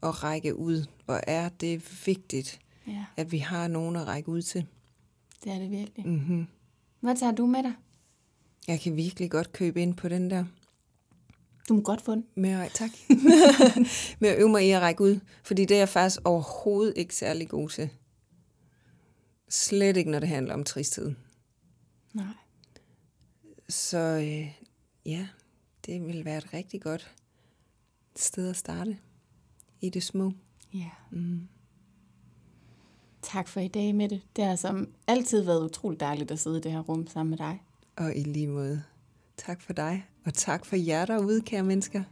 Og 0.00 0.22
række 0.22 0.56
ud. 0.56 0.86
Hvor 1.04 1.20
er 1.26 1.48
det 1.48 2.06
vigtigt, 2.06 2.60
ja, 2.86 3.04
at 3.16 3.32
vi 3.32 3.38
har 3.38 3.68
nogen 3.68 3.96
at 3.96 4.06
række 4.06 4.28
ud 4.28 4.42
til. 4.42 4.66
det 5.44 5.52
er 5.52 5.58
det 5.58 5.70
virkelig. 5.70 6.06
Mm-hmm. 6.06 6.46
Hvad 7.00 7.16
tager 7.16 7.32
du 7.32 7.46
med 7.46 7.62
dig? 7.62 7.72
Jeg 8.68 8.80
kan 8.80 8.96
virkelig 8.96 9.30
godt 9.30 9.52
købe 9.52 9.82
ind 9.82 9.94
på 9.94 10.08
den 10.08 10.30
der. 10.30 10.44
Du 11.68 11.74
må 11.74 11.80
godt 11.80 12.00
få 12.00 12.14
den. 12.14 12.24
Med 12.34 12.50
at, 12.50 12.70
tak. 12.74 12.90
med 14.20 14.28
at 14.28 14.38
øve 14.38 14.48
mig 14.48 14.66
i 14.66 14.70
at 14.70 14.82
række 14.82 15.04
ud. 15.04 15.20
Fordi 15.44 15.64
det 15.64 15.74
er 15.74 15.78
jeg 15.78 15.88
faktisk 15.88 16.20
overhovedet 16.24 16.92
ikke 16.96 17.14
særlig 17.14 17.48
god 17.48 17.68
til. 17.68 17.90
Slet 19.48 19.96
ikke, 19.96 20.10
når 20.10 20.18
det 20.18 20.28
handler 20.28 20.54
om 20.54 20.64
tristhed. 20.64 21.14
Nej. 22.14 22.26
Så 23.68 23.98
øh, 23.98 24.54
ja, 25.06 25.28
det 25.86 26.06
vil 26.06 26.24
være 26.24 26.38
et 26.38 26.54
rigtig 26.54 26.82
godt 26.82 27.14
sted 28.16 28.50
at 28.50 28.56
starte. 28.56 28.98
I 29.80 29.90
det 29.90 30.02
små. 30.02 30.32
Ja. 30.74 30.90
Mm. 31.10 31.48
Tak 33.22 33.48
for 33.48 33.60
i 33.60 33.68
dag 33.68 33.94
med 33.94 34.08
det. 34.08 34.20
Det 34.36 34.44
har 34.44 34.56
som 34.56 34.88
altid 35.06 35.42
været 35.42 35.64
utroligt 35.64 36.00
dejligt 36.00 36.30
at 36.30 36.38
sidde 36.38 36.58
i 36.58 36.60
det 36.60 36.72
her 36.72 36.80
rum 36.80 37.06
sammen 37.06 37.30
med 37.30 37.38
dig. 37.38 37.62
Og 37.96 38.16
i 38.16 38.22
lige 38.22 38.48
måde. 38.48 38.82
Tak 39.36 39.60
for 39.60 39.72
dig, 39.72 40.06
og 40.24 40.34
tak 40.34 40.66
for 40.66 40.76
jer 40.76 41.06
derude, 41.06 41.40
kære 41.40 41.62
mennesker. 41.62 42.02